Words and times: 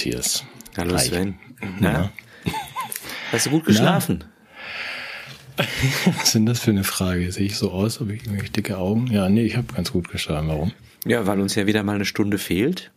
Hallo 0.00 0.12
Matthias. 0.12 0.44
Hallo 0.78 0.94
Hi. 0.96 1.04
Sven. 1.04 1.34
Na? 1.78 2.10
Hast 3.32 3.46
du 3.46 3.50
gut 3.50 3.66
geschlafen? 3.66 4.24
Was 6.16 6.32
sind 6.32 6.46
das 6.46 6.60
für 6.60 6.70
eine 6.70 6.84
Frage? 6.84 7.30
Sehe 7.32 7.44
ich 7.46 7.58
so 7.58 7.70
aus? 7.70 8.00
Habe 8.00 8.14
ich 8.14 8.22
irgendwelche 8.24 8.50
dicke 8.50 8.78
Augen? 8.78 9.08
Ja, 9.08 9.28
nee, 9.28 9.42
ich 9.44 9.56
habe 9.58 9.70
ganz 9.74 9.92
gut 9.92 10.08
geschlafen. 10.08 10.48
Warum? 10.48 10.72
Ja, 11.04 11.26
weil 11.26 11.38
uns 11.40 11.54
ja 11.54 11.66
wieder 11.66 11.82
mal 11.82 11.96
eine 11.96 12.06
Stunde 12.06 12.38
fehlt. 12.38 12.92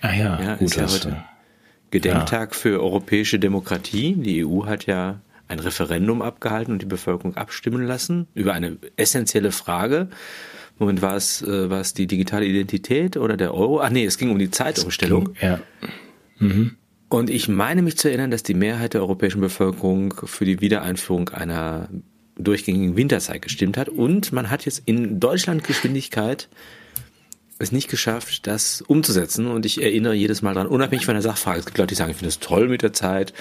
Ah 0.00 0.12
ja, 0.12 0.42
Ja, 0.42 0.54
gut. 0.56 0.66
ist 0.68 0.74
ja 0.76 0.82
hast 0.82 0.94
heute 1.04 1.08
du. 1.10 1.16
Gedenktag 1.92 2.56
für 2.56 2.82
europäische 2.82 3.38
Demokratie. 3.38 4.14
Die 4.16 4.44
EU 4.44 4.66
hat 4.66 4.86
ja 4.86 5.20
ein 5.46 5.60
Referendum 5.60 6.20
abgehalten 6.20 6.72
und 6.72 6.82
die 6.82 6.86
Bevölkerung 6.86 7.36
abstimmen 7.36 7.84
lassen 7.86 8.26
über 8.34 8.54
eine 8.54 8.76
essentielle 8.96 9.52
Frage. 9.52 10.08
Moment, 10.80 11.00
war 11.00 11.14
es, 11.16 11.42
äh, 11.42 11.70
war 11.70 11.80
es 11.80 11.94
die 11.94 12.08
digitale 12.08 12.44
Identität 12.44 13.16
oder 13.16 13.36
der 13.36 13.54
Euro? 13.54 13.80
Ach 13.80 13.90
nee, 13.90 14.04
es 14.04 14.18
ging 14.18 14.30
um 14.30 14.38
die 14.40 14.50
Zeitumstellung. 14.50 15.30
Ja. 15.40 15.60
Und 17.08 17.30
ich 17.30 17.48
meine 17.48 17.82
mich 17.82 17.96
zu 17.96 18.08
erinnern, 18.08 18.30
dass 18.30 18.42
die 18.42 18.54
Mehrheit 18.54 18.94
der 18.94 19.00
europäischen 19.00 19.40
Bevölkerung 19.40 20.14
für 20.24 20.44
die 20.44 20.60
Wiedereinführung 20.60 21.30
einer 21.30 21.88
durchgängigen 22.36 22.96
Winterzeit 22.96 23.42
gestimmt 23.42 23.76
hat. 23.76 23.88
Und 23.88 24.32
man 24.32 24.50
hat 24.50 24.64
jetzt 24.64 24.82
in 24.84 25.18
Deutschland 25.18 25.64
Geschwindigkeit 25.64 26.48
es 27.58 27.72
nicht 27.72 27.88
geschafft, 27.88 28.46
das 28.46 28.82
umzusetzen. 28.82 29.48
Und 29.48 29.66
ich 29.66 29.82
erinnere 29.82 30.14
jedes 30.14 30.42
Mal 30.42 30.54
dran, 30.54 30.66
unabhängig 30.66 31.06
von 31.06 31.14
der 31.14 31.22
Sachfrage. 31.22 31.58
Es 31.58 31.66
gibt 31.66 31.78
Leute, 31.78 31.88
die 31.88 31.94
sagen, 31.96 32.10
ich 32.10 32.16
finde 32.16 32.28
das 32.28 32.38
toll 32.38 32.68
mit 32.68 32.82
der 32.82 32.92
Zeit. 32.92 33.32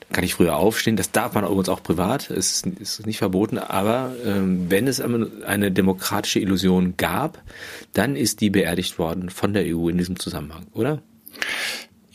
Dann 0.00 0.12
kann 0.12 0.24
ich 0.24 0.34
früher 0.34 0.56
aufstehen. 0.56 0.96
Das 0.96 1.10
darf 1.10 1.34
man 1.34 1.44
übrigens 1.44 1.68
auch 1.68 1.82
privat. 1.82 2.30
Es 2.30 2.64
ist, 2.64 2.66
ist 2.80 3.06
nicht 3.06 3.18
verboten. 3.18 3.58
Aber 3.58 4.14
ähm, 4.24 4.70
wenn 4.70 4.86
es 4.86 5.00
eine 5.00 5.72
demokratische 5.72 6.40
Illusion 6.40 6.94
gab, 6.96 7.42
dann 7.92 8.16
ist 8.16 8.40
die 8.40 8.50
beerdigt 8.50 8.98
worden 8.98 9.28
von 9.28 9.52
der 9.52 9.64
EU 9.66 9.88
in 9.88 9.98
diesem 9.98 10.18
Zusammenhang, 10.18 10.66
oder? 10.72 11.02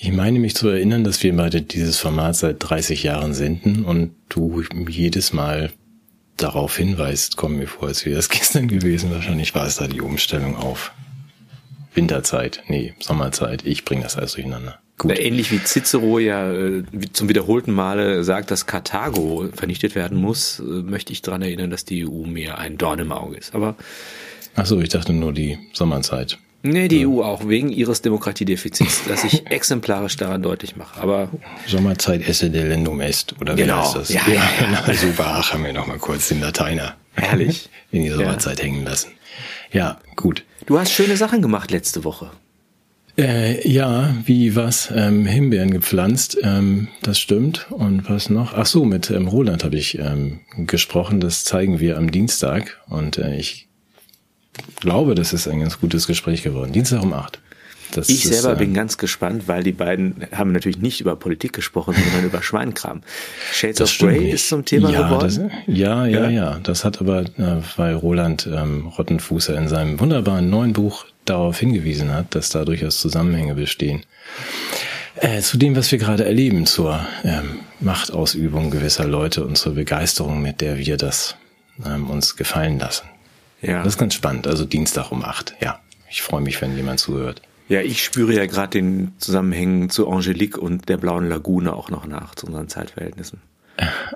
Ich 0.04 0.12
meine 0.12 0.40
mich 0.40 0.56
zu 0.56 0.68
erinnern, 0.68 1.04
dass 1.04 1.22
wir 1.22 1.36
beide 1.36 1.62
dieses 1.62 2.00
Format 2.00 2.36
seit 2.36 2.56
30 2.58 3.04
Jahren 3.04 3.36
senden 3.36 3.86
und 3.86 4.16
du 4.30 4.64
jedes 4.90 5.32
Mal 5.32 5.72
darauf 6.38 6.76
hinweist, 6.76 7.38
kommen 7.38 7.60
mir 7.60 7.68
vor, 7.68 7.90
als 7.90 8.04
wäre 8.04 8.18
es 8.18 8.28
gestern 8.30 8.68
gewesen. 8.68 9.12
Wahrscheinlich 9.12 9.54
war 9.54 9.68
es 9.68 9.76
da 9.76 9.86
die 9.86 10.02
Umstellung 10.02 10.56
auf 10.56 10.92
Winterzeit, 11.94 12.64
nee, 12.68 12.96
Sommerzeit. 13.00 13.64
Ich 13.64 13.86
bringe 13.86 14.02
das 14.02 14.18
alles 14.18 14.34
durcheinander. 14.34 14.80
Gut. 14.98 15.20
Ähnlich 15.20 15.52
wie 15.52 15.60
Cicero 15.64 16.18
ja 16.18 16.52
äh, 16.52 16.84
zum 17.14 17.30
wiederholten 17.30 17.72
Male 17.72 18.24
sagt, 18.24 18.50
dass 18.50 18.66
Karthago 18.66 19.50
vernichtet 19.54 19.94
werden 19.94 20.18
muss, 20.18 20.60
äh, 20.60 20.64
möchte 20.64 21.14
ich 21.14 21.22
daran 21.22 21.44
erinnern, 21.44 21.70
dass 21.70 21.86
die 21.86 22.08
EU 22.08 22.26
mir 22.26 22.58
ein 22.58 22.80
Dorn 22.80 22.98
im 22.98 23.12
Auge 23.12 23.38
ist. 23.38 23.54
Aber 23.54 23.76
Ach 24.56 24.66
so, 24.66 24.82
ich 24.82 24.90
dachte 24.90 25.14
nur 25.14 25.32
die 25.32 25.60
Sommerzeit. 25.74 26.40
Nee, 26.64 26.88
die 26.88 27.06
EU 27.08 27.22
auch, 27.23 27.48
wegen 27.48 27.70
ihres 27.70 28.02
Demokratiedefizits, 28.02 29.04
das 29.08 29.23
ich 29.23 29.48
exemplarisch 29.48 30.16
daran 30.17 30.42
deutlich 30.42 30.76
mache. 30.76 31.00
Aber 31.02 31.30
Sommerzeit 31.68 32.28
esse 32.28 32.50
delendum 32.50 33.02
est, 33.02 33.36
oder 33.42 33.56
wie 33.58 33.62
Genau, 33.62 33.84
heißt 33.84 33.95
das? 33.95 34.09
ja, 34.14 34.22
ja, 34.28 34.50
genau, 34.59 34.94
super, 34.98 35.26
ach, 35.28 35.53
haben 35.53 35.64
wir 35.64 35.73
noch 35.73 35.88
mal 35.88 35.98
kurz 35.98 36.28
den 36.30 36.42
Lateiner 36.42 36.95
Herrlich. 37.14 37.70
in 37.92 38.03
die 38.03 38.09
Sommerzeit 38.09 38.62
hängen 38.62 38.84
lassen. 38.86 39.12
Ja, 39.72 40.00
gut. 40.16 40.44
du 40.66 40.78
hast 40.80 40.92
schöne 40.92 41.18
Sachen 41.18 41.42
gemacht 41.42 41.72
letzte 41.72 42.03
Woche. 42.03 42.31
Äh, 43.18 43.68
ja, 43.70 44.16
wie 44.25 44.56
was? 44.56 44.90
Ähm, 44.96 45.25
Himbeeren 45.25 45.72
gepflanzt, 45.72 46.38
ähm, 46.44 46.88
das 47.02 47.19
stimmt. 47.19 47.68
Und 47.69 48.09
was 48.09 48.30
noch? 48.30 48.53
Ach 48.53 48.66
so, 48.66 48.86
mit 48.86 49.09
ähm, 49.12 49.28
Roland 49.28 49.66
habe 49.66 49.75
ich 49.75 50.00
ähm, 50.00 50.40
gesprochen. 50.66 51.19
Das 51.19 51.44
zeigen 51.44 51.80
wir 51.81 51.97
am 51.97 52.09
Dienstag. 52.12 52.80
Und 52.88 53.18
äh, 53.18 53.36
ich 53.36 53.68
glaube, 54.79 55.16
das 55.16 55.34
ist 55.34 55.47
ein 55.47 55.59
ganz 55.59 55.79
gutes 55.79 56.07
Gespräch 56.07 56.44
geworden. 56.44 56.72
Dienstag 56.72 57.01
um 57.03 57.13
acht. 57.13 57.39
Das 57.94 58.09
Ich 58.09 58.25
ist, 58.25 58.34
selber 58.34 58.53
ähm, 58.53 58.57
bin 58.57 58.73
ganz 58.73 58.97
gespannt, 58.97 59.47
weil 59.47 59.63
die 59.63 59.72
beiden 59.72 60.25
haben 60.34 60.51
natürlich 60.51 60.79
nicht 60.79 61.01
über 61.01 61.16
Politik 61.16 61.53
gesprochen, 61.53 61.94
sondern 61.94 62.25
über 62.25 62.41
Schweinkram. 62.41 63.01
Shades 63.51 63.81
of 63.81 63.97
Grey 63.97 64.19
nicht. 64.19 64.34
ist 64.34 64.50
zum 64.50 64.63
Thema 64.66 64.89
ja, 64.89 65.03
geworden. 65.03 65.51
Das, 65.51 65.66
ja, 65.67 66.06
ja, 66.06 66.22
Ja? 66.23 66.29
ja, 66.29 66.59
Das 66.63 66.85
hat 66.85 67.01
aber, 67.01 67.22
äh, 67.22 67.62
weil 67.75 67.95
Roland 67.95 68.47
ähm, 68.51 68.88
Rottenfußer 68.88 69.57
in 69.57 69.67
seinem 69.67 70.00
wunderbaren 70.00 70.50
neuen 70.50 70.73
Buch 70.73 71.06
darauf 71.25 71.59
hingewiesen 71.59 72.13
hat, 72.13 72.33
dass 72.33 72.50
da 72.50 72.66
durchaus 72.66 73.00
Zusammenhänge 73.00 73.56
bestehen. 73.56 74.03
Äh, 75.16 75.41
zu 75.41 75.57
dem, 75.57 75.75
was 75.75 75.91
wir 75.91 76.00
gerade 76.00 76.25
erleben, 76.25 76.66
zur 76.66 77.06
ähm, 77.23 77.59
Machtausübung 77.79 78.72
gewisser 78.72 79.06
Leute 79.06 79.45
und 79.45 79.57
zur 79.57 79.75
Begeisterung, 79.75 80.41
mit 80.41 80.62
der 80.62 80.78
wir 80.78 80.97
das 80.97 81.35
ähm, 81.85 82.09
uns 82.09 82.38
gefallen 82.38 82.79
lassen. 82.79 83.11
Ja. 83.62 83.84
Das 83.84 83.94
ist 83.94 84.00
ganz 84.00 84.14
spannend. 84.14 84.48
Also 84.48 84.66
Dienstag 84.66 85.12
um 85.12 85.24
acht. 85.24 85.56
Ja, 85.62 85.80
ich 86.10 86.22
freue 86.22 86.42
mich, 86.42 86.62
wenn 86.62 86.76
jemand 86.76 87.00
zuhört. 87.00 87.42
Ja, 87.70 87.82
ich 87.82 88.04
spüre 88.04 88.34
ja 88.34 88.46
gerade 88.48 88.72
den 88.72 89.14
Zusammenhängen 89.18 89.90
zu 89.90 90.10
Angelique 90.10 90.58
und 90.58 90.90
der 90.90 90.98
Blauen 90.98 91.30
Lagune 91.30 91.74
auch 91.74 91.90
noch 91.90 92.06
nach, 92.06 92.36
zu 92.36 92.48
unseren 92.48 92.68
Zeitverhältnissen. 92.68 93.40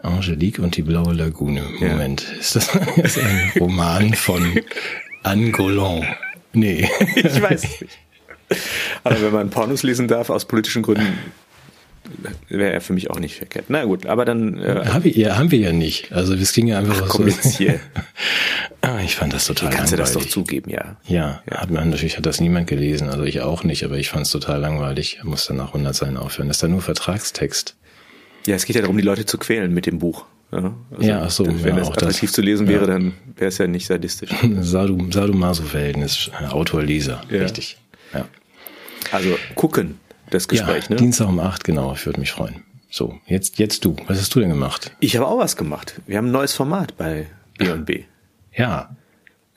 Angelique 0.04 0.60
und 0.60 0.76
die 0.76 0.82
blaue 0.82 1.14
Lagune. 1.14 1.64
Ja. 1.80 1.90
Moment, 1.90 2.26
ist 2.40 2.56
das 2.56 2.76
ist 2.98 3.18
ein 3.18 3.52
Roman 3.60 4.14
von 4.14 4.60
Anne 5.24 5.52
Golan? 5.52 6.06
Nee. 6.54 6.90
Ich 7.16 7.42
weiß 7.42 7.64
nicht. 7.82 7.98
Aber 9.04 9.22
wenn 9.22 9.34
man 9.34 9.50
Pornos 9.50 9.84
lesen 9.84 10.08
darf, 10.08 10.30
aus 10.30 10.46
politischen 10.46 10.84
Gründen, 10.84 11.18
wäre 12.50 12.72
er 12.74 12.82
für 12.82 12.94
mich 12.94 13.10
auch 13.10 13.20
nicht 13.20 13.36
verkehrt. 13.36 13.66
Na 13.70 13.84
gut, 13.86 14.06
aber 14.06 14.26
dann 14.26 14.58
äh, 14.58 14.86
haben, 14.88 15.04
wir, 15.04 15.12
ja, 15.12 15.38
haben 15.38 15.52
wir 15.52 15.60
ja 15.60 15.72
nicht. 15.72 16.12
Also 16.12 16.34
es 16.34 16.54
ging 16.54 16.68
ja 16.68 16.80
einfach 16.80 17.02
Ach, 17.06 17.10
komm 17.10 17.28
hier. 17.28 17.80
Ah, 18.82 19.00
ich 19.04 19.16
fand 19.16 19.34
das 19.34 19.46
total 19.46 19.72
kannst 19.72 19.94
du 19.94 19.98
das 19.98 20.10
langweilig. 20.14 20.28
doch 20.28 20.32
zugeben, 20.44 20.70
ja. 20.70 20.98
Ja, 21.08 21.42
hat 21.50 21.72
man 21.72 21.90
natürlich 21.90 22.18
hat 22.18 22.26
das 22.28 22.40
niemand 22.40 22.68
gelesen, 22.68 23.10
also 23.10 23.24
ich 23.24 23.42
auch 23.42 23.64
nicht, 23.64 23.84
aber 23.84 23.98
ich 23.98 24.10
fand 24.10 24.28
es 24.28 24.32
total 24.32 24.60
langweilig. 24.60 25.20
Muss 25.24 25.48
dann 25.48 25.58
nach 25.58 25.70
100 25.70 25.96
Seiten 25.96 26.18
aufhören. 26.18 26.48
Das 26.50 26.58
ist 26.58 26.64
dann 26.64 26.70
nur 26.72 26.82
Vertragstext. 26.84 27.76
Ja, 28.46 28.54
es 28.56 28.66
geht 28.66 28.76
ja 28.76 28.84
darum, 28.84 28.96
die 28.98 29.04
Leute 29.04 29.26
zu 29.26 29.40
quälen 29.40 29.74
mit 29.74 29.88
dem 29.88 29.98
Buch. 29.98 30.26
Ja, 30.52 30.76
also, 30.92 31.02
Ja, 31.10 31.22
ach 31.24 31.32
so, 31.32 31.48
Wenn 31.48 31.76
ja, 31.78 31.80
das. 31.82 31.90
attraktiv 31.90 32.32
zu 32.32 32.44
lesen 32.44 32.68
wäre, 32.68 32.82
Ja. 32.82 32.88
dann 32.94 33.14
wäre 33.38 33.48
es 33.50 33.58
ja 33.58 33.66
nicht 33.66 33.88
sadistisch. 33.88 34.30
Sadu, 34.62 35.10
Sadomaso-Verhältnis, 35.12 36.30
äh, 36.40 36.46
Autor-Leser, 36.46 37.22
Ja. 37.32 37.42
richtig. 37.42 37.78
Ja. 38.14 38.26
Also 39.12 39.36
gucken, 39.56 39.98
das 40.30 40.48
Gespräch, 40.48 40.86
ja, 40.86 40.90
ne? 40.92 40.96
Dienstag 40.98 41.28
um 41.28 41.40
acht, 41.40 41.64
genau, 41.64 41.94
ich 41.94 42.06
würde 42.06 42.20
mich 42.20 42.32
freuen. 42.32 42.64
So, 42.90 43.20
jetzt, 43.28 43.60
jetzt 43.60 43.84
du. 43.84 43.96
Was 44.08 44.20
hast 44.20 44.34
du 44.36 44.40
denn 44.40 44.50
gemacht? 44.50 44.92
Ich 45.00 45.16
habe 45.18 45.28
auch 45.28 45.38
was 45.40 45.56
gemacht. 45.58 46.02
Wir 46.08 46.18
haben 46.18 46.28
ein 46.28 46.32
neues 46.32 46.54
Format 46.54 46.96
bei 46.98 47.28
B&B. 47.58 48.04
Ja. 48.56 48.96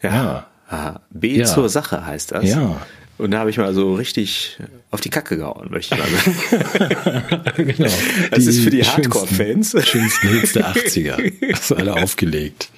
Ja. 0.02 0.10
Ja. 0.10 0.46
Ah, 0.68 1.00
B 1.10 1.36
Ja. 1.36 1.44
zur 1.46 1.68
Sache 1.68 2.04
heißt 2.04 2.32
das. 2.32 2.44
Ja. 2.44 2.80
Und 3.16 3.32
da 3.32 3.40
habe 3.40 3.50
ich 3.50 3.58
mal 3.58 3.72
so 3.74 3.94
richtig 3.94 4.58
auf 4.90 5.00
die 5.00 5.08
Kacke 5.10 5.36
gehauen, 5.36 5.68
möchte 5.70 5.96
ich 5.96 6.00
mal 6.00 6.08
sagen. 6.08 7.44
genau. 7.56 7.90
Das 8.30 8.46
ist 8.46 8.60
für 8.60 8.70
die 8.70 8.84
Hardcore-Fans. 8.84 9.74
Schönsten 9.86 10.28
Hits 10.28 10.52
der 10.52 10.66
80er. 10.72 11.52
Hast 11.52 11.70
du 11.70 11.74
alle 11.76 11.94
aufgelegt. 11.94 12.70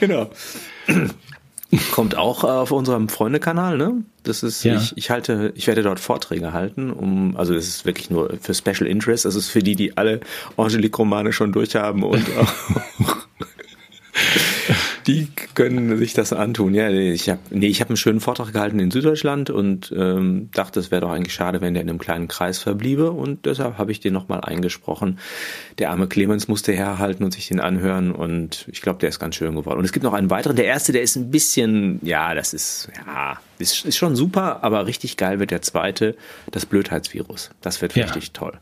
genau. 0.00 0.30
Kommt 1.92 2.16
auch 2.16 2.44
äh, 2.44 2.46
auf 2.46 2.70
unserem 2.72 3.08
Freundekanal, 3.10 3.76
ne? 3.76 4.02
Das 4.22 4.42
ist, 4.42 4.64
Ja. 4.64 4.76
ich, 4.76 4.96
ich 4.96 5.10
halte, 5.10 5.52
ich 5.54 5.66
werde 5.66 5.82
dort 5.82 6.00
Vorträge 6.00 6.52
halten, 6.54 6.90
um, 6.90 7.36
also 7.36 7.52
das 7.52 7.66
ist 7.68 7.84
wirklich 7.84 8.08
nur 8.10 8.32
für 8.40 8.54
Special 8.54 8.86
Interest, 8.86 9.26
das 9.26 9.34
ist 9.34 9.48
für 9.50 9.62
die, 9.62 9.76
die 9.76 9.96
alle 9.96 10.20
Angelique-Romane 10.56 11.32
schon 11.32 11.52
durchhaben 11.52 12.02
und 12.04 12.24
auch, 12.38 12.52
die 15.08 15.26
können 15.54 15.96
sich 15.98 16.12
das 16.14 16.32
antun. 16.32 16.74
Ja, 16.74 16.88
ich 16.90 17.28
habe, 17.28 17.40
nee, 17.50 17.66
ich 17.66 17.80
habe 17.80 17.88
einen 17.90 17.96
schönen 17.96 18.20
Vortrag 18.20 18.52
gehalten 18.52 18.78
in 18.78 18.90
Süddeutschland 18.92 19.50
und 19.50 19.92
ähm, 19.96 20.50
dachte, 20.52 20.78
es 20.78 20.90
wäre 20.90 21.00
doch 21.00 21.10
eigentlich 21.10 21.34
schade, 21.34 21.60
wenn 21.60 21.74
der 21.74 21.82
in 21.82 21.88
einem 21.88 21.98
kleinen 21.98 22.28
Kreis 22.28 22.58
verbliebe 22.58 23.10
und 23.10 23.46
deshalb 23.46 23.78
habe 23.78 23.90
ich 23.90 24.00
den 24.00 24.12
nochmal 24.12 24.42
eingesprochen. 24.42 25.18
Der 25.78 25.90
arme 25.90 26.06
Clemens 26.06 26.46
musste 26.46 26.72
herhalten 26.72 27.24
und 27.24 27.32
sich 27.32 27.48
den 27.48 27.58
anhören 27.58 28.12
und 28.12 28.66
ich 28.70 28.82
glaube, 28.82 29.00
der 29.00 29.08
ist 29.08 29.18
ganz 29.18 29.34
schön 29.34 29.54
geworden. 29.56 29.78
Und 29.78 29.84
es 29.84 29.92
gibt 29.92 30.04
noch 30.04 30.12
einen 30.12 30.30
weiteren. 30.30 30.56
Der 30.56 30.66
erste, 30.66 30.92
der 30.92 31.02
ist 31.02 31.16
ein 31.16 31.30
bisschen, 31.30 31.98
ja, 32.02 32.34
das 32.34 32.52
ist, 32.52 32.88
ja, 33.06 33.38
ist, 33.58 33.86
ist 33.86 33.96
schon 33.96 34.14
super, 34.14 34.62
aber 34.62 34.86
richtig 34.86 35.16
geil 35.16 35.40
wird 35.40 35.50
der 35.50 35.62
zweite, 35.62 36.16
das 36.50 36.66
Blödheitsvirus. 36.66 37.50
Das 37.62 37.80
wird 37.82 37.96
Ja. 37.96 38.04
richtig 38.04 38.32
toll. 38.32 38.52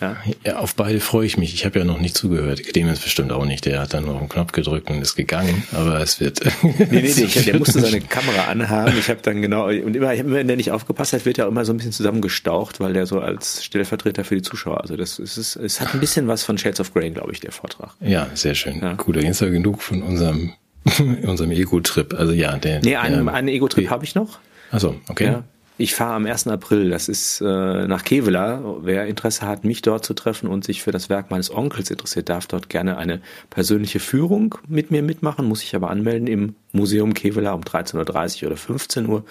Ja. 0.00 0.16
Ja, 0.44 0.56
auf 0.58 0.74
beide 0.74 1.00
freue 1.00 1.26
ich 1.26 1.36
mich. 1.36 1.52
Ich 1.54 1.64
habe 1.64 1.78
ja 1.78 1.84
noch 1.84 2.00
nicht 2.00 2.16
zugehört. 2.16 2.62
Clemens 2.62 3.00
bestimmt 3.00 3.32
auch 3.32 3.44
nicht. 3.44 3.66
Der 3.66 3.80
hat 3.80 3.92
dann 3.92 4.06
noch 4.06 4.18
einen 4.18 4.28
Knopf 4.28 4.52
gedrückt 4.52 4.90
und 4.90 5.00
ist 5.02 5.14
gegangen. 5.14 5.62
Aber 5.72 6.00
es 6.00 6.20
wird. 6.20 6.40
Nee, 6.62 6.74
nee, 6.78 7.00
nee, 7.02 7.08
ich, 7.08 7.44
der 7.44 7.58
musste 7.58 7.80
seine 7.80 8.00
Kamera 8.00 8.44
anhaben. 8.44 8.96
Ich 8.98 9.08
habe 9.10 9.20
dann 9.22 9.42
genau, 9.42 9.66
und 9.66 9.94
immer, 9.94 10.14
immer, 10.14 10.34
wenn 10.34 10.46
der 10.46 10.56
nicht 10.56 10.70
aufgepasst 10.70 11.12
hat, 11.12 11.26
wird 11.26 11.38
er 11.38 11.46
auch 11.46 11.50
immer 11.50 11.64
so 11.64 11.72
ein 11.72 11.76
bisschen 11.76 11.92
zusammengestaucht, 11.92 12.80
weil 12.80 12.92
der 12.94 13.06
so 13.06 13.20
als 13.20 13.64
Stellvertreter 13.64 14.24
für 14.24 14.36
die 14.36 14.42
Zuschauer, 14.42 14.80
also 14.80 14.96
das 14.96 15.18
ist, 15.18 15.36
es, 15.36 15.56
es 15.56 15.80
hat 15.80 15.94
ein 15.94 16.00
bisschen 16.00 16.28
was 16.28 16.44
von 16.44 16.56
Shades 16.56 16.80
of 16.80 16.94
Grey, 16.94 17.10
glaube 17.10 17.32
ich, 17.32 17.40
der 17.40 17.52
Vortrag. 17.52 17.94
ja, 18.00 18.28
sehr 18.34 18.54
schön. 18.54 18.80
Ja. 18.80 18.94
Gut, 18.94 19.16
da 19.16 19.20
jetzt 19.20 19.40
ja 19.40 19.48
genug 19.48 19.82
von 19.82 20.02
unserem, 20.02 20.52
unserem 21.22 21.50
Ego-Trip. 21.50 22.14
Also 22.14 22.32
ja, 22.32 22.56
der. 22.56 22.80
Nee, 22.80 22.96
einen, 22.96 23.28
einen 23.28 23.48
Ego-Trip 23.48 23.90
habe 23.90 24.04
ich 24.04 24.14
noch. 24.14 24.38
Achso, 24.70 24.96
okay. 25.08 25.24
Ja. 25.26 25.44
Ich 25.80 25.94
fahre 25.94 26.12
am 26.12 26.26
1. 26.26 26.46
April, 26.48 26.90
das 26.90 27.08
ist 27.08 27.40
äh, 27.40 27.86
nach 27.86 28.04
Kevela. 28.04 28.76
Wer 28.82 29.06
Interesse 29.06 29.46
hat, 29.46 29.64
mich 29.64 29.80
dort 29.80 30.04
zu 30.04 30.12
treffen 30.12 30.46
und 30.46 30.62
sich 30.62 30.82
für 30.82 30.90
das 30.90 31.08
Werk 31.08 31.30
meines 31.30 31.50
Onkels 31.50 31.90
interessiert, 31.90 32.28
darf 32.28 32.46
dort 32.46 32.68
gerne 32.68 32.98
eine 32.98 33.22
persönliche 33.48 33.98
Führung 33.98 34.56
mit 34.68 34.90
mir 34.90 35.02
mitmachen, 35.02 35.46
muss 35.46 35.60
sich 35.60 35.74
aber 35.74 35.88
anmelden 35.88 36.26
im 36.26 36.54
Museum 36.72 37.14
Kevela 37.14 37.54
um 37.54 37.62
13.30 37.62 38.42
Uhr 38.42 38.48
oder 38.48 38.58
15 38.58 39.08
Uhr 39.08 39.24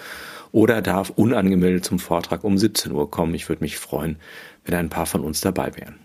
oder 0.50 0.82
darf 0.82 1.10
unangemeldet 1.10 1.84
zum 1.84 2.00
Vortrag 2.00 2.42
um 2.42 2.58
17 2.58 2.90
Uhr 2.90 3.08
kommen. 3.08 3.32
Ich 3.34 3.48
würde 3.48 3.62
mich 3.62 3.78
freuen, 3.78 4.16
wenn 4.64 4.74
ein 4.74 4.88
paar 4.88 5.06
von 5.06 5.20
uns 5.20 5.40
dabei 5.40 5.70
wären. 5.76 6.00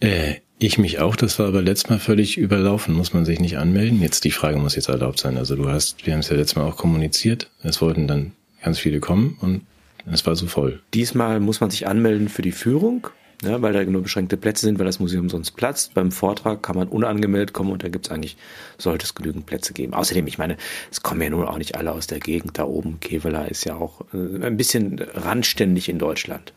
Äh, 0.00 0.40
ich 0.58 0.76
mich 0.76 0.98
auch, 0.98 1.16
das 1.16 1.38
war 1.38 1.46
aber 1.46 1.62
letztes 1.62 1.88
Mal 1.88 2.00
völlig 2.00 2.36
überlaufen, 2.36 2.92
muss 2.92 3.14
man 3.14 3.24
sich 3.24 3.40
nicht 3.40 3.56
anmelden. 3.56 4.02
Jetzt 4.02 4.24
die 4.24 4.30
Frage 4.30 4.58
muss 4.58 4.76
jetzt 4.76 4.90
erlaubt 4.90 5.18
sein. 5.18 5.38
Also 5.38 5.56
du 5.56 5.70
hast, 5.70 6.04
wir 6.04 6.12
haben 6.12 6.20
es 6.20 6.28
ja 6.28 6.36
letztes 6.36 6.56
Mal 6.56 6.66
auch 6.66 6.76
kommuniziert, 6.76 7.50
es 7.62 7.80
wollten 7.80 8.06
dann 8.06 8.32
ganz 8.62 8.78
viele 8.78 9.00
kommen 9.00 9.36
und 9.40 9.62
es 10.10 10.26
war 10.26 10.36
so 10.36 10.46
voll. 10.46 10.80
Diesmal 10.94 11.40
muss 11.40 11.60
man 11.60 11.70
sich 11.70 11.86
anmelden 11.86 12.28
für 12.28 12.42
die 12.42 12.52
Führung, 12.52 13.08
ja, 13.42 13.62
weil 13.62 13.72
da 13.72 13.84
nur 13.84 14.02
beschränkte 14.02 14.36
Plätze 14.36 14.66
sind, 14.66 14.78
weil 14.78 14.86
das 14.86 14.98
Museum 14.98 15.28
sonst 15.28 15.52
platzt. 15.52 15.94
Beim 15.94 16.10
Vortrag 16.10 16.62
kann 16.62 16.76
man 16.76 16.88
unangemeldet 16.88 17.52
kommen 17.52 17.70
und 17.70 17.84
da 17.84 17.88
gibt's 17.88 18.10
eigentlich, 18.10 18.36
sollte 18.78 19.04
es 19.04 19.14
genügend 19.14 19.46
Plätze 19.46 19.72
geben. 19.72 19.94
Außerdem, 19.94 20.26
ich 20.26 20.38
meine, 20.38 20.56
es 20.90 21.02
kommen 21.02 21.20
ja 21.20 21.30
nun 21.30 21.46
auch 21.46 21.58
nicht 21.58 21.76
alle 21.76 21.92
aus 21.92 22.06
der 22.06 22.20
Gegend 22.20 22.58
da 22.58 22.64
oben. 22.64 22.98
Kevela 23.00 23.44
ist 23.44 23.64
ja 23.64 23.76
auch 23.76 24.00
äh, 24.12 24.44
ein 24.44 24.56
bisschen 24.56 24.98
randständig 25.14 25.88
in 25.88 25.98
Deutschland. 25.98 26.52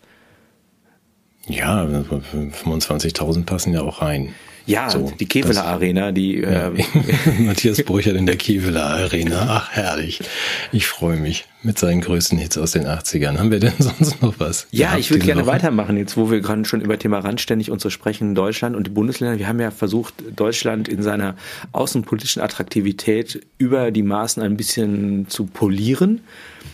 Ja, 1.47 1.83
25.000 1.83 3.45
passen 3.45 3.74
ja 3.74 3.81
auch 3.81 4.01
rein. 4.01 4.33
Ja, 4.65 4.89
so, 4.89 5.11
die 5.19 5.25
Keveler 5.25 5.65
Arena, 5.65 6.11
die 6.11 6.39
ja. 6.39 6.69
äh, 6.69 6.83
Matthias 7.39 7.81
Brücher 7.83 8.15
in 8.15 8.25
der 8.25 8.37
Keveler 8.37 8.85
Arena. 8.85 9.45
Ach, 9.47 9.71
herrlich. 9.71 10.19
Ich 10.71 10.87
freue 10.87 11.17
mich 11.17 11.45
mit 11.63 11.77
seinen 11.77 12.01
größten 12.01 12.37
Hits 12.37 12.57
aus 12.57 12.71
den 12.71 12.85
80ern. 12.85 13.37
Haben 13.37 13.51
wir 13.51 13.59
denn 13.59 13.73
sonst 13.79 14.21
noch 14.21 14.39
was? 14.39 14.67
Ja, 14.71 14.97
ich 14.97 15.11
würde 15.11 15.25
gerne 15.25 15.41
Woche? 15.41 15.51
weitermachen, 15.51 15.97
jetzt 15.97 16.17
wo 16.17 16.31
wir 16.31 16.41
gerade 16.41 16.65
schon 16.65 16.81
über 16.81 16.97
Thema 16.97 17.19
randständig 17.19 17.71
und 17.71 17.81
so 17.81 17.89
sprechen, 17.89 18.35
Deutschland 18.35 18.75
und 18.75 18.87
die 18.87 18.91
Bundesländer. 18.91 19.37
Wir 19.37 19.47
haben 19.47 19.59
ja 19.59 19.71
versucht, 19.71 20.15
Deutschland 20.35 20.87
in 20.87 21.03
seiner 21.03 21.35
außenpolitischen 21.71 22.41
Attraktivität 22.41 23.45
über 23.57 23.91
die 23.91 24.03
Maßen 24.03 24.41
ein 24.41 24.57
bisschen 24.57 25.27
zu 25.27 25.45
polieren. 25.45 26.21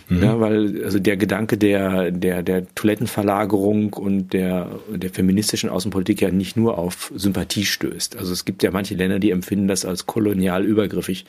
Mhm. 0.09 0.23
Ja, 0.23 0.39
weil 0.39 0.83
also 0.83 0.99
der 0.99 1.17
Gedanke 1.17 1.57
der, 1.57 2.11
der, 2.11 2.43
der 2.43 2.73
Toilettenverlagerung 2.75 3.93
und 3.93 4.33
der, 4.33 4.69
der 4.93 5.09
feministischen 5.09 5.69
Außenpolitik 5.69 6.21
ja 6.21 6.31
nicht 6.31 6.55
nur 6.55 6.77
auf 6.77 7.11
Sympathie 7.15 7.65
stößt. 7.65 8.17
Also 8.17 8.33
es 8.33 8.45
gibt 8.45 8.63
ja 8.63 8.71
manche 8.71 8.95
Länder, 8.95 9.19
die 9.19 9.31
empfinden 9.31 9.67
das 9.67 9.85
als 9.85 10.05
kolonial 10.05 10.63
übergriffig, 10.63 11.25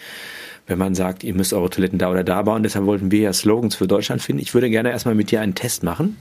wenn 0.66 0.78
man 0.78 0.94
sagt, 0.94 1.24
ihr 1.24 1.34
müsst 1.34 1.52
eure 1.52 1.70
Toiletten 1.70 1.98
da 1.98 2.10
oder 2.10 2.24
da 2.24 2.42
bauen. 2.42 2.62
Deshalb 2.62 2.86
wollten 2.86 3.10
wir 3.10 3.20
ja 3.20 3.32
Slogans 3.32 3.74
für 3.74 3.88
Deutschland 3.88 4.22
finden. 4.22 4.42
Ich 4.42 4.54
würde 4.54 4.70
gerne 4.70 4.90
erstmal 4.90 5.14
mit 5.14 5.30
dir 5.30 5.40
einen 5.40 5.54
Test 5.54 5.82
machen 5.82 6.16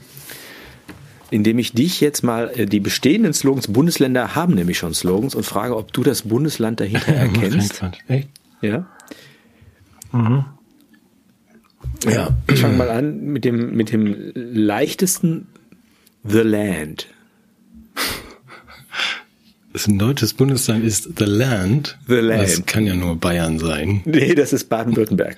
indem 1.30 1.58
ich 1.58 1.72
dich 1.72 2.00
jetzt 2.00 2.22
mal 2.22 2.50
äh, 2.54 2.64
die 2.64 2.80
bestehenden 2.80 3.34
Slogans, 3.34 3.68
Bundesländer 3.68 4.34
haben 4.34 4.54
nämlich 4.54 4.78
schon 4.78 4.94
Slogans 4.94 5.34
und 5.34 5.44
frage, 5.44 5.76
ob 5.76 5.92
du 5.92 6.02
das 6.02 6.22
Bundesland 6.22 6.80
dahinter 6.80 7.12
erkennst. 7.14 7.82
Echt? 8.08 8.28
Ja. 8.62 8.86
Mhm. 10.12 10.44
Ja, 12.08 12.36
ich 12.50 12.60
fange 12.60 12.76
mal 12.76 12.90
an 12.90 13.24
mit 13.24 13.44
dem, 13.44 13.74
mit 13.74 13.92
dem 13.92 14.32
leichtesten 14.34 15.46
The 16.24 16.40
Land. 16.40 17.08
Das 19.72 19.86
ein 19.86 19.98
deutsches 19.98 20.34
Bundesland 20.34 20.84
ist 20.84 21.10
The 21.18 21.24
Land. 21.24 21.98
The 22.08 22.14
Land. 22.16 22.42
Das 22.42 22.66
kann 22.66 22.86
ja 22.86 22.94
nur 22.94 23.16
Bayern 23.16 23.58
sein. 23.58 24.02
Nee, 24.06 24.34
das 24.34 24.52
ist 24.52 24.68
Baden-Württemberg. 24.68 25.36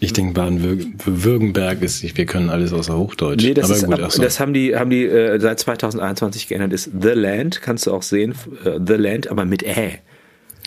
Ich 0.00 0.12
denke, 0.12 0.34
Baden-Württemberg 0.34 1.80
ist, 1.80 2.16
wir 2.16 2.26
können 2.26 2.50
alles 2.50 2.72
außer 2.72 2.98
Hochdeutsch. 2.98 3.44
Nee, 3.44 3.54
das, 3.54 3.66
Aber 3.66 3.76
ist, 3.76 3.86
gut, 3.86 4.00
ab, 4.00 4.12
so. 4.12 4.20
das 4.20 4.40
haben 4.40 4.52
die, 4.52 4.74
haben 4.76 4.90
die 4.90 5.04
äh, 5.04 5.38
seit 5.38 5.60
2021 5.60 6.48
geändert. 6.48 6.72
Ist 6.72 6.90
The 7.00 7.10
Land, 7.10 7.62
kannst 7.62 7.86
du 7.86 7.92
auch 7.92 8.02
sehen, 8.02 8.34
äh, 8.64 8.80
The 8.84 8.94
Land, 8.94 9.28
aber 9.28 9.44
mit 9.44 9.62
Ä. 9.62 10.00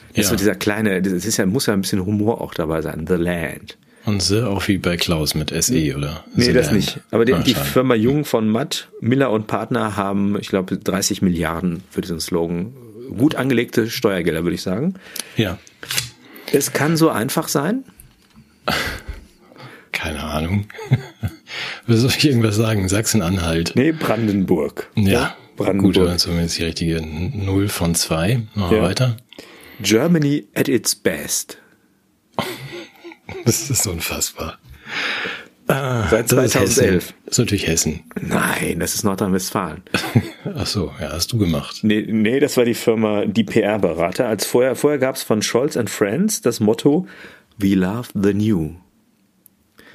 Das 0.10 0.16
ja. 0.16 0.22
ist 0.22 0.30
so 0.30 0.36
dieser 0.38 0.56
kleine, 0.56 1.02
das 1.02 1.26
ist 1.26 1.36
ja, 1.36 1.46
muss 1.46 1.66
ja 1.66 1.74
ein 1.74 1.82
bisschen 1.82 2.06
Humor 2.06 2.40
auch 2.40 2.54
dabei 2.54 2.82
sein. 2.82 3.06
The 3.08 3.16
Land. 3.16 3.78
Und 4.06 4.22
The 4.22 4.42
auch 4.42 4.68
wie 4.68 4.78
bei 4.78 4.98
Klaus 4.98 5.34
mit 5.34 5.52
SE, 5.64 5.96
oder? 5.96 6.24
Nee, 6.36 6.54
das 6.54 6.72
nicht. 6.72 7.00
Aber 7.12 7.26
die, 7.26 7.34
ah, 7.34 7.40
die 7.40 7.56
Firma 7.56 7.96
Jung 7.96 8.24
von 8.24 8.48
Matt, 8.48 8.90
Miller 9.02 9.32
und 9.32 9.48
Partner 9.48 9.96
haben, 9.96 10.38
ich 10.40 10.48
glaube, 10.48 10.78
30 10.78 11.22
Milliarden 11.22 11.84
für 11.90 12.02
diesen 12.02 12.20
Slogan. 12.20 12.74
Gut 13.18 13.36
angelegte 13.36 13.90
Steuergelder, 13.90 14.44
würde 14.44 14.56
ich 14.56 14.62
sagen. 14.62 14.96
Ja. 15.38 15.58
Es 16.52 16.74
kann 16.74 16.98
so 16.98 17.10
einfach 17.10 17.48
sein. 17.48 17.84
Keine 19.92 20.24
Ahnung. 20.24 20.68
Was 21.88 22.00
soll 22.00 22.12
ich 22.18 22.26
irgendwas 22.26 22.56
sagen? 22.56 22.88
Sachsen-Anhalt. 22.88 23.74
Nee, 23.76 23.92
Brandenburg. 23.92 24.90
Ja. 24.96 25.12
ja 25.12 25.36
Brandenburg. 25.56 25.96
Gut, 25.96 26.08
dann 26.08 26.20
zumindest 26.20 26.60
die 26.60 26.64
richtige 26.64 27.02
0 27.02 27.70
von 27.70 27.96
2. 27.96 28.42
Machen 28.56 28.76
wir 28.76 28.84
weiter. 28.84 29.18
Germany 29.82 30.48
at 30.54 30.68
its 30.68 30.96
best. 30.96 31.58
Das 33.46 33.70
ist 33.70 33.88
unfassbar. 33.88 34.58
Ah, 35.68 36.08
Seit 36.10 36.30
2011. 36.30 37.14
Das 37.26 37.32
ist, 37.34 37.40
natürlich 37.40 37.68
Hessen. 37.68 38.04
Nein, 38.22 38.80
das 38.80 38.94
ist 38.94 39.04
Nordrhein-Westfalen. 39.04 39.82
Ach 40.56 40.68
so, 40.68 40.92
ja, 41.02 41.12
hast 41.12 41.34
du 41.34 41.40
gemacht. 41.40 41.80
Nee, 41.82 42.06
nee 42.08 42.40
das 42.40 42.56
war 42.56 42.66
die 42.66 42.76
Firma, 42.76 43.26
die 43.26 43.44
PR-Berater. 43.44 44.28
Als 44.28 44.46
vorher, 44.46 44.76
vorher 44.76 45.00
gab 45.00 45.16
es 45.16 45.24
von 45.24 45.42
Scholz 45.42 45.76
and 45.76 45.90
Friends 45.90 46.42
das 46.42 46.60
Motto 46.60 47.08
We 47.58 47.74
love 47.74 48.10
the 48.14 48.34
new. 48.34 48.76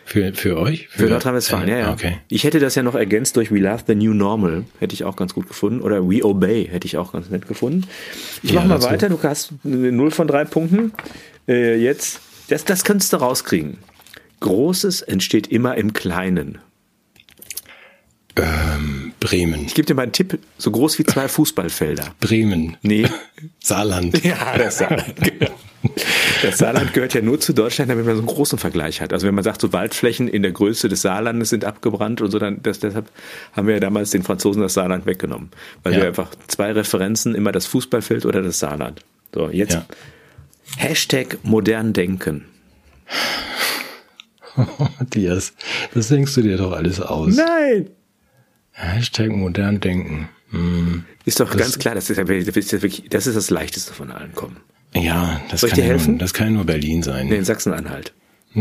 Für, 0.07 0.33
für 0.35 0.59
euch? 0.59 0.89
Für, 0.89 1.05
für 1.05 1.11
Nordrhein-Westfalen, 1.11 1.69
ja, 1.69 1.79
ja. 1.79 1.93
Okay. 1.93 2.19
Ich 2.29 2.43
hätte 2.43 2.59
das 2.59 2.75
ja 2.75 2.83
noch 2.83 2.97
ergänzt 2.97 3.37
durch 3.37 3.53
We 3.53 3.61
Love 3.61 3.85
the 3.87 3.95
New 3.95 4.13
Normal. 4.13 4.65
Hätte 4.81 4.93
ich 4.93 5.05
auch 5.05 5.15
ganz 5.15 5.35
gut 5.35 5.47
gefunden. 5.47 5.83
Oder 5.83 6.03
We 6.03 6.25
Obey 6.25 6.67
hätte 6.69 6.85
ich 6.89 6.97
auch 6.97 7.13
ganz 7.13 7.31
nett 7.31 7.47
gefunden. 7.47 7.87
Ich 8.43 8.51
ja, 8.51 8.61
mach 8.61 8.67
mal 8.67 8.83
weiter. 8.83 9.09
Du 9.09 9.23
hast 9.23 9.53
0 9.63 10.11
von 10.11 10.27
3 10.27 10.47
Punkten. 10.47 10.93
Äh, 11.47 11.77
jetzt 11.77 12.21
das, 12.51 12.65
das 12.65 12.85
könntest 12.85 13.13
du 13.13 13.19
rauskriegen. 13.19 13.79
Großes 14.41 15.03
entsteht 15.03 15.47
immer 15.49 15.77
im 15.77 15.93
Kleinen. 15.93 16.59
Ähm, 18.37 19.13
Bremen. 19.21 19.67
Ich 19.67 19.75
gebe 19.75 19.87
dir 19.87 19.95
mal 19.95 20.03
einen 20.03 20.13
Tipp, 20.13 20.39
so 20.57 20.71
groß 20.71 20.99
wie 20.99 21.05
zwei 21.05 21.29
Fußballfelder. 21.29 22.15
Bremen. 22.21 22.77
Nee. 22.83 23.07
Saarland. 23.63 24.25
Ja, 24.25 24.57
das 24.57 24.79
Saarland. 24.79 25.15
Das 26.43 26.59
Saarland 26.59 26.93
gehört 26.93 27.15
ja 27.15 27.23
nur 27.23 27.41
zu 27.41 27.55
Deutschland, 27.55 27.91
damit 27.91 28.05
man 28.05 28.15
so 28.15 28.21
einen 28.21 28.29
großen 28.29 28.59
Vergleich 28.59 29.01
hat. 29.01 29.15
Also 29.15 29.27
wenn 29.27 29.35
man 29.35 29.45
sagt, 29.45 29.63
so 29.63 29.73
Waldflächen 29.73 30.29
in 30.29 30.43
der 30.43 30.53
Größe 30.53 30.91
des 30.91 31.01
Saarlandes 31.03 31.49
sind 31.49 31.65
abgebrannt 31.65 32.21
und 32.21 32.31
so, 32.31 32.39
dann 32.39 32.63
das, 32.63 32.81
deshalb 32.81 33.11
haben 33.53 33.67
wir 33.67 33.75
ja 33.75 33.81
damals 33.81 34.11
den 34.11 34.23
Franzosen 34.23 34.61
das 34.61 34.75
Saarland 34.75 35.07
weggenommen. 35.07 35.51
Weil 35.83 35.95
ja. 35.95 36.01
wir 36.01 36.07
einfach 36.09 36.31
zwei 36.49 36.73
Referenzen, 36.73 37.35
immer 37.35 37.51
das 37.53 37.67
Fußballfeld 37.67 38.27
oder 38.27 38.43
das 38.43 38.59
Saarland. 38.59 39.03
So, 39.35 39.49
jetzt 39.49 39.73
ja. 39.73 39.87
Hashtag 40.77 41.39
modern 41.43 41.93
denken. 41.93 42.45
Matthias, 44.99 45.53
das 45.95 46.09
denkst 46.09 46.35
du 46.35 46.43
dir 46.43 46.57
doch 46.57 46.73
alles 46.73 47.01
aus. 47.01 47.37
Nein! 47.37 47.91
Hashtag 48.73 49.31
modern 49.31 49.81
denken. 49.81 50.29
Hm. 50.51 51.05
Ist 51.25 51.41
doch 51.41 51.51
das, 51.51 51.61
ganz 51.61 51.79
klar, 51.79 51.95
das 51.95 52.11
ist, 52.11 52.17
ja 52.17 52.25
das 52.25 53.27
ist 53.27 53.37
das 53.37 53.51
leichteste 53.51 53.93
von 53.93 54.11
allen 54.11 54.35
kommen. 54.35 54.57
Ja, 54.95 55.41
das 55.51 55.61
Soll 55.61 55.71
kann, 55.71 55.79
ich 55.79 55.85
dir 55.85 55.91
helfen? 55.91 56.11
Nur, 56.13 56.19
das 56.19 56.35
kann 56.35 56.53
nur 56.55 56.65
Berlin 56.65 57.03
sein. 57.03 57.29
Nee, 57.29 57.37
in 57.37 57.45
Sachsen-Anhalt. 57.45 58.13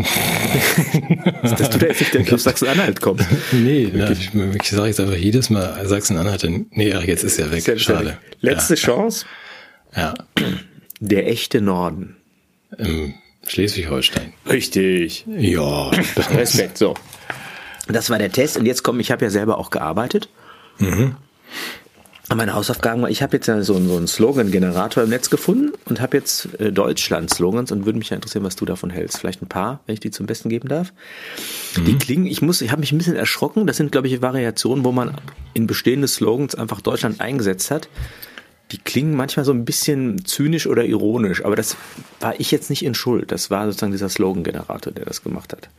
dass 1.41 1.69
du 1.71 1.79
da 1.79 1.87
jetzt 1.87 2.13
nicht 2.13 2.31
auf 2.31 2.41
Sachsen-Anhalt 2.41 3.01
kommst. 3.01 3.25
Nee, 3.51 3.91
ja, 3.95 4.11
ich, 4.11 4.29
ich 4.35 4.69
sage 4.69 4.87
jetzt 4.87 4.99
einfach 4.99 5.15
jedes 5.15 5.49
Mal 5.49 5.87
Sachsen-Anhalt. 5.87 6.47
Nee, 6.71 6.93
ach, 6.93 7.03
jetzt 7.03 7.23
ist 7.23 7.39
er 7.39 7.51
weg. 7.51 7.67
Ist 7.67 7.81
Schade. 7.81 8.17
Letzte 8.41 8.75
ja. 8.75 8.79
Chance. 8.79 9.25
Ja. 9.95 10.13
Der 10.99 11.27
echte 11.27 11.61
Norden. 11.61 12.17
Im 12.77 13.13
Schleswig-Holstein. 13.47 14.33
Richtig. 14.47 15.25
Ja. 15.27 15.89
Respekt, 16.35 16.77
so. 16.77 16.93
Das 17.87 18.09
war 18.09 18.19
der 18.19 18.31
Test 18.31 18.57
und 18.57 18.65
jetzt 18.65 18.83
kommen, 18.83 18.99
ich 18.99 19.11
habe 19.11 19.25
ja 19.25 19.31
selber 19.31 19.57
auch 19.57 19.71
gearbeitet. 19.71 20.29
Mhm. 20.77 21.15
Meine 22.35 22.53
Hausaufgaben 22.53 23.01
war, 23.01 23.09
ich 23.09 23.23
habe 23.23 23.37
jetzt 23.37 23.47
ja 23.47 23.63
so, 23.63 23.73
so 23.73 23.97
einen 23.97 24.05
Slogan-Generator 24.05 25.03
im 25.03 25.09
Netz 25.09 25.31
gefunden 25.31 25.71
und 25.85 25.99
habe 25.99 26.17
jetzt 26.17 26.59
äh, 26.59 26.71
Deutschland-Slogans 26.71 27.71
und 27.71 27.85
würde 27.85 27.97
mich 27.97 28.11
ja 28.11 28.15
interessieren, 28.15 28.43
was 28.43 28.55
du 28.55 28.65
davon 28.65 28.91
hältst. 28.91 29.17
Vielleicht 29.17 29.41
ein 29.41 29.47
paar, 29.47 29.79
wenn 29.87 29.93
ich 29.93 29.99
die 29.99 30.11
zum 30.11 30.27
Besten 30.27 30.49
geben 30.49 30.67
darf. 30.67 30.93
Mhm. 31.75 31.85
Die 31.85 31.97
klingen, 31.97 32.27
ich 32.27 32.43
muss, 32.43 32.61
ich 32.61 32.69
habe 32.69 32.81
mich 32.81 32.91
ein 32.91 32.99
bisschen 32.99 33.15
erschrocken. 33.15 33.65
Das 33.65 33.77
sind, 33.77 33.91
glaube 33.91 34.07
ich, 34.07 34.21
Variationen, 34.21 34.85
wo 34.85 34.91
man 34.91 35.17
in 35.55 35.65
bestehende 35.65 36.07
Slogans 36.07 36.53
einfach 36.53 36.81
Deutschland 36.81 37.19
eingesetzt 37.19 37.71
hat 37.71 37.89
die 38.71 38.77
klingen 38.77 39.15
manchmal 39.15 39.45
so 39.45 39.51
ein 39.51 39.65
bisschen 39.65 40.25
zynisch 40.25 40.67
oder 40.67 40.85
ironisch, 40.85 41.43
aber 41.43 41.55
das 41.55 41.75
war 42.19 42.39
ich 42.39 42.51
jetzt 42.51 42.69
nicht 42.69 42.85
in 42.85 42.93
Schuld. 42.93 43.31
Das 43.31 43.49
war 43.49 43.65
sozusagen 43.65 43.91
dieser 43.91 44.09
Slogan-Generator, 44.09 44.93
der 44.93 45.05
das 45.05 45.23
gemacht 45.23 45.53
hat. 45.53 45.69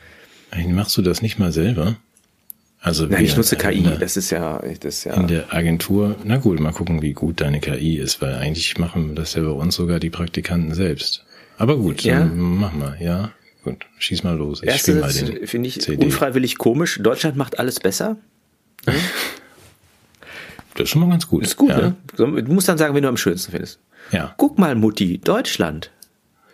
Machst 0.69 0.97
du 0.97 1.03
das 1.03 1.23
nicht 1.23 1.39
mal 1.39 1.53
selber? 1.53 1.97
Also 2.81 3.07
Nein, 3.07 3.25
ich 3.25 3.37
nutze 3.37 3.57
KI, 3.57 3.83
der, 3.83 3.99
das 3.99 4.17
ist 4.17 4.31
ja, 4.31 4.59
das 4.59 4.95
ist 4.97 5.05
ja. 5.05 5.15
In 5.15 5.29
der 5.29 5.53
Agentur, 5.53 6.17
na 6.25 6.39
gut, 6.39 6.59
mal 6.61 6.73
gucken, 6.73 7.03
wie 7.03 7.13
gut 7.13 7.43
deine 7.43 7.61
KI 7.61 7.99
ist, 7.99 8.23
weil 8.23 8.35
eigentlich 8.35 8.79
machen 8.79 9.15
das 9.15 9.35
ja 9.35 9.43
bei 9.43 9.51
uns 9.51 9.75
sogar 9.75 10.01
die 10.01 10.09
Praktikanten 10.09 10.75
selbst. 10.75 11.27
Aber 11.59 11.77
gut, 11.77 12.01
ja? 12.01 12.25
mach 12.25 12.73
mal, 12.73 12.97
ja. 12.99 13.33
gut, 13.65 13.85
schieß 13.99 14.23
mal 14.23 14.35
los. 14.35 14.63
Ich 14.63 14.69
Erste 14.71 15.07
finde 15.47 15.69
ich 15.69 15.79
CD. 15.79 16.03
unfreiwillig 16.03 16.57
komisch. 16.57 16.99
Deutschland 17.03 17.37
macht 17.37 17.59
alles 17.59 17.81
besser. 17.81 18.17
Das 20.75 20.85
ist 20.85 20.91
schon 20.91 21.01
mal 21.01 21.11
ganz 21.11 21.27
gut. 21.27 21.43
Ist 21.43 21.57
gut, 21.57 21.71
ja. 21.71 21.81
ne? 21.81 21.97
Du 22.17 22.27
musst 22.27 22.69
dann 22.69 22.79
sagen, 22.79 22.95
wenn 22.95 23.03
du 23.03 23.09
am 23.09 23.17
schönsten 23.17 23.53
findest. 23.53 23.81
Ja. 24.13 24.35
Guck 24.37 24.59
mal, 24.59 24.75
Mutti, 24.75 25.19
Deutschland. 25.19 25.91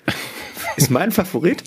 ist 0.76 0.90
mein 0.90 1.12
Favorit. 1.12 1.62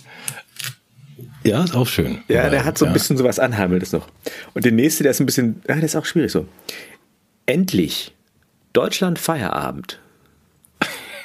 Ja, 1.43 1.63
ist 1.63 1.75
auch 1.75 1.87
schön. 1.87 2.23
Ja, 2.27 2.49
der 2.49 2.65
hat 2.65 2.77
so 2.77 2.85
ein 2.85 2.89
ja. 2.89 2.93
bisschen 2.93 3.17
sowas 3.17 3.39
Anheimeltes 3.39 3.91
noch. 3.91 4.07
Und 4.53 4.65
der 4.65 4.71
nächste, 4.71 5.03
der 5.03 5.11
ist 5.11 5.19
ein 5.19 5.25
bisschen, 5.25 5.61
ja, 5.67 5.75
der 5.75 5.83
ist 5.83 5.95
auch 5.95 6.05
schwierig 6.05 6.31
so. 6.31 6.47
Endlich. 7.45 8.13
Deutschland 8.73 9.19
Feierabend. 9.19 9.99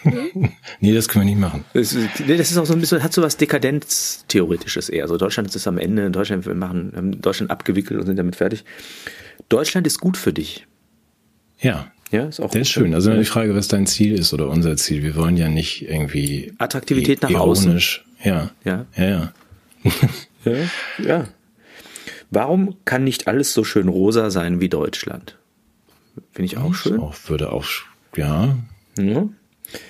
nee, 0.80 0.94
das 0.94 1.08
können 1.08 1.24
wir 1.26 1.34
nicht 1.34 1.40
machen. 1.40 1.64
Das 1.72 1.92
ist, 1.92 2.08
das 2.20 2.50
ist 2.50 2.58
auch 2.58 2.66
so 2.66 2.74
ein 2.74 2.80
bisschen, 2.80 3.02
hat 3.02 3.12
so 3.12 3.22
was 3.22 3.36
Dekadenz-Theoretisches 3.36 4.88
eher. 4.88 5.04
Also 5.04 5.16
Deutschland 5.16 5.54
ist 5.54 5.66
am 5.66 5.78
Ende, 5.78 6.10
Deutschland, 6.10 6.46
wir 6.46 6.54
machen, 6.54 6.92
haben 6.94 7.20
Deutschland 7.20 7.50
abgewickelt 7.50 8.00
und 8.00 8.06
sind 8.06 8.16
damit 8.16 8.36
fertig. 8.36 8.64
Deutschland 9.48 9.86
ist 9.86 10.00
gut 10.00 10.16
für 10.16 10.32
dich. 10.32 10.66
Ja. 11.60 11.90
Ja, 12.10 12.26
ist 12.26 12.40
auch 12.40 12.50
Das 12.50 12.62
ist 12.62 12.70
schön. 12.70 12.94
Also 12.94 13.12
die 13.12 13.24
Frage, 13.24 13.56
was 13.56 13.66
dein 13.66 13.86
Ziel 13.86 14.16
ist 14.16 14.32
oder 14.32 14.48
unser 14.48 14.76
Ziel. 14.76 15.02
Wir 15.02 15.16
wollen 15.16 15.36
ja 15.36 15.48
nicht 15.48 15.88
irgendwie 15.88 16.52
Attraktivität 16.58 17.22
nach 17.22 17.30
ironisch. 17.30 18.04
außen. 18.20 18.30
Ja. 18.30 18.50
Ja. 18.64 18.86
Ja, 18.96 19.04
ja. 19.04 19.32
ja. 20.44 21.04
ja. 21.04 21.24
Warum 22.30 22.76
kann 22.84 23.04
nicht 23.04 23.26
alles 23.26 23.52
so 23.52 23.64
schön 23.64 23.88
rosa 23.88 24.30
sein 24.30 24.60
wie 24.60 24.68
Deutschland? 24.68 25.38
Finde 26.32 26.46
ich 26.46 26.56
auch 26.56 26.70
das 26.70 26.78
schön. 26.78 27.00
Auch, 27.00 27.14
würde 27.26 27.52
auch, 27.52 27.64
ja. 28.16 28.56
ja. 28.98 29.28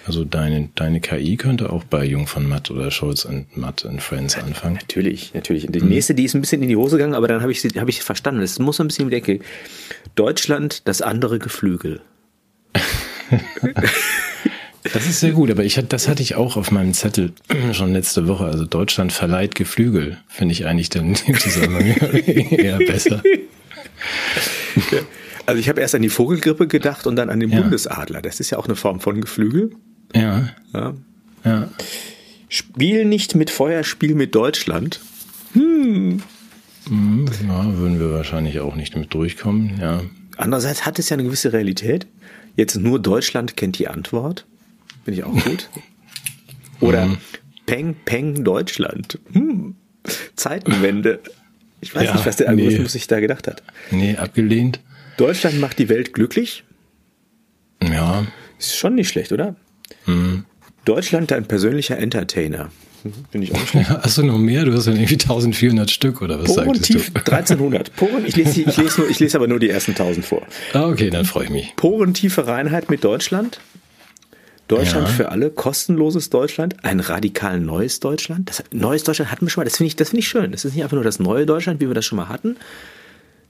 Also 0.06 0.24
deine, 0.24 0.68
deine 0.74 1.00
KI 1.00 1.36
könnte 1.36 1.70
auch 1.70 1.84
bei 1.84 2.04
Jung 2.04 2.26
von 2.26 2.48
Matt 2.48 2.70
oder 2.70 2.90
Scholz 2.90 3.24
und 3.24 3.56
Matt 3.56 3.84
and 3.84 4.02
Friends 4.02 4.36
anfangen. 4.36 4.76
Natürlich, 4.76 5.32
natürlich. 5.34 5.66
Die 5.68 5.80
hm. 5.80 5.88
nächste, 5.88 6.14
die 6.14 6.24
ist 6.24 6.34
ein 6.34 6.40
bisschen 6.40 6.62
in 6.62 6.68
die 6.68 6.76
Hose 6.76 6.96
gegangen, 6.96 7.14
aber 7.14 7.28
dann 7.28 7.42
habe 7.42 7.52
ich 7.52 7.60
sie, 7.60 7.68
habe 7.78 7.90
ich 7.90 8.02
verstanden. 8.02 8.42
Es 8.42 8.58
muss 8.58 8.80
ein 8.80 8.88
bisschen 8.88 9.08
in 9.08 9.14
Ecke. 9.14 9.40
Deutschland, 10.14 10.86
das 10.88 11.02
andere 11.02 11.38
Geflügel. 11.38 12.00
das 14.92 15.06
ist 15.06 15.20
sehr 15.20 15.32
gut, 15.32 15.50
aber 15.50 15.64
ich, 15.64 15.80
das 15.88 16.08
hatte 16.08 16.22
ich 16.22 16.34
auch 16.34 16.56
auf 16.56 16.70
meinem 16.70 16.92
Zettel 16.92 17.32
schon 17.72 17.92
letzte 17.92 18.26
Woche. 18.28 18.44
Also 18.44 18.64
Deutschland 18.66 19.12
verleiht 19.12 19.54
Geflügel, 19.54 20.18
finde 20.28 20.52
ich 20.52 20.66
eigentlich 20.66 20.90
dann 20.90 21.14
eher 22.26 22.78
besser. 22.78 23.22
Also 25.46 25.60
ich 25.60 25.68
habe 25.68 25.80
erst 25.80 25.94
an 25.94 26.02
die 26.02 26.08
Vogelgrippe 26.08 26.66
gedacht 26.66 27.06
und 27.06 27.16
dann 27.16 27.30
an 27.30 27.40
den 27.40 27.50
ja. 27.50 27.60
Bundesadler. 27.60 28.22
Das 28.22 28.40
ist 28.40 28.50
ja 28.50 28.58
auch 28.58 28.66
eine 28.66 28.76
Form 28.76 29.00
von 29.00 29.20
Geflügel. 29.20 29.70
Ja. 30.14 30.48
ja. 30.72 30.94
ja. 31.44 31.68
Spiel 32.48 33.04
nicht 33.04 33.34
mit 33.34 33.50
Feuer, 33.50 33.84
spiel 33.84 34.14
mit 34.14 34.34
Deutschland. 34.34 35.00
Hm. 35.52 36.22
hm. 36.86 37.26
Ja, 37.46 37.76
würden 37.76 38.00
wir 38.00 38.10
wahrscheinlich 38.10 38.60
auch 38.60 38.74
nicht 38.74 38.94
damit 38.94 39.12
durchkommen, 39.12 39.78
ja. 39.80 40.02
Andererseits 40.36 40.84
hat 40.84 40.98
es 40.98 41.10
ja 41.10 41.14
eine 41.14 41.24
gewisse 41.24 41.52
Realität. 41.52 42.06
Jetzt 42.56 42.76
nur 42.76 43.00
Deutschland 43.00 43.56
kennt 43.56 43.78
die 43.78 43.88
Antwort. 43.88 44.46
Finde 45.04 45.20
ich 45.20 45.24
auch 45.24 45.44
gut. 45.44 45.68
Oder 46.80 47.04
hm. 47.04 47.18
Peng, 47.66 47.96
Peng, 48.04 48.44
Deutschland. 48.44 49.18
Hm. 49.32 49.76
Zeitenwende. 50.36 51.20
Ich 51.80 51.94
weiß 51.94 52.04
ja, 52.04 52.14
nicht, 52.14 52.26
was 52.26 52.36
der 52.36 52.48
Algorithmus 52.48 52.78
nee. 52.78 52.88
sich 52.88 53.06
da 53.06 53.20
gedacht 53.20 53.46
hat. 53.46 53.62
Nee, 53.90 54.16
abgelehnt. 54.16 54.80
Deutschland 55.16 55.60
macht 55.60 55.78
die 55.78 55.88
Welt 55.88 56.12
glücklich. 56.12 56.64
Ja. 57.82 58.26
Ist 58.58 58.76
schon 58.76 58.94
nicht 58.94 59.08
schlecht, 59.08 59.32
oder? 59.32 59.56
Mhm. 60.06 60.44
Deutschland 60.84 61.30
dein 61.30 61.46
persönlicher 61.46 61.98
Entertainer. 61.98 62.70
Finde 63.30 63.46
ich 63.46 63.54
auch 63.54 63.66
schlecht. 63.66 63.90
Ja, 63.90 64.00
hast 64.02 64.16
du 64.16 64.22
noch 64.22 64.38
mehr? 64.38 64.64
Du 64.64 64.72
hast 64.72 64.86
ja 64.86 64.92
irgendwie 64.92 65.14
1400 65.14 65.90
Stück 65.90 66.22
oder 66.22 66.38
was 66.40 66.46
Poren 66.46 66.66
sagtest 66.66 66.86
tief, 66.86 67.10
du? 67.12 67.18
1300. 67.20 67.94
Poren, 67.96 68.24
ich 68.24 68.34
lese, 68.36 68.62
ich, 68.62 68.76
lese 68.76 69.00
nur, 69.00 69.10
ich 69.10 69.20
lese 69.20 69.36
aber 69.36 69.46
nur 69.46 69.58
die 69.58 69.68
ersten 69.68 69.92
1000 69.92 70.24
vor. 70.24 70.42
Ah, 70.72 70.86
okay, 70.88 71.10
dann 71.10 71.26
freue 71.26 71.44
ich 71.44 71.50
mich. 71.50 71.76
Porentiefe 71.76 72.46
Reinheit 72.46 72.90
mit 72.90 73.04
Deutschland. 73.04 73.60
Deutschland 74.68 75.08
ja. 75.08 75.14
für 75.14 75.28
alle, 75.30 75.50
kostenloses 75.50 76.30
Deutschland, 76.30 76.82
ein 76.84 77.00
radikal 77.00 77.60
neues 77.60 78.00
Deutschland. 78.00 78.48
Das 78.48 78.64
neues 78.72 79.04
Deutschland 79.04 79.30
hatten 79.30 79.44
wir 79.44 79.50
schon 79.50 79.60
mal. 79.60 79.66
Das 79.66 79.76
finde 79.76 79.88
ich, 79.88 79.96
das 79.96 80.08
finde 80.08 80.20
ich 80.20 80.28
schön. 80.28 80.52
Das 80.52 80.64
ist 80.64 80.74
nicht 80.74 80.82
einfach 80.82 80.94
nur 80.94 81.04
das 81.04 81.18
neue 81.18 81.44
Deutschland, 81.44 81.82
wie 81.82 81.86
wir 81.88 81.94
das 81.94 82.06
schon 82.06 82.16
mal 82.16 82.30
hatten, 82.30 82.56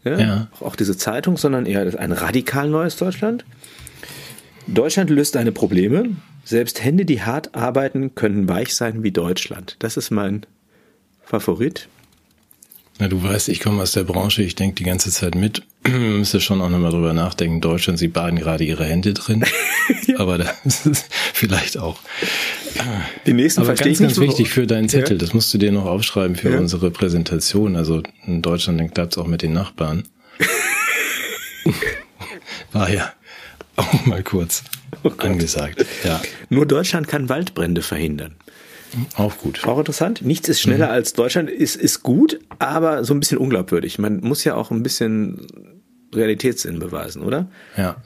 ja, 0.04 0.18
ja. 0.18 0.48
Auch 0.60 0.76
diese 0.76 0.96
Zeitung, 0.96 1.36
sondern 1.36 1.66
eher 1.66 1.98
ein 1.98 2.12
radikal 2.12 2.68
neues 2.68 2.96
Deutschland. 2.96 3.44
Deutschland 4.66 5.10
löst 5.10 5.34
deine 5.34 5.52
Probleme. 5.52 6.16
Selbst 6.44 6.84
Hände, 6.84 7.04
die 7.04 7.22
hart 7.22 7.54
arbeiten, 7.54 8.14
können 8.14 8.48
weich 8.48 8.74
sein 8.74 9.02
wie 9.02 9.12
Deutschland. 9.12 9.76
Das 9.78 9.96
ist 9.96 10.10
mein 10.10 10.46
Favorit. 11.22 11.88
Na, 12.98 13.08
du 13.08 13.20
weißt, 13.22 13.48
ich 13.48 13.58
komme 13.58 13.82
aus 13.82 13.92
der 13.92 14.04
Branche, 14.04 14.42
ich 14.42 14.54
denke 14.54 14.76
die 14.76 14.84
ganze 14.84 15.10
Zeit 15.10 15.34
mit. 15.34 15.62
Müsste 15.88 16.40
schon 16.40 16.60
auch 16.60 16.68
nochmal 16.68 16.92
drüber 16.92 17.12
nachdenken. 17.12 17.60
Deutschland, 17.60 17.98
sie 17.98 18.08
baden 18.08 18.38
gerade 18.38 18.62
ihre 18.64 18.84
Hände 18.84 19.14
drin. 19.14 19.44
ja. 20.06 20.18
Aber 20.20 20.38
das 20.38 20.86
ist 20.86 21.06
vielleicht 21.32 21.76
auch. 21.76 21.98
Die 23.26 23.32
nächsten 23.32 23.60
Aber 23.62 23.74
ganz, 23.74 23.98
ganz 23.98 24.18
wichtig 24.18 24.50
für 24.50 24.66
deinen 24.66 24.88
Zettel, 24.88 25.16
ja. 25.16 25.18
das 25.18 25.34
musst 25.34 25.52
du 25.54 25.58
dir 25.58 25.72
noch 25.72 25.86
aufschreiben 25.86 26.36
für 26.36 26.52
ja. 26.52 26.58
unsere 26.58 26.90
Präsentation. 26.90 27.76
Also 27.76 28.02
in 28.26 28.42
Deutschland, 28.42 28.94
klappt 28.94 29.12
es 29.12 29.18
auch 29.18 29.26
mit 29.26 29.42
den 29.42 29.52
Nachbarn. 29.52 30.04
War 32.72 32.90
ja 32.90 33.12
auch 33.76 34.06
mal 34.06 34.22
kurz 34.22 34.64
oh 35.02 35.10
angesagt. 35.18 35.84
Ja. 36.04 36.20
Nur 36.48 36.66
Deutschland 36.66 37.08
kann 37.08 37.28
Waldbrände 37.28 37.82
verhindern. 37.82 38.36
Auch 39.16 39.38
gut. 39.38 39.64
Auch 39.66 39.78
interessant. 39.78 40.22
Nichts 40.22 40.48
ist 40.48 40.60
schneller 40.60 40.86
mhm. 40.86 40.92
als 40.92 41.12
Deutschland, 41.12 41.50
ist, 41.50 41.76
ist 41.76 42.02
gut, 42.02 42.40
aber 42.58 43.04
so 43.04 43.14
ein 43.14 43.20
bisschen 43.20 43.38
unglaubwürdig. 43.38 43.98
Man 43.98 44.20
muss 44.20 44.44
ja 44.44 44.54
auch 44.54 44.70
ein 44.70 44.82
bisschen 44.82 45.46
Realitätssinn 46.14 46.78
beweisen, 46.78 47.22
oder? 47.22 47.48
Ja. 47.76 47.96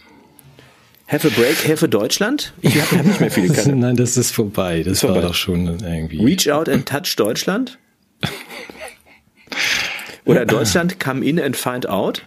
Have 1.07 1.27
a 1.27 1.31
break, 1.31 1.67
have 1.69 1.85
a 1.85 1.89
Deutschland? 1.89 2.53
Ich 2.61 2.81
habe 2.81 2.99
hab 2.99 3.07
nicht 3.07 3.21
mehr 3.21 3.31
viele 3.31 3.53
Kanäle. 3.53 3.77
Nein, 3.81 3.97
das 3.97 4.17
ist 4.17 4.31
vorbei. 4.31 4.83
Das 4.83 4.95
ist 4.95 5.03
war 5.05 5.15
vorbei. 5.15 5.27
doch 5.27 5.35
schon 5.35 5.67
irgendwie. 5.81 6.25
Reach 6.25 6.51
out 6.51 6.69
and 6.69 6.87
touch 6.87 7.17
Deutschland? 7.17 7.79
Oder 10.27 10.45
Deutschland 10.45 11.01
come 11.01 11.25
in 11.25 11.41
and 11.41 11.57
find 11.57 11.89
out? 11.89 12.23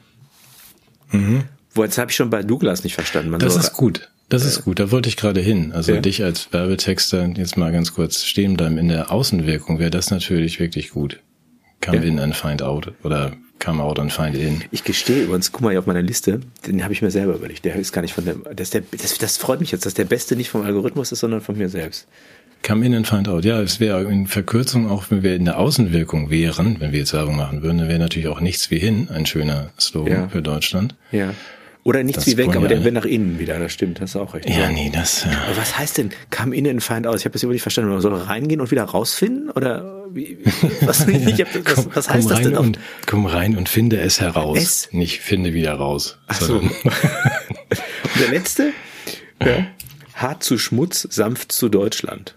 Mhm. 1.12 1.44
Wo, 1.74 1.84
jetzt 1.84 1.98
habe 1.98 2.10
ich 2.10 2.18
schon 2.18 2.30
bei 2.30 2.42
Douglas 2.42 2.84
nicht 2.84 2.96
verstanden. 2.96 3.30
Man 3.30 3.40
das 3.40 3.56
ist 3.56 3.74
gut. 3.74 4.11
Das 4.32 4.46
ist 4.46 4.64
gut, 4.64 4.80
da 4.80 4.92
wollte 4.92 5.10
ich 5.10 5.18
gerade 5.18 5.42
hin. 5.42 5.74
Also 5.74 5.94
ja. 5.94 6.00
dich 6.00 6.24
als 6.24 6.54
Werbetexter 6.54 7.28
jetzt 7.36 7.58
mal 7.58 7.74
ganz 7.74 7.94
kurz 7.94 8.24
stehen 8.24 8.56
bleiben. 8.56 8.78
In 8.78 8.88
der 8.88 9.12
Außenwirkung 9.12 9.78
wäre 9.78 9.92
das 9.92 10.10
natürlich 10.10 10.58
wirklich 10.58 10.92
gut. 10.92 11.20
Come 11.82 11.98
ja. 11.98 12.04
in 12.04 12.18
and 12.18 12.34
find 12.34 12.64
out 12.64 12.94
oder 13.04 13.34
come 13.60 13.84
out 13.84 14.00
and 14.00 14.14
find 14.14 14.38
in. 14.38 14.64
Ich 14.72 14.86
gestehe 14.86 15.24
übrigens, 15.24 15.52
guck 15.52 15.64
mal 15.64 15.72
hier 15.72 15.80
auf 15.80 15.86
meiner 15.86 16.02
Liste, 16.02 16.40
den 16.66 16.82
habe 16.82 16.94
ich 16.94 17.02
mir 17.02 17.12
selber 17.12 17.36
überlegt. 17.36 17.66
Der 17.66 17.76
ist 17.76 17.92
gar 17.92 18.04
nicht 18.04 18.14
von 18.14 18.24
der, 18.24 18.36
das, 18.56 18.70
der 18.70 18.84
das, 18.92 19.18
das 19.18 19.36
freut 19.36 19.60
mich 19.60 19.72
jetzt, 19.72 19.86
dass 19.86 19.96
der 19.96 20.06
Beste 20.06 20.38
nicht 20.38 20.50
vom 20.50 20.62
Algorithmus 20.62 21.12
ist, 21.12 21.20
sondern 21.20 21.42
von 21.42 21.58
mir 21.58 21.68
selbst. 21.68 22.08
Come 22.66 22.86
in 22.86 22.96
and 22.96 23.08
find 23.08 23.28
out. 23.28 23.44
Ja, 23.44 23.60
es 23.60 23.82
wäre 23.82 24.04
in 24.04 24.28
Verkürzung 24.28 24.90
auch, 24.90 25.06
wenn 25.10 25.24
wir 25.24 25.36
in 25.36 25.44
der 25.44 25.60
Außenwirkung 25.60 26.30
wären, 26.30 26.80
wenn 26.80 26.94
wir 26.94 27.00
jetzt 27.00 27.12
Werbung 27.12 27.36
machen 27.36 27.64
würden, 27.64 27.80
dann 27.80 27.90
wäre 27.90 28.00
natürlich 28.00 28.30
auch 28.30 28.40
nichts 28.40 28.72
wie 28.72 28.80
hin 28.80 29.10
ein 29.14 29.26
schöner 29.26 29.72
Slogan 29.78 30.14
ja. 30.14 30.28
für 30.30 30.42
Deutschland. 30.42 30.96
Ja. 31.12 31.34
Oder 31.84 32.04
nichts 32.04 32.28
wie 32.28 32.38
weg, 32.38 32.56
aber 32.56 32.68
der 32.68 32.84
will 32.84 32.92
nach 32.92 33.06
innen 33.06 33.40
wieder, 33.40 33.58
das 33.58 33.72
stimmt, 33.74 34.00
das 34.00 34.12
ist 34.12 34.16
auch 34.16 34.36
richtig. 34.36 34.56
Ja, 34.56 34.70
nee, 34.70 34.92
das. 34.94 35.24
Ja. 35.24 35.32
Aber 35.48 35.58
was 35.58 35.80
heißt 35.80 35.98
denn, 35.98 36.12
come 36.30 36.56
in 36.56 36.68
and 36.68 36.84
find 36.84 37.08
out? 37.08 37.18
Ich 37.18 37.26
habe 37.26 37.34
das 37.34 37.42
immer 37.42 37.54
nicht 37.54 37.64
verstanden. 37.64 37.90
Man 37.90 38.02
soll 38.02 38.14
reingehen 38.14 38.62
und 38.62 38.70
wieder 38.70 38.84
rausfinden? 38.84 39.50
Oder 39.50 40.06
wie, 40.14 40.38
was, 40.82 41.08
ich 41.08 41.42
hab, 41.42 41.48
was, 41.66 41.96
was 41.96 42.10
heißt 42.10 42.30
das 42.30 42.42
denn? 42.42 42.56
Und, 42.56 42.78
komm 43.08 43.26
rein 43.26 43.58
und 43.58 43.68
finde 43.68 44.00
es 44.00 44.22
heraus. 44.22 44.60
Es? 44.60 44.90
Nicht 44.92 45.22
finde 45.22 45.54
wieder 45.56 45.74
raus. 45.74 46.20
Ach 46.28 46.40
so. 46.40 46.58
und 46.60 46.72
der 48.20 48.30
letzte? 48.30 48.74
Ja. 49.44 49.66
Hart 50.14 50.44
zu 50.44 50.60
Schmutz, 50.60 51.08
sanft 51.10 51.52
zu 51.52 51.68
Deutschland. 51.68 52.36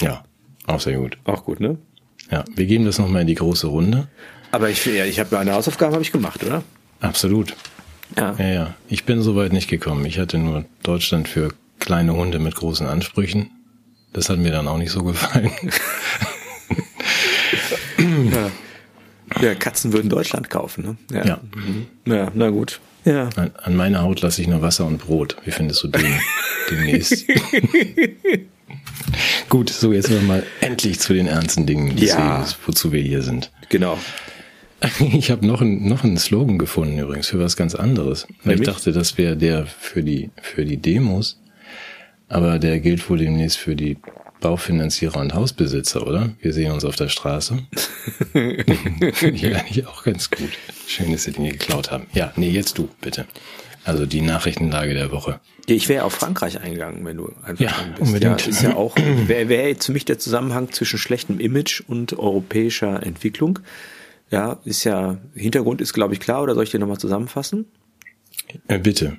Ja, 0.00 0.22
auch 0.66 0.80
sehr 0.80 0.98
gut. 0.98 1.18
Auch 1.24 1.44
gut, 1.44 1.58
ne? 1.58 1.78
Ja, 2.30 2.44
wir 2.54 2.66
geben 2.66 2.84
das 2.84 2.98
nochmal 2.98 3.22
in 3.22 3.26
die 3.26 3.34
große 3.34 3.66
Runde. 3.66 4.06
Aber 4.52 4.70
ich, 4.70 4.86
ja, 4.86 5.04
ich 5.04 5.18
habe 5.18 5.34
meine 5.34 5.52
Hausaufgaben 5.52 5.94
habe 5.94 6.02
ich 6.02 6.12
gemacht, 6.12 6.44
oder? 6.44 6.62
Absolut. 7.00 7.56
Ja. 8.16 8.34
ja, 8.38 8.48
ja. 8.48 8.74
Ich 8.88 9.04
bin 9.04 9.22
so 9.22 9.36
weit 9.36 9.52
nicht 9.52 9.68
gekommen. 9.68 10.04
Ich 10.04 10.18
hatte 10.18 10.38
nur 10.38 10.64
Deutschland 10.82 11.28
für 11.28 11.52
kleine 11.78 12.14
Hunde 12.14 12.38
mit 12.38 12.54
großen 12.54 12.86
Ansprüchen. 12.86 13.50
Das 14.12 14.28
hat 14.28 14.38
mir 14.38 14.52
dann 14.52 14.68
auch 14.68 14.78
nicht 14.78 14.90
so 14.90 15.02
gefallen. 15.02 15.50
ja. 18.32 18.50
ja. 19.40 19.54
Katzen 19.54 19.92
würden 19.92 20.10
Deutschland 20.10 20.50
kaufen, 20.50 20.84
ne? 20.84 20.96
Ja. 21.10 21.26
Ja, 21.26 21.40
mhm. 21.54 21.86
ja 22.06 22.30
na 22.34 22.50
gut. 22.50 22.80
Ja. 23.04 23.30
An, 23.36 23.50
an 23.60 23.76
meiner 23.76 24.02
Haut 24.02 24.20
lasse 24.20 24.42
ich 24.42 24.48
nur 24.48 24.62
Wasser 24.62 24.86
und 24.86 24.98
Brot. 24.98 25.36
Wie 25.44 25.50
findest 25.50 25.82
du 25.82 25.88
den 25.88 26.04
demnächst? 26.70 27.26
Gut, 29.48 29.70
so 29.70 29.92
jetzt 29.92 30.10
mal 30.22 30.44
endlich 30.60 31.00
zu 31.00 31.12
den 31.12 31.26
ernsten 31.26 31.66
Dingen, 31.66 31.96
ja. 31.98 32.46
wozu 32.66 32.92
wir 32.92 33.02
hier 33.02 33.22
sind. 33.22 33.50
Genau. 33.70 33.98
Ich 35.00 35.30
habe 35.30 35.46
noch, 35.46 35.60
ein, 35.60 35.86
noch 35.86 36.04
einen 36.04 36.16
Slogan 36.16 36.58
gefunden 36.58 36.98
übrigens 36.98 37.28
für 37.28 37.38
was 37.38 37.56
ganz 37.56 37.74
anderes. 37.74 38.26
Weil 38.44 38.56
ich 38.60 38.66
dachte, 38.66 38.92
das 38.92 39.18
wäre 39.18 39.36
der 39.36 39.66
für 39.66 40.02
die, 40.02 40.30
für 40.40 40.64
die 40.64 40.76
Demos. 40.76 41.40
Aber 42.28 42.58
der 42.58 42.80
gilt 42.80 43.08
wohl 43.10 43.18
demnächst 43.18 43.58
für 43.58 43.76
die 43.76 43.98
Baufinanzierer 44.40 45.20
und 45.20 45.34
Hausbesitzer, 45.34 46.06
oder? 46.06 46.30
Wir 46.40 46.52
sehen 46.52 46.72
uns 46.72 46.84
auf 46.84 46.96
der 46.96 47.08
Straße. 47.08 47.58
Finde 48.32 49.36
ich 49.36 49.54
eigentlich 49.54 49.86
auch 49.86 50.02
ganz 50.02 50.30
gut. 50.30 50.50
Schön, 50.86 51.12
dass 51.12 51.24
Sie 51.24 51.32
den 51.32 51.44
geklaut 51.44 51.90
haben. 51.90 52.06
Ja, 52.12 52.32
nee, 52.36 52.50
jetzt 52.50 52.78
du, 52.78 52.88
bitte. 53.00 53.26
Also 53.84 54.06
die 54.06 54.20
Nachrichtenlage 54.20 54.94
der 54.94 55.10
Woche. 55.12 55.40
Ich 55.66 55.88
wäre 55.88 56.04
auf 56.04 56.14
Frankreich 56.14 56.60
eingegangen, 56.60 57.04
wenn 57.04 57.16
du 57.16 57.32
einfach 57.44 57.64
ja, 57.64 57.72
bist. 57.90 58.00
Unbedingt. 58.00 58.42
Ja, 58.42 58.48
ist 58.48 58.62
ja 58.62 58.76
auch, 58.76 58.96
wäre 58.96 59.48
wär 59.48 59.76
für 59.76 59.92
mich 59.92 60.04
der 60.04 60.18
Zusammenhang 60.18 60.72
zwischen 60.72 60.98
schlechtem 60.98 61.38
Image 61.38 61.82
und 61.86 62.18
europäischer 62.18 63.02
Entwicklung. 63.04 63.60
Ja, 64.32 64.58
ist 64.64 64.84
ja, 64.84 65.18
Hintergrund 65.34 65.82
ist, 65.82 65.92
glaube 65.92 66.14
ich, 66.14 66.20
klar, 66.20 66.42
oder 66.42 66.54
soll 66.54 66.64
ich 66.64 66.70
dir 66.70 66.78
nochmal 66.78 66.98
zusammenfassen? 66.98 67.66
Äh, 68.66 68.78
bitte. 68.78 69.18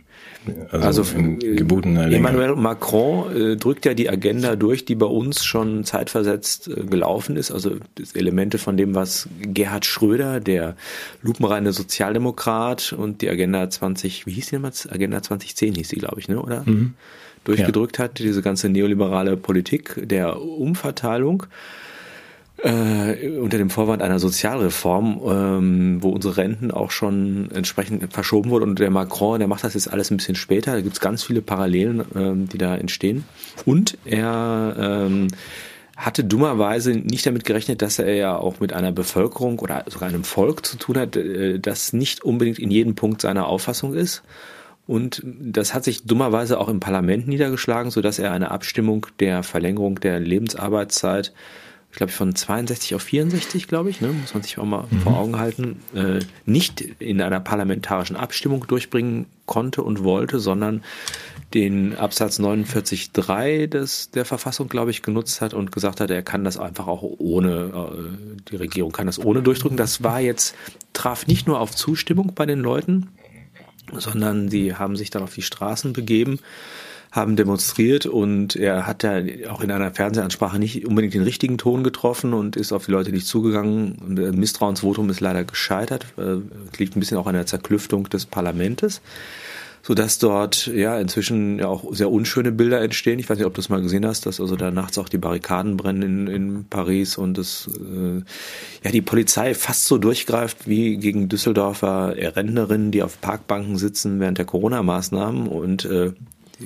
Also, 0.71 1.03
also 1.03 1.17
in 1.17 1.39
gebotener 1.39 2.03
Länge. 2.03 2.15
Emmanuel 2.17 2.55
Macron 2.55 3.35
äh, 3.35 3.55
drückt 3.55 3.85
ja 3.85 3.93
die 3.93 4.09
Agenda 4.09 4.55
durch, 4.55 4.85
die 4.85 4.95
bei 4.95 5.05
uns 5.05 5.45
schon 5.45 5.85
zeitversetzt 5.85 6.67
äh, 6.67 6.83
gelaufen 6.83 7.37
ist. 7.37 7.51
Also 7.51 7.77
Elemente 8.13 8.57
von 8.57 8.75
dem, 8.75 8.95
was 8.95 9.29
Gerhard 9.39 9.85
Schröder, 9.85 10.39
der 10.39 10.75
lupenreine 11.21 11.71
Sozialdemokrat 11.71 12.93
und 12.93 13.21
die 13.21 13.29
Agenda 13.29 13.69
20, 13.69 14.25
wie 14.25 14.31
hieß 14.31 14.47
die 14.47 14.55
damals? 14.55 14.91
Agenda 14.91 15.21
2010 15.21 15.75
hieß 15.75 15.89
die, 15.89 15.97
glaube 15.97 16.19
ich, 16.19 16.27
ne? 16.27 16.41
oder? 16.41 16.63
Mhm. 16.65 16.95
Durchgedrückt 17.45 17.99
ja. 17.99 18.05
hat, 18.05 18.19
diese 18.19 18.41
ganze 18.41 18.67
neoliberale 18.67 19.37
Politik 19.37 20.01
der 20.07 20.41
Umverteilung 20.41 21.45
äh, 22.57 23.29
unter 23.39 23.57
dem 23.57 23.69
Vorwand 23.69 24.01
einer 24.01 24.19
Sozialreform, 24.19 25.21
ähm, 25.27 25.97
wo 26.03 26.09
unsere 26.09 26.37
Renten 26.37 26.71
auch 26.71 26.91
schon 26.91 27.49
entsprechend 27.51 28.13
verschoben 28.13 28.49
wurden. 28.51 28.69
Und 28.69 28.79
der 28.79 28.91
Macron, 28.91 29.39
der 29.39 29.47
macht 29.47 29.63
das 29.63 29.73
jetzt 29.73 29.91
alles 29.91 30.11
ein 30.11 30.17
bisschen 30.17 30.35
später. 30.35 30.73
Da 30.73 30.81
gibt 30.81 30.93
es 30.93 31.01
ganz 31.01 31.23
viele 31.23 31.41
Parallelen, 31.41 32.03
ähm, 32.15 32.49
die 32.49 32.57
da 32.57 32.75
entstehen. 32.75 33.25
Und 33.65 33.97
er 34.05 34.75
ähm, 34.77 35.27
hatte 35.97 36.23
dummerweise 36.23 36.91
nicht 36.91 37.25
damit 37.25 37.43
gerechnet, 37.43 37.81
dass 37.81 37.99
er 37.99 38.13
ja 38.15 38.37
auch 38.37 38.59
mit 38.59 38.73
einer 38.73 38.91
Bevölkerung 38.91 39.59
oder 39.59 39.83
sogar 39.87 40.09
einem 40.09 40.23
Volk 40.23 40.65
zu 40.65 40.77
tun 40.77 40.97
hat, 40.97 41.15
äh, 41.15 41.59
das 41.59 41.93
nicht 41.93 42.23
unbedingt 42.23 42.59
in 42.59 42.71
jedem 42.71 42.95
Punkt 42.95 43.21
seiner 43.21 43.47
Auffassung 43.47 43.93
ist. 43.93 44.23
Und 44.85 45.21
das 45.25 45.73
hat 45.73 45.85
sich 45.85 46.05
dummerweise 46.05 46.59
auch 46.59 46.67
im 46.67 46.81
Parlament 46.81 47.27
niedergeschlagen, 47.27 47.89
so 47.89 48.01
dass 48.01 48.19
er 48.19 48.31
eine 48.31 48.51
Abstimmung 48.51 49.07
der 49.19 49.43
Verlängerung 49.43 49.99
der 49.99 50.19
Lebensarbeitszeit 50.19 51.33
ich 51.93 51.97
glaube 51.97 52.11
von 52.11 52.33
62 52.33 52.95
auf 52.95 53.03
64, 53.03 53.67
glaube 53.67 53.91
ich, 53.91 54.01
ne, 54.01 54.07
muss 54.07 54.33
man 54.33 54.41
sich 54.41 54.57
auch 54.57 54.65
mal 54.65 54.87
mhm. 54.89 55.01
vor 55.01 55.15
Augen 55.15 55.37
halten, 55.37 55.79
äh, 55.93 56.21
nicht 56.47 56.81
in 56.81 57.21
einer 57.21 57.39
parlamentarischen 57.39 58.15
Abstimmung 58.15 58.65
durchbringen 58.65 59.27
konnte 59.45 59.83
und 59.83 60.03
wollte, 60.03 60.39
sondern 60.39 60.83
den 61.53 61.95
Absatz 61.95 62.39
49.3 62.39 63.67
des, 63.67 64.09
der 64.09 64.25
Verfassung, 64.25 64.69
glaube 64.69 64.89
ich, 64.89 65.03
genutzt 65.03 65.39
hat 65.39 65.53
und 65.53 65.71
gesagt 65.71 66.01
hat, 66.01 66.09
er 66.09 66.23
kann 66.23 66.43
das 66.43 66.57
einfach 66.57 66.87
auch 66.87 67.03
ohne, 67.03 67.51
äh, 67.93 68.49
die 68.49 68.55
Regierung 68.55 68.91
kann 68.91 69.05
das 69.05 69.23
ohne 69.23 69.43
durchdrücken. 69.43 69.77
Das 69.77 70.01
war 70.01 70.19
jetzt, 70.19 70.55
traf 70.93 71.27
nicht 71.27 71.45
nur 71.45 71.59
auf 71.59 71.75
Zustimmung 71.75 72.31
bei 72.33 72.47
den 72.47 72.61
Leuten, 72.61 73.09
sondern 73.95 74.49
sie 74.49 74.73
haben 74.73 74.95
sich 74.95 75.11
dann 75.11 75.21
auf 75.21 75.35
die 75.35 75.43
Straßen 75.43 75.93
begeben 75.93 76.39
haben 77.13 77.35
demonstriert 77.35 78.07
und 78.07 78.55
er 78.55 78.87
hat 78.87 79.03
ja 79.03 79.21
auch 79.51 79.61
in 79.61 79.69
einer 79.69 79.91
Fernsehansprache 79.91 80.57
nicht 80.57 80.87
unbedingt 80.87 81.13
den 81.13 81.21
richtigen 81.21 81.59
Ton 81.59 81.83
getroffen 81.83 82.33
und 82.33 82.55
ist 82.55 82.73
auf 82.73 82.87
die 82.87 82.91
Leute 82.91 83.11
nicht 83.11 83.27
zugegangen. 83.27 83.99
Und 84.03 84.15
das 84.15 84.35
Misstrauensvotum 84.35 85.11
ist 85.11 85.19
leider 85.19 85.43
gescheitert, 85.43 86.07
äh, 86.17 86.37
liegt 86.79 86.97
ein 86.97 86.99
bisschen 86.99 87.19
auch 87.19 87.27
an 87.27 87.35
der 87.35 87.45
Zerklüftung 87.45 88.09
des 88.09 88.25
Parlamentes 88.25 88.99
so 89.85 89.93
dass 89.93 90.17
dort 90.17 90.67
ja 90.67 90.97
inzwischen 90.97 91.59
ja 91.59 91.67
auch 91.67 91.93
sehr 91.93 92.09
unschöne 92.09 92.53
Bilder 92.53 92.79
entstehen. 92.79 93.19
Ich 93.19 93.29
weiß 93.29 93.37
nicht, 93.37 93.45
ob 93.45 93.53
du 93.53 93.59
es 93.59 93.67
mal 93.67 93.81
gesehen 93.81 94.05
hast, 94.05 94.25
dass 94.25 94.39
also 94.39 94.55
da 94.55 94.71
nachts 94.71 94.97
auch 94.97 95.09
die 95.09 95.17
Barrikaden 95.17 95.75
brennen 95.75 96.01
in, 96.01 96.27
in 96.27 96.65
Paris 96.69 97.17
und 97.17 97.37
das 97.37 97.69
äh, 97.77 98.21
ja 98.81 98.91
die 98.91 99.01
Polizei 99.01 99.53
fast 99.53 99.85
so 99.85 99.97
durchgreift 99.97 100.69
wie 100.69 100.95
gegen 100.95 101.27
Düsseldorfer 101.27 102.15
Rentnerinnen, 102.15 102.91
die 102.91 103.03
auf 103.03 103.19
Parkbanken 103.19 103.77
sitzen 103.77 104.21
während 104.21 104.37
der 104.37 104.45
Corona-Maßnahmen 104.45 105.47
und 105.47 105.83
äh, 105.83 106.13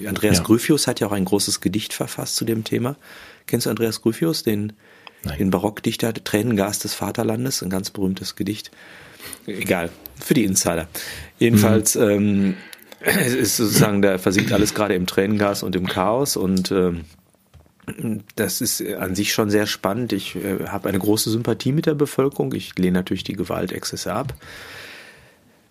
Andreas 0.06 0.38
ja. 0.38 0.44
Gryphius 0.44 0.88
hat 0.88 1.00
ja 1.00 1.08
auch 1.08 1.12
ein 1.12 1.26
großes 1.26 1.62
Gedicht 1.62 1.94
verfasst 1.94 2.36
zu 2.36 2.46
dem 2.46 2.64
Thema. 2.64 2.96
Kennst 3.46 3.66
du 3.66 3.70
Andreas 3.70 4.02
Gryphius, 4.02 4.44
den, 4.44 4.74
den 5.40 5.50
Barockdichter 5.50 6.14
Tränengas 6.14 6.80
des 6.80 6.94
Vaterlandes, 6.94 7.62
ein 7.62 7.70
ganz 7.70 7.90
berühmtes 7.90 8.36
Gedicht? 8.36 8.72
Egal, 9.46 9.90
für 10.20 10.34
die 10.34 10.44
Insider. 10.44 10.88
Jedenfalls 11.40 11.96
mhm. 11.96 12.10
ähm, 12.10 12.56
es 13.00 13.34
ist 13.34 13.58
sozusagen, 13.58 14.02
da 14.02 14.18
versinkt 14.18 14.52
alles 14.52 14.74
gerade 14.74 14.96
im 14.96 15.06
Tränengas 15.06 15.64
und 15.64 15.76
im 15.76 15.88
Chaos 15.88 16.36
und 16.36 16.72
ähm, 16.72 17.06
das 18.36 18.60
ist 18.60 18.86
an 18.86 19.16
sich 19.16 19.32
schon 19.32 19.50
sehr 19.50 19.66
spannend. 19.66 20.12
Ich 20.12 20.36
äh, 20.36 20.66
habe 20.68 20.90
eine 20.90 21.00
große 21.00 21.30
Sympathie 21.30 21.72
mit 21.72 21.86
der 21.86 21.94
Bevölkerung. 21.94 22.54
Ich 22.54 22.78
lehne 22.78 23.00
natürlich 23.00 23.24
die 23.24 23.34
Gewaltexzesse 23.34 24.12
ab. 24.12 24.34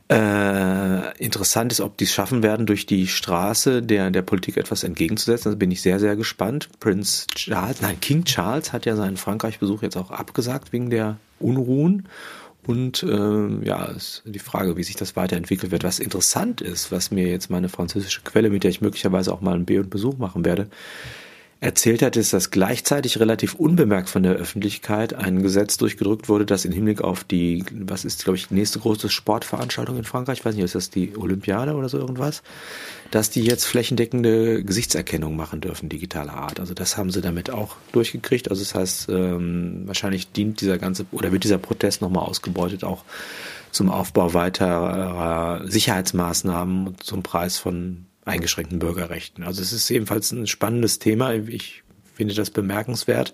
Äh, 0.09 1.19
interessant 1.19 1.73
ist, 1.73 1.81
ob 1.81 1.97
die 1.97 2.05
es 2.05 2.13
schaffen 2.13 2.45
werden, 2.45 2.67
durch 2.67 2.87
die 2.87 3.09
Straße 3.09 3.83
der, 3.83 4.11
der 4.11 4.23
Politik 4.23 4.57
etwas 4.57 4.85
entgegenzusetzen. 4.85 5.51
Da 5.51 5.57
bin 5.57 5.73
ich 5.73 5.83
sehr, 5.83 5.99
sehr 5.99 6.15
gespannt. 6.15 6.69
Prince 6.79 7.27
Charles, 7.35 7.81
nein, 7.81 8.01
King 8.01 8.25
Charles 8.25 8.73
hat 8.73 8.87
ja 8.87 8.95
seinen 8.95 9.17
Frankreich-Besuch 9.17 9.83
jetzt 9.83 9.97
auch 9.97 10.13
abgesagt 10.13 10.73
wegen 10.73 10.91
der 10.91 11.17
Unruhen. 11.41 12.09
Und 12.67 13.03
äh, 13.03 13.65
ja, 13.65 13.85
ist 13.87 14.23
die 14.25 14.39
Frage, 14.39 14.77
wie 14.77 14.83
sich 14.83 14.97
das 14.97 15.17
weiterentwickelt 15.17 15.73
wird. 15.73 15.85
Was 15.85 15.99
interessant 15.99 16.61
ist, 16.61 16.91
was 16.91 17.11
mir 17.11 17.29
jetzt 17.29 17.51
meine 17.51 17.69
französische 17.69 18.23
Quelle, 18.23 18.51
mit 18.51 18.65
der 18.65 18.71
ich 18.71 18.81
möglicherweise 18.81 19.33
auch 19.33 19.41
mal 19.41 19.55
einen 19.55 19.67
B- 19.67 19.79
und 19.79 19.91
Besuch 19.91 20.19
machen 20.19 20.45
werde, 20.45 20.69
erzählt 21.61 22.03
hat, 22.03 22.17
ist, 22.17 22.33
dass 22.33 22.51
gleichzeitig 22.51 23.19
relativ 23.19 23.55
unbemerkt 23.55 24.11
von 24.11 24.23
der 24.23 24.35
Öffentlichkeit 24.35 25.15
ein 25.15 25.43
Gesetz 25.43 25.79
durchgedrückt 25.79 26.29
wurde, 26.29 26.45
das 26.45 26.67
im 26.67 26.73
Hinblick 26.73 27.01
auf 27.01 27.25
die, 27.25 27.65
was 27.73 28.05
ist, 28.05 28.25
glaube 28.25 28.37
ich, 28.37 28.49
die 28.49 28.55
nächste 28.55 28.79
große 28.79 29.09
Sportveranstaltung 29.09 29.97
in 29.97 30.05
Frankreich, 30.05 30.41
ich 30.41 30.45
weiß 30.45 30.55
nicht, 30.55 30.65
ist 30.65 30.75
das 30.75 30.91
die 30.91 31.17
Olympiade 31.17 31.75
oder 31.75 31.89
so 31.89 31.99
irgendwas, 31.99 32.43
dass 33.11 33.31
die 33.31 33.43
jetzt 33.43 33.65
flächendeckende 33.65 34.65
Gesichtserkennung 34.65 35.35
machen 35.35 35.63
dürfen, 35.63 35.89
digitaler 35.89 36.35
Art. 36.35 36.61
Also 36.61 36.75
das 36.75 36.99
haben 36.99 37.11
sie 37.11 37.23
damit 37.23 37.51
auch 37.51 37.77
durchgekriegt. 37.93 38.51
Also 38.51 38.63
das 38.63 38.75
heißt, 38.75 39.09
ähm, 39.09 39.83
wahrscheinlich 39.87 40.33
dient 40.33 40.61
dieser 40.61 40.77
ganze, 40.77 41.07
oder 41.11 41.33
wird 41.33 41.45
dieser 41.45 41.59
Protest 41.59 42.03
nochmal 42.03 42.25
ausgebeutet, 42.25 42.85
auch 42.85 43.05
zum 43.71 43.91
Aufbau 43.91 44.35
weiterer 44.35 45.63
Sicherheitsmaßnahmen 45.67 46.97
zum 47.01 47.23
Preis 47.23 47.57
von 47.57 48.07
eingeschränkten 48.27 48.79
Bürgerrechten. 48.79 49.43
Also 49.43 49.63
es 49.63 49.73
ist 49.73 49.91
ebenfalls 49.91 50.33
ein 50.33 50.47
spannendes 50.47 50.99
Thema. 50.99 51.33
Ich 51.33 51.83
finde 52.15 52.35
das 52.35 52.51
bemerkenswert. 52.51 53.33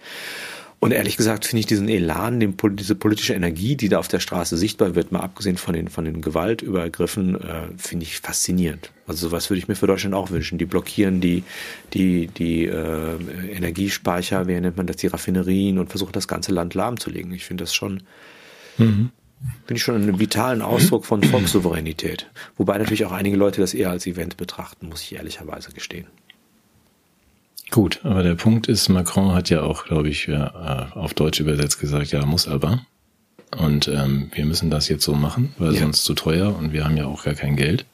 Und 0.82 0.90
ehrlich 0.90 1.16
gesagt 1.16 1.44
finde 1.46 1.60
ich 1.60 1.66
diesen 1.66 1.88
Elan, 1.88 2.40
den, 2.40 2.56
diese 2.72 2.96
politische 2.96 3.34
Energie, 3.34 3.76
die 3.76 3.88
da 3.88 4.00
auf 4.00 4.08
der 4.08 4.18
Straße 4.18 4.56
sichtbar 4.56 4.96
wird, 4.96 5.12
mal 5.12 5.20
abgesehen 5.20 5.56
von 5.56 5.74
den, 5.74 5.86
von 5.86 6.04
den 6.04 6.20
Gewaltübergriffen, 6.20 7.36
äh, 7.36 7.68
finde 7.76 8.02
ich 8.02 8.18
faszinierend. 8.18 8.90
Also 9.06 9.28
sowas 9.28 9.48
würde 9.48 9.58
ich 9.58 9.68
mir 9.68 9.76
für 9.76 9.86
Deutschland 9.86 10.16
auch 10.16 10.30
wünschen. 10.30 10.58
Die 10.58 10.64
blockieren 10.64 11.20
die, 11.20 11.44
die, 11.94 12.26
die 12.26 12.66
äh, 12.66 13.16
Energiespeicher, 13.52 14.48
wie 14.48 14.60
nennt 14.60 14.76
man 14.76 14.88
das, 14.88 14.96
die 14.96 15.06
Raffinerien 15.06 15.78
und 15.78 15.88
versuchen 15.88 16.12
das 16.12 16.26
ganze 16.26 16.50
Land 16.50 16.74
lahmzulegen. 16.74 17.32
Ich 17.32 17.44
finde 17.44 17.62
das 17.62 17.72
schon 17.72 18.02
mhm. 18.76 19.10
Finde 19.66 19.78
ich 19.78 19.82
schon 19.82 19.96
einen 19.96 20.18
vitalen 20.18 20.62
Ausdruck 20.62 21.04
von 21.04 21.22
Volkssouveränität. 21.22 22.30
Wobei 22.56 22.78
natürlich 22.78 23.04
auch 23.04 23.12
einige 23.12 23.36
Leute 23.36 23.60
das 23.60 23.74
eher 23.74 23.90
als 23.90 24.06
Event 24.06 24.36
betrachten, 24.36 24.88
muss 24.88 25.02
ich 25.02 25.14
ehrlicherweise 25.14 25.72
gestehen. 25.72 26.06
Gut, 27.70 28.00
aber 28.04 28.22
der 28.22 28.34
Punkt 28.34 28.68
ist, 28.68 28.88
Macron 28.90 29.34
hat 29.34 29.48
ja 29.48 29.62
auch, 29.62 29.86
glaube 29.86 30.10
ich, 30.10 30.28
äh, 30.28 30.36
auf 30.36 31.14
Deutsch 31.14 31.40
übersetzt 31.40 31.80
gesagt, 31.80 32.12
ja, 32.12 32.26
muss 32.26 32.46
aber. 32.46 32.84
Und 33.56 33.88
ähm, 33.88 34.30
wir 34.34 34.44
müssen 34.44 34.70
das 34.70 34.88
jetzt 34.88 35.04
so 35.04 35.14
machen, 35.14 35.54
weil 35.58 35.74
ja. 35.74 35.80
sonst 35.80 36.04
zu 36.04 36.14
teuer 36.14 36.54
und 36.56 36.72
wir 36.72 36.84
haben 36.84 36.96
ja 36.96 37.06
auch 37.06 37.24
gar 37.24 37.34
kein 37.34 37.56
Geld. 37.56 37.86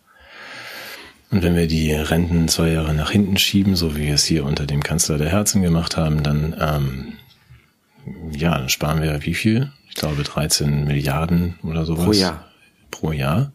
Und 1.30 1.42
wenn 1.42 1.54
wir 1.54 1.66
die 1.66 1.92
Renten 1.92 2.48
zwei 2.48 2.70
Jahre 2.70 2.94
nach 2.94 3.10
hinten 3.10 3.36
schieben, 3.36 3.76
so 3.76 3.96
wie 3.96 4.06
wir 4.06 4.14
es 4.14 4.24
hier 4.24 4.44
unter 4.44 4.66
dem 4.66 4.82
Kanzler 4.82 5.18
der 5.18 5.28
Herzen 5.28 5.62
gemacht 5.62 5.96
haben, 5.96 6.22
dann 6.22 6.56
ähm, 6.58 7.12
ja, 8.32 8.56
dann 8.56 8.68
sparen 8.68 9.02
wir 9.02 9.24
wie 9.24 9.34
viel? 9.34 9.70
Glaube 9.98 10.22
13 10.22 10.84
Milliarden 10.84 11.58
oder 11.62 11.84
sowas. 11.84 12.04
Pro 12.04 12.12
Jahr. 12.12 12.44
Pro 12.90 13.12
Jahr. 13.12 13.52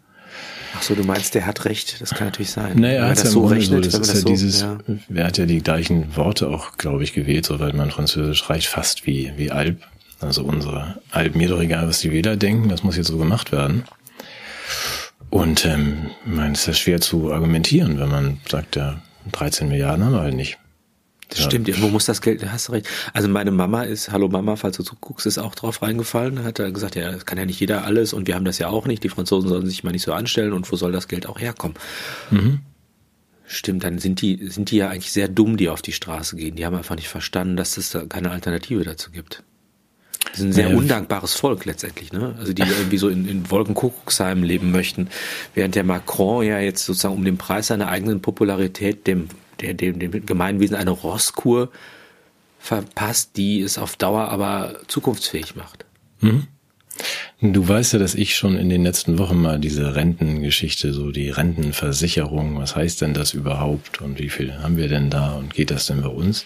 Ach 0.76 0.82
so, 0.82 0.96
du 0.96 1.04
meinst, 1.04 1.36
der 1.36 1.46
hat 1.46 1.66
recht. 1.66 2.02
Das 2.02 2.12
kann 2.12 2.28
natürlich 2.28 2.52
sein. 2.52 2.80
Naja, 2.80 3.04
er 3.04 3.10
hat 3.10 3.24
ja 3.24 3.30
so 3.30 3.46
rechnet, 3.46 3.86
so, 3.86 4.00
das 4.00 4.08
ist 4.08 4.14
ja 4.16 4.20
so, 4.22 4.28
dieses, 4.28 4.62
ja. 4.62 4.78
er 5.14 5.26
hat 5.26 5.38
ja 5.38 5.46
die 5.46 5.62
gleichen 5.62 6.16
Worte 6.16 6.50
auch, 6.50 6.78
glaube 6.78 7.04
ich, 7.04 7.14
gewählt, 7.14 7.46
soweit 7.46 7.76
man 7.76 7.92
Französisch 7.92 8.50
reicht, 8.50 8.68
fast 8.68 9.06
wie, 9.06 9.32
wie 9.38 9.52
Alp. 9.52 9.82
Also 10.20 10.44
unsere 10.44 11.00
Alp, 11.12 11.36
mir 11.36 11.50
doch 11.50 11.60
egal, 11.60 11.88
was 11.88 12.00
die 12.00 12.12
Wähler 12.12 12.38
denken, 12.38 12.70
das 12.70 12.84
muss 12.84 12.96
jetzt 12.96 13.08
so 13.08 13.18
gemacht 13.18 13.52
werden. 13.52 13.84
Und 15.30 15.66
ähm, 15.66 16.12
ich 16.26 16.32
meine, 16.32 16.54
es 16.54 16.68
ist 16.68 16.80
schwer 16.80 17.02
zu 17.02 17.34
argumentieren, 17.34 18.00
wenn 18.00 18.10
man 18.10 18.40
sagt, 18.50 18.76
ja, 18.76 19.02
13 19.32 19.68
Milliarden 19.68 20.06
haben 20.06 20.14
wir 20.14 20.22
halt 20.22 20.36
nicht. 20.36 20.58
Das 21.34 21.40
ja. 21.40 21.46
stimmt, 21.46 21.82
wo 21.82 21.88
muss 21.88 22.06
das 22.06 22.22
Geld, 22.22 22.44
da 22.44 22.52
hast 22.52 22.68
du 22.68 22.74
recht. 22.74 22.88
Also 23.12 23.28
meine 23.28 23.50
Mama 23.50 23.82
ist, 23.82 24.12
hallo 24.12 24.30
Mama, 24.30 24.56
falls 24.56 24.78
du 24.78 24.84
zuguckst, 24.84 25.26
ist 25.26 25.40
auch 25.40 25.56
drauf 25.56 25.82
reingefallen, 25.82 26.44
hat 26.44 26.60
er 26.60 26.72
gesagt, 26.72 26.96
ja, 26.96 27.12
das 27.12 27.26
kann 27.26 27.40
ja 27.40 27.46
nicht 27.46 27.60
jeder 27.60 27.86
alles 27.86 28.14
und 28.14 28.28
wir 28.28 28.36
haben 28.36 28.46
das 28.46 28.60
ja 28.60 28.68
auch 28.68 28.86
nicht, 28.86 29.04
die 29.04 29.10
Franzosen 29.10 29.50
sollen 29.50 29.66
sich 29.66 29.84
mal 29.84 29.90
nicht 29.90 30.04
so 30.04 30.14
anstellen 30.14 30.54
und 30.54 30.72
wo 30.72 30.76
soll 30.76 30.92
das 30.92 31.08
Geld 31.08 31.26
auch 31.26 31.40
herkommen? 31.40 31.76
Mhm. 32.30 32.60
Stimmt, 33.48 33.84
dann 33.84 33.98
sind 33.98 34.22
die, 34.22 34.48
sind 34.48 34.70
die 34.70 34.78
ja 34.78 34.90
eigentlich 34.90 35.12
sehr 35.12 35.28
dumm, 35.28 35.58
die 35.58 35.70
auf 35.70 35.82
die 35.82 35.92
Straße 35.92 36.36
gehen. 36.36 36.56
Die 36.56 36.68
haben 36.68 36.76
einfach 36.76 36.96
nicht 36.96 37.10
verstanden, 37.10 37.58
dass 37.58 37.78
es 37.78 37.90
da 37.90 38.06
keine 38.06 38.30
Alternative 38.30 38.84
dazu 38.84 39.10
gibt. 39.10 39.42
Das 40.26 40.40
ist 40.40 40.46
ein 40.46 40.54
sehr 40.54 40.70
ja, 40.70 40.78
undankbares 40.78 41.34
Volk 41.34 41.66
letztendlich, 41.66 42.14
ne? 42.14 42.36
Also 42.38 42.54
die 42.54 42.62
irgendwie 42.62 42.98
so 42.98 43.10
in, 43.10 43.28
in 43.28 43.50
Wolkenkuckucksheim 43.50 44.44
leben 44.44 44.72
möchten, 44.72 45.10
während 45.56 45.74
der 45.74 45.84
Macron 45.84 46.46
ja 46.46 46.60
jetzt 46.60 46.86
sozusagen 46.86 47.16
um 47.16 47.26
den 47.26 47.38
Preis 47.38 47.68
seiner 47.68 47.88
eigenen 47.88 48.22
Popularität 48.22 49.08
dem, 49.08 49.30
der, 49.62 49.74
dem, 49.74 50.00
dem 50.00 50.26
Gemeinwesen 50.26 50.76
eine 50.76 50.92
Rosskur 50.92 51.72
verpasst, 52.60 53.36
die 53.36 53.62
es 53.62 53.78
auf 53.78 53.96
Dauer 53.98 54.30
aber 54.30 54.80
zukunftsfähig 54.88 55.56
macht. 55.56 55.86
Mhm. 56.22 56.48
Du 57.42 57.68
weißt 57.68 57.94
ja, 57.94 58.00
dass 58.00 58.16
ich 58.16 58.36
schon 58.36 58.56
in 58.56 58.70
den 58.70 58.84
letzten 58.84 59.18
Wochen 59.18 59.42
mal 59.42 59.60
diese 59.60 59.96
Rentengeschichte, 59.96 60.94
so 60.94 61.12
die 61.12 61.30
Rentenversicherung, 61.30 62.58
was 62.58 62.76
heißt 62.76 63.02
denn 63.02 63.14
das 63.14 63.34
überhaupt 63.34 64.02
und 64.02 64.20
wie 64.20 64.30
viel 64.30 64.54
haben 64.60 64.78
wir 64.78 64.88
denn 64.88 65.10
da 65.10 65.34
und 65.34 65.54
geht 65.54 65.72
das 65.72 65.88
denn 65.88 66.02
bei 66.02 66.10
uns? 66.10 66.46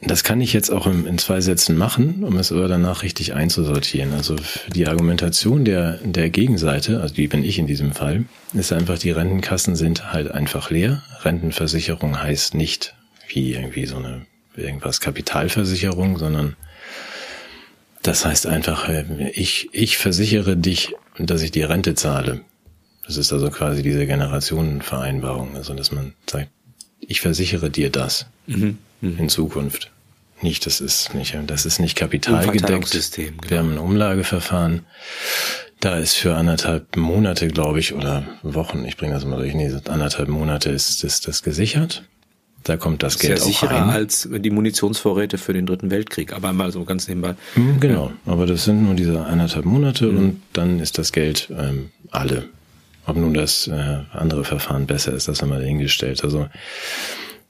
Das 0.00 0.22
kann 0.22 0.40
ich 0.40 0.52
jetzt 0.52 0.70
auch 0.70 0.86
in 0.86 1.18
zwei 1.18 1.40
Sätzen 1.40 1.76
machen, 1.76 2.22
um 2.22 2.36
es 2.36 2.52
aber 2.52 2.68
danach 2.68 3.02
richtig 3.02 3.34
einzusortieren. 3.34 4.12
Also 4.14 4.36
die 4.72 4.86
Argumentation 4.86 5.64
der, 5.64 5.98
der 6.04 6.30
Gegenseite, 6.30 7.00
also 7.00 7.14
die 7.14 7.26
bin 7.26 7.42
ich 7.42 7.58
in 7.58 7.66
diesem 7.66 7.92
Fall, 7.92 8.24
ist 8.52 8.72
einfach, 8.72 8.98
die 8.98 9.10
Rentenkassen 9.10 9.74
sind 9.74 10.12
halt 10.12 10.30
einfach 10.30 10.70
leer. 10.70 11.02
Rentenversicherung 11.22 12.22
heißt 12.22 12.54
nicht 12.54 12.94
wie 13.28 13.54
irgendwie 13.54 13.86
so 13.86 13.96
eine 13.96 14.26
irgendwas 14.56 15.00
Kapitalversicherung, 15.00 16.16
sondern 16.18 16.56
das 18.02 18.24
heißt 18.24 18.46
einfach, 18.46 18.88
äh, 18.88 19.30
ich, 19.34 19.68
ich 19.72 19.98
versichere 19.98 20.56
dich, 20.56 20.94
dass 21.18 21.42
ich 21.42 21.50
die 21.50 21.62
Rente 21.62 21.94
zahle. 21.96 22.42
Das 23.04 23.16
ist 23.16 23.32
also 23.32 23.50
quasi 23.50 23.82
diese 23.82 24.06
Generationenvereinbarung, 24.06 25.56
also 25.56 25.74
dass 25.74 25.90
man 25.90 26.14
sagt, 26.28 26.50
ich 27.00 27.20
versichere 27.20 27.70
dir 27.70 27.90
das 27.90 28.26
mhm. 28.46 28.78
Mhm. 29.00 29.18
in 29.18 29.28
Zukunft. 29.28 29.90
Nicht, 30.40 30.66
das 30.66 30.80
ist 30.80 31.14
nicht, 31.14 31.36
das 31.46 31.66
ist 31.66 31.80
nicht 31.80 31.96
kapitalgedeckt. 31.96 33.16
Genau. 33.16 33.30
Wir 33.48 33.58
haben 33.58 33.72
ein 33.72 33.78
Umlageverfahren. 33.78 34.86
Da 35.80 35.96
ist 35.96 36.14
für 36.14 36.34
anderthalb 36.34 36.96
Monate, 36.96 37.48
glaube 37.48 37.80
ich, 37.80 37.94
oder 37.94 38.24
Wochen, 38.42 38.84
ich 38.84 38.96
bringe 38.96 39.14
das 39.14 39.24
mal 39.24 39.36
durch, 39.36 39.54
nee, 39.54 39.72
anderthalb 39.88 40.28
Monate 40.28 40.70
ist, 40.70 41.04
ist 41.04 41.28
das 41.28 41.42
gesichert. 41.42 42.04
Da 42.64 42.76
kommt 42.76 43.02
das, 43.02 43.14
das 43.14 43.22
Geld 43.22 43.32
ist 43.34 43.40
ja 43.40 43.46
sicherer 43.46 43.76
auch 43.76 43.88
rein. 43.88 43.90
als 43.90 44.28
die 44.30 44.50
Munitionsvorräte 44.50 45.38
für 45.38 45.52
den 45.52 45.66
Dritten 45.66 45.90
Weltkrieg, 45.90 46.32
aber 46.32 46.52
mal 46.52 46.72
so 46.72 46.84
ganz 46.84 47.06
nebenbei. 47.08 47.34
Hm, 47.54 47.78
genau, 47.80 48.12
aber 48.26 48.46
das 48.46 48.64
sind 48.64 48.82
nur 48.82 48.94
diese 48.94 49.24
anderthalb 49.24 49.64
Monate 49.64 50.06
mhm. 50.06 50.18
und 50.18 50.42
dann 50.52 50.80
ist 50.80 50.98
das 50.98 51.12
Geld 51.12 51.48
ähm, 51.56 51.90
alle. 52.10 52.48
Ob 53.06 53.16
nun 53.16 53.32
das 53.32 53.68
äh, 53.68 54.00
andere 54.12 54.44
Verfahren 54.44 54.86
besser 54.86 55.14
ist, 55.14 55.28
das 55.28 55.40
haben 55.40 55.48
wir 55.48 55.60
dahingestellt. 55.60 56.22
Also 56.24 56.48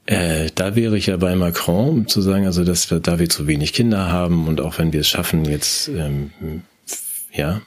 äh, 0.08 0.48
da 0.54 0.74
wäre 0.74 0.96
ich 0.96 1.06
ja 1.06 1.18
bei 1.18 1.36
Macron, 1.36 2.08
zu 2.08 2.22
sagen, 2.22 2.46
also 2.46 2.64
dass 2.64 2.90
wir, 2.90 2.98
da 2.98 3.18
wir 3.18 3.28
zu 3.28 3.46
wenig 3.46 3.74
Kinder 3.74 4.10
haben 4.10 4.48
und 4.48 4.58
auch 4.58 4.78
wenn 4.78 4.94
wir 4.94 5.00
es 5.00 5.08
schaffen, 5.08 5.44
jetzt 5.44 5.88
ähm, 5.88 6.30
ja. 7.30 7.60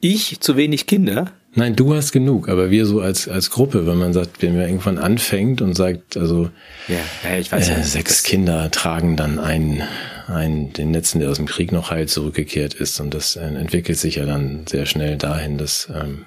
Ich 0.00 0.40
zu 0.40 0.58
wenig 0.58 0.86
Kinder? 0.86 1.32
Nein, 1.54 1.74
du 1.74 1.94
hast 1.94 2.12
genug, 2.12 2.50
aber 2.50 2.70
wir 2.70 2.84
so 2.84 3.00
als, 3.00 3.28
als 3.28 3.48
Gruppe, 3.48 3.86
wenn 3.86 3.96
man 3.96 4.12
sagt, 4.12 4.42
wenn 4.42 4.56
man 4.56 4.66
irgendwann 4.66 4.98
anfängt 4.98 5.62
und 5.62 5.74
sagt, 5.74 6.18
also 6.18 6.50
ja, 6.86 6.96
ja, 7.24 7.38
ich 7.38 7.50
weiß, 7.50 7.66
äh, 7.70 7.82
sechs 7.82 8.24
Kinder 8.24 8.70
tragen 8.70 9.16
dann 9.16 9.38
einen, 9.38 9.82
einen, 10.26 10.74
den 10.74 10.92
letzten, 10.92 11.20
der 11.20 11.30
aus 11.30 11.38
dem 11.38 11.46
Krieg 11.46 11.72
noch 11.72 11.90
heil 11.90 12.08
zurückgekehrt 12.08 12.74
ist. 12.74 13.00
Und 13.00 13.14
das 13.14 13.36
äh, 13.36 13.40
entwickelt 13.40 13.98
sich 13.98 14.16
ja 14.16 14.26
dann 14.26 14.66
sehr 14.66 14.84
schnell 14.84 15.16
dahin, 15.16 15.56
dass, 15.56 15.88
ähm, 15.94 16.26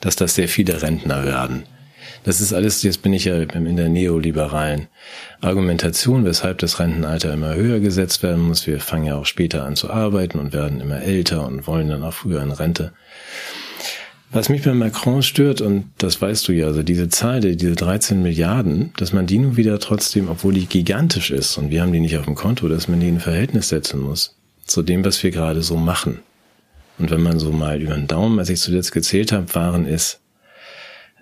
dass 0.00 0.14
das 0.14 0.36
sehr 0.36 0.48
viele 0.48 0.80
Rentner 0.80 1.24
werden. 1.24 1.64
Das 2.26 2.40
ist 2.40 2.52
alles, 2.52 2.82
jetzt 2.82 3.02
bin 3.02 3.12
ich 3.12 3.26
ja 3.26 3.36
in 3.36 3.76
der 3.76 3.88
neoliberalen 3.88 4.88
Argumentation, 5.40 6.24
weshalb 6.24 6.58
das 6.58 6.80
Rentenalter 6.80 7.32
immer 7.32 7.54
höher 7.54 7.78
gesetzt 7.78 8.24
werden 8.24 8.42
muss. 8.42 8.66
Wir 8.66 8.80
fangen 8.80 9.06
ja 9.06 9.14
auch 9.14 9.26
später 9.26 9.64
an 9.64 9.76
zu 9.76 9.90
arbeiten 9.90 10.40
und 10.40 10.52
werden 10.52 10.80
immer 10.80 11.00
älter 11.00 11.46
und 11.46 11.68
wollen 11.68 11.88
dann 11.88 12.02
auch 12.02 12.14
früher 12.14 12.42
in 12.42 12.50
Rente. 12.50 12.92
Was 14.32 14.48
mich 14.48 14.62
bei 14.62 14.74
Macron 14.74 15.22
stört, 15.22 15.60
und 15.60 15.84
das 15.98 16.20
weißt 16.20 16.48
du 16.48 16.52
ja, 16.52 16.66
also 16.66 16.82
diese 16.82 17.08
Zahl, 17.08 17.40
diese 17.42 17.76
13 17.76 18.20
Milliarden, 18.20 18.92
dass 18.96 19.12
man 19.12 19.28
die 19.28 19.38
nun 19.38 19.56
wieder 19.56 19.78
trotzdem, 19.78 20.28
obwohl 20.28 20.54
die 20.54 20.66
gigantisch 20.66 21.30
ist, 21.30 21.56
und 21.58 21.70
wir 21.70 21.80
haben 21.80 21.92
die 21.92 22.00
nicht 22.00 22.18
auf 22.18 22.24
dem 22.24 22.34
Konto, 22.34 22.66
dass 22.66 22.88
man 22.88 22.98
die 22.98 23.08
in 23.08 23.20
Verhältnis 23.20 23.68
setzen 23.68 24.00
muss 24.00 24.34
zu 24.64 24.82
dem, 24.82 25.04
was 25.04 25.22
wir 25.22 25.30
gerade 25.30 25.62
so 25.62 25.76
machen. 25.76 26.18
Und 26.98 27.12
wenn 27.12 27.22
man 27.22 27.38
so 27.38 27.52
mal 27.52 27.80
über 27.80 27.94
den 27.94 28.08
Daumen, 28.08 28.40
als 28.40 28.48
ich 28.48 28.58
zuletzt 28.58 28.90
gezählt 28.90 29.30
habe, 29.30 29.54
waren 29.54 29.86
es 29.86 30.18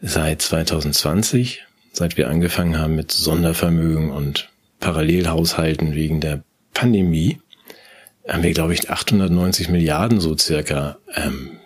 seit 0.04 0.42
2020, 0.42 1.64
seit 1.92 2.16
wir 2.16 2.28
angefangen 2.28 2.78
haben 2.78 2.94
mit 2.94 3.10
Sondervermögen 3.10 4.10
und 4.10 4.50
Parallelhaushalten 4.78 5.94
wegen 5.94 6.20
der 6.20 6.44
Pandemie, 6.74 7.38
haben 8.28 8.42
wir, 8.42 8.52
glaube 8.52 8.74
ich, 8.74 8.90
890 8.90 9.70
Milliarden 9.70 10.20
so 10.20 10.36
circa 10.36 10.98
ähm, 11.14 11.58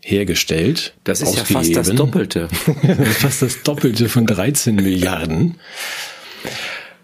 hergestellt. 0.00 0.94
Das 1.04 1.20
ist 1.20 1.28
ausgegeben. 1.28 1.52
ja 1.52 1.58
fast 1.58 1.76
das 1.76 1.96
Doppelte. 1.96 2.48
fast 3.18 3.42
das 3.42 3.62
Doppelte 3.62 4.08
von 4.08 4.26
13 4.26 4.74
Milliarden. 4.74 5.58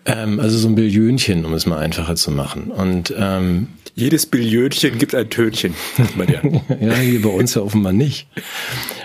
Ähm, 0.06 0.38
also 0.38 0.58
so 0.58 0.68
ein 0.68 0.74
Billionchen, 0.74 1.44
um 1.44 1.54
es 1.54 1.66
mal 1.66 1.78
einfacher 1.78 2.16
zu 2.16 2.30
machen. 2.30 2.70
Und 2.70 3.14
ähm, 3.16 3.68
jedes 3.94 4.26
Billionchen 4.26 4.98
gibt 4.98 5.14
ein 5.14 5.30
Tönchen, 5.30 5.74
man 6.16 6.28
ja. 6.28 6.40
ja, 6.80 6.96
hier 6.96 7.22
bei 7.22 7.30
uns 7.30 7.54
ja 7.54 7.62
offenbar 7.62 7.92
nicht. 7.92 8.26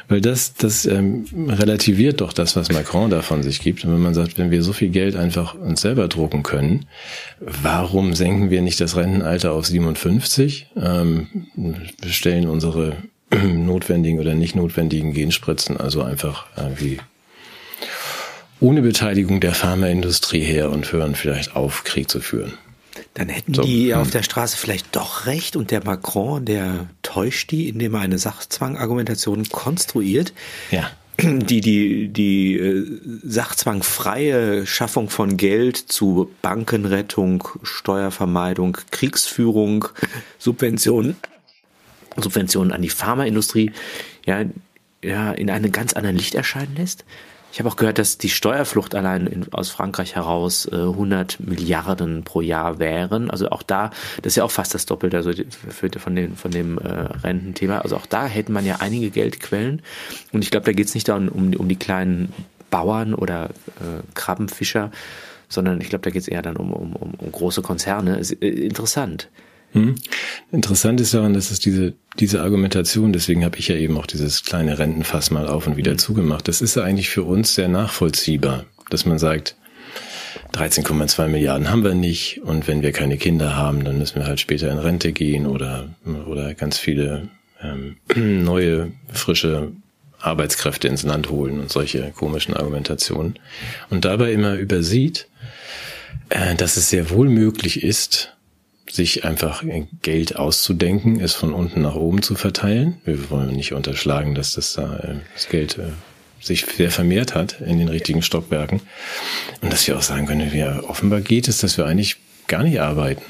Weil 0.08 0.20
das, 0.20 0.56
das 0.56 0.86
ähm, 0.86 1.26
relativiert 1.48 2.22
doch 2.22 2.34
das, 2.34 2.56
was 2.56 2.72
Macron 2.72 3.10
da 3.12 3.22
von 3.22 3.44
sich 3.44 3.60
gibt. 3.62 3.86
Und 3.86 3.94
wenn 3.94 4.02
man 4.02 4.14
sagt, 4.14 4.38
wenn 4.38 4.52
wir 4.52 4.64
so 4.64 4.74
viel 4.74 4.90
Geld 4.90 5.16
einfach 5.16 5.54
uns 5.54 5.82
selber 5.82 6.08
drucken 6.08 6.44
können, 6.44 6.88
warum 7.40 8.14
senken 8.16 8.50
wir 8.50 8.62
nicht 8.62 8.82
das 8.82 8.96
Rentenalter 8.96 9.54
auf 9.54 9.68
57? 9.68 10.68
Ähm, 10.76 11.28
stellen 12.08 12.48
unsere 12.48 12.98
notwendigen 13.32 14.20
oder 14.20 14.34
nicht 14.34 14.56
notwendigen 14.56 15.14
Genspritzen, 15.14 15.78
also 15.78 16.02
einfach 16.02 16.48
irgendwie 16.58 17.00
ohne 18.60 18.82
Beteiligung 18.82 19.40
der 19.40 19.54
Pharmaindustrie 19.54 20.42
her 20.42 20.70
und 20.72 20.92
hören 20.92 21.16
vielleicht 21.16 21.56
auf, 21.56 21.84
Krieg 21.84 22.10
zu 22.10 22.20
führen. 22.20 22.54
Dann 23.14 23.30
hätten 23.30 23.54
so, 23.54 23.62
die 23.62 23.94
hm. 23.94 24.00
auf 24.00 24.10
der 24.10 24.24
Straße 24.24 24.58
vielleicht 24.58 24.96
doch 24.96 25.26
recht 25.26 25.56
und 25.56 25.72
der 25.72 25.84
Macron, 25.84 26.46
der 26.46 26.88
täuscht 27.02 27.52
die, 27.52 27.70
indem 27.70 27.94
er 27.94 28.02
eine 28.02 28.18
Sachzwangargumentation 28.18 29.48
konstruiert. 29.50 30.34
Ja. 30.72 30.92
Die, 31.22 31.60
die, 31.60 32.08
die 32.08 32.58
äh, 32.58 32.86
sachzwangfreie 33.24 34.66
Schaffung 34.66 35.10
von 35.10 35.36
Geld 35.36 35.76
zu 35.76 36.32
Bankenrettung, 36.42 37.46
Steuervermeidung, 37.62 38.78
Kriegsführung, 38.92 39.90
Subventionen 40.38 41.18
Subventionen 42.22 42.72
an 42.72 42.82
die 42.82 42.90
Pharmaindustrie 42.90 43.72
ja, 44.26 44.46
ja 45.04 45.32
in 45.32 45.50
einem 45.50 45.72
ganz 45.72 45.94
anderen 45.94 46.18
Licht 46.18 46.36
erscheinen 46.36 46.76
lässt. 46.76 47.06
Ich 47.52 47.60
habe 47.60 47.70
auch 47.70 47.76
gehört, 47.76 47.98
dass 47.98 48.18
die 48.18 48.30
Steuerflucht 48.30 48.94
allein 48.94 49.26
in, 49.26 49.52
aus 49.54 49.70
Frankreich 49.70 50.16
heraus 50.16 50.68
äh, 50.72 50.76
100 50.76 51.40
Milliarden 51.40 52.24
pro 52.24 52.42
Jahr 52.42 52.80
wären. 52.80 53.32
Also 53.32 53.50
auch 53.50 53.64
da, 53.64 53.90
das 54.22 54.34
ist 54.34 54.36
ja 54.36 54.44
auch 54.44 54.52
fast 54.52 54.74
das 54.74 54.86
Doppelte 54.86 55.18
also 55.18 55.32
für, 55.34 55.90
von, 55.98 56.16
den, 56.16 56.36
von 56.36 56.52
dem 56.52 56.78
äh, 56.78 56.88
Rententhema. 56.88 57.80
Also 57.80 57.96
auch 57.96 58.06
da 58.06 58.28
hätte 58.28 58.52
man 58.52 58.66
ja 58.66 58.78
einige 58.80 59.10
Geldquellen. 59.10 59.82
Und 60.32 60.44
ich 60.44 60.52
glaube, 60.52 60.66
da 60.66 60.74
geht 60.74 60.88
es 60.88 60.94
nicht 60.94 61.08
darum, 61.08 61.28
um, 61.30 61.54
um 61.54 61.68
die 61.68 61.76
kleinen 61.76 62.32
Bauern 62.70 63.16
oder 63.16 63.46
äh, 63.46 64.04
Krabbenfischer, 64.14 64.92
sondern 65.48 65.82
ich 65.82 65.90
glaube, 65.90 66.04
da 66.04 66.12
geht 66.12 66.22
es 66.22 66.28
eher 66.28 66.44
dann 66.44 66.56
um, 66.56 66.72
um, 66.72 66.94
um 66.94 67.32
große 67.32 67.64
Konzerne. 67.64 68.20
Ist, 68.20 68.32
äh, 68.44 68.48
interessant. 68.48 69.30
Hm. 69.74 69.96
Interessant 70.52 71.00
ist 71.00 71.14
daran, 71.14 71.34
dass 71.34 71.52
es 71.52 71.60
diese, 71.60 71.94
diese 72.20 72.42
Argumentation, 72.42 73.14
deswegen 73.14 73.46
habe 73.46 73.58
ich 73.58 73.68
ja 73.68 73.76
eben 73.76 73.98
auch 73.98 74.08
dieses 74.08 74.44
kleine 74.44 74.80
Rentenfass 74.80 75.30
mal 75.30 75.48
auf 75.48 75.68
und 75.68 75.78
wieder 75.78 75.94
mhm. 75.94 76.00
zugemacht, 76.00 76.48
das 76.48 76.62
ist 76.62 76.76
ja 76.76 76.84
eigentlich 76.84 77.10
für 77.10 77.24
uns 77.24 77.54
sehr 77.56 77.68
nachvollziehbar, 77.68 78.66
dass 78.90 79.06
man 79.06 79.20
sagt, 79.20 79.56
13,2 80.54 81.28
Milliarden 81.28 81.70
haben 81.70 81.84
wir 81.84 81.94
nicht 81.94 82.42
und 82.44 82.68
wenn 82.68 82.82
wir 82.82 82.92
keine 82.92 83.18
Kinder 83.18 83.56
haben, 83.56 83.84
dann 83.84 83.98
müssen 84.00 84.20
wir 84.20 84.26
halt 84.26 84.40
später 84.40 84.72
in 84.72 84.80
Rente 84.80 85.12
gehen 85.12 85.46
oder, 85.46 85.90
oder 86.28 86.54
ganz 86.56 86.78
viele 86.78 87.30
ähm, 87.62 87.98
neue, 88.16 88.92
frische 89.12 89.72
Arbeitskräfte 90.20 90.88
ins 90.88 91.04
Land 91.04 91.30
holen 91.30 91.60
und 91.60 91.72
solche 91.72 92.12
komischen 92.12 92.54
Argumentationen. 92.54 93.40
Und 93.90 94.06
dabei 94.06 94.34
immer 94.34 94.56
übersieht, 94.56 95.28
äh, 96.30 96.56
dass 96.56 96.78
es 96.78 96.90
sehr 96.90 97.10
wohl 97.10 97.30
möglich 97.30 97.84
ist, 97.84 98.36
sich 98.92 99.24
einfach 99.24 99.64
Geld 100.02 100.36
auszudenken, 100.36 101.20
es 101.20 101.34
von 101.34 101.54
unten 101.54 101.82
nach 101.82 101.96
oben 101.96 102.22
zu 102.22 102.36
verteilen. 102.36 103.00
Wir 103.06 103.30
wollen 103.30 103.56
nicht 103.56 103.74
unterschlagen, 103.74 104.36
dass 104.36 104.54
das 104.54 104.74
da 104.74 104.98
äh, 104.98 105.16
das 105.34 105.50
Geld 105.50 105.78
äh, 105.78 105.92
sich 106.42 106.66
sehr 106.66 106.92
vermehrt 106.92 107.36
hat 107.36 107.62
in 107.62 107.78
den 107.78 107.90
richtigen 107.90 108.22
Stockwerken. 108.22 108.82
Und 109.62 109.72
dass 109.72 109.88
wir 109.88 109.98
auch 109.98 110.02
sagen 110.02 110.26
können, 110.26 110.52
wir, 110.54 110.86
offenbar 110.88 111.22
geht 111.22 111.48
es, 111.48 111.60
dass 111.60 111.78
wir 111.78 111.86
eigentlich 111.86 112.18
gar 112.48 112.64
nicht 112.64 112.82
arbeiten. 112.82 113.22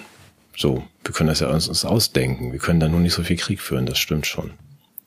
So, 0.55 0.83
wir 1.03 1.13
können 1.13 1.29
das 1.29 1.39
ja 1.39 1.49
uns, 1.49 1.67
uns 1.67 1.85
ausdenken. 1.85 2.51
Wir 2.51 2.59
können 2.59 2.79
da 2.79 2.87
nur 2.87 2.99
nicht 2.99 3.13
so 3.13 3.23
viel 3.23 3.37
Krieg 3.37 3.61
führen, 3.61 3.85
das 3.85 3.97
stimmt 3.97 4.27
schon. 4.27 4.51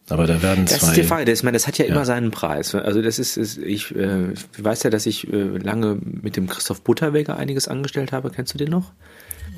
Aber 0.08 0.26
da 0.26 0.42
werden 0.42 0.66
zwei. 0.66 0.78
Das 0.78 0.88
ist 0.88 0.96
die 0.96 1.04
Frage. 1.04 1.24
Das, 1.24 1.38
ich 1.38 1.44
meine, 1.44 1.56
das 1.56 1.66
hat 1.66 1.78
ja, 1.78 1.84
ja, 1.84 1.92
immer 1.92 2.04
seinen 2.04 2.30
Preis. 2.30 2.74
Also 2.74 3.00
das 3.02 3.18
ist, 3.18 3.36
ist 3.36 3.58
ich 3.58 3.94
äh, 3.94 4.34
weiß 4.58 4.82
ja, 4.82 4.90
dass 4.90 5.06
ich 5.06 5.32
äh, 5.32 5.36
lange 5.58 5.98
mit 6.02 6.36
dem 6.36 6.48
Christoph 6.48 6.82
Butterweger 6.82 7.36
einiges 7.36 7.68
angestellt 7.68 8.12
habe. 8.12 8.30
Kennst 8.30 8.52
du 8.54 8.58
den 8.58 8.70
noch? 8.70 8.92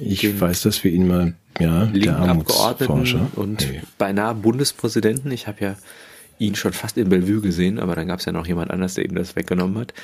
Ich 0.00 0.40
weiß, 0.40 0.62
dass 0.62 0.82
wir 0.84 0.90
ihn 0.90 1.06
mal, 1.06 1.34
ja, 1.58 1.86
der 1.86 2.18
Abgeordneten 2.18 3.28
und 3.36 3.68
nee. 3.70 3.82
beinahe 3.98 4.34
Bundespräsidenten. 4.34 5.30
Ich 5.30 5.46
habe 5.46 5.58
ja 5.60 5.76
ihn 6.38 6.54
schon 6.54 6.72
fast 6.72 6.96
in 6.98 7.08
Bellevue 7.08 7.40
gesehen, 7.40 7.78
aber 7.78 7.94
dann 7.94 8.08
gab 8.08 8.18
es 8.18 8.24
ja 8.24 8.32
noch 8.32 8.46
jemand 8.46 8.70
anders, 8.70 8.94
der 8.94 9.04
ihm 9.04 9.14
das 9.14 9.36
weggenommen 9.36 9.78
hat. 9.78 9.94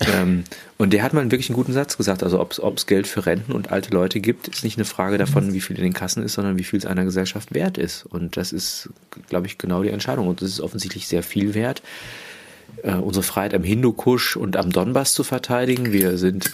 ähm, 0.00 0.44
und 0.78 0.92
der 0.92 1.02
hat 1.02 1.12
mal 1.12 1.24
wirklich 1.30 1.48
einen 1.48 1.56
guten 1.56 1.72
Satz 1.72 1.96
gesagt. 1.96 2.22
Also 2.22 2.40
ob 2.40 2.76
es 2.76 2.86
Geld 2.86 3.06
für 3.06 3.24
Renten 3.26 3.52
und 3.52 3.70
alte 3.70 3.90
Leute 3.90 4.20
gibt, 4.20 4.48
ist 4.48 4.64
nicht 4.64 4.78
eine 4.78 4.84
Frage 4.84 5.18
davon, 5.18 5.52
wie 5.52 5.60
viel 5.60 5.76
in 5.76 5.82
den 5.82 5.92
Kassen 5.92 6.22
ist, 6.22 6.34
sondern 6.34 6.58
wie 6.58 6.64
viel 6.64 6.78
es 6.78 6.86
einer 6.86 7.04
Gesellschaft 7.04 7.54
wert 7.54 7.78
ist. 7.78 8.04
Und 8.04 8.36
das 8.36 8.52
ist, 8.52 8.90
glaube 9.28 9.46
ich, 9.46 9.58
genau 9.58 9.82
die 9.82 9.90
Entscheidung. 9.90 10.28
Und 10.28 10.42
das 10.42 10.50
ist 10.50 10.60
offensichtlich 10.60 11.06
sehr 11.06 11.22
viel 11.22 11.54
wert. 11.54 11.82
Äh, 12.82 12.94
unsere 12.94 13.22
Freiheit 13.22 13.54
am 13.54 13.64
Hindukusch 13.64 14.36
und 14.36 14.56
am 14.56 14.70
Donbass 14.70 15.14
zu 15.14 15.24
verteidigen. 15.24 15.92
Wir 15.92 16.18
sind. 16.18 16.52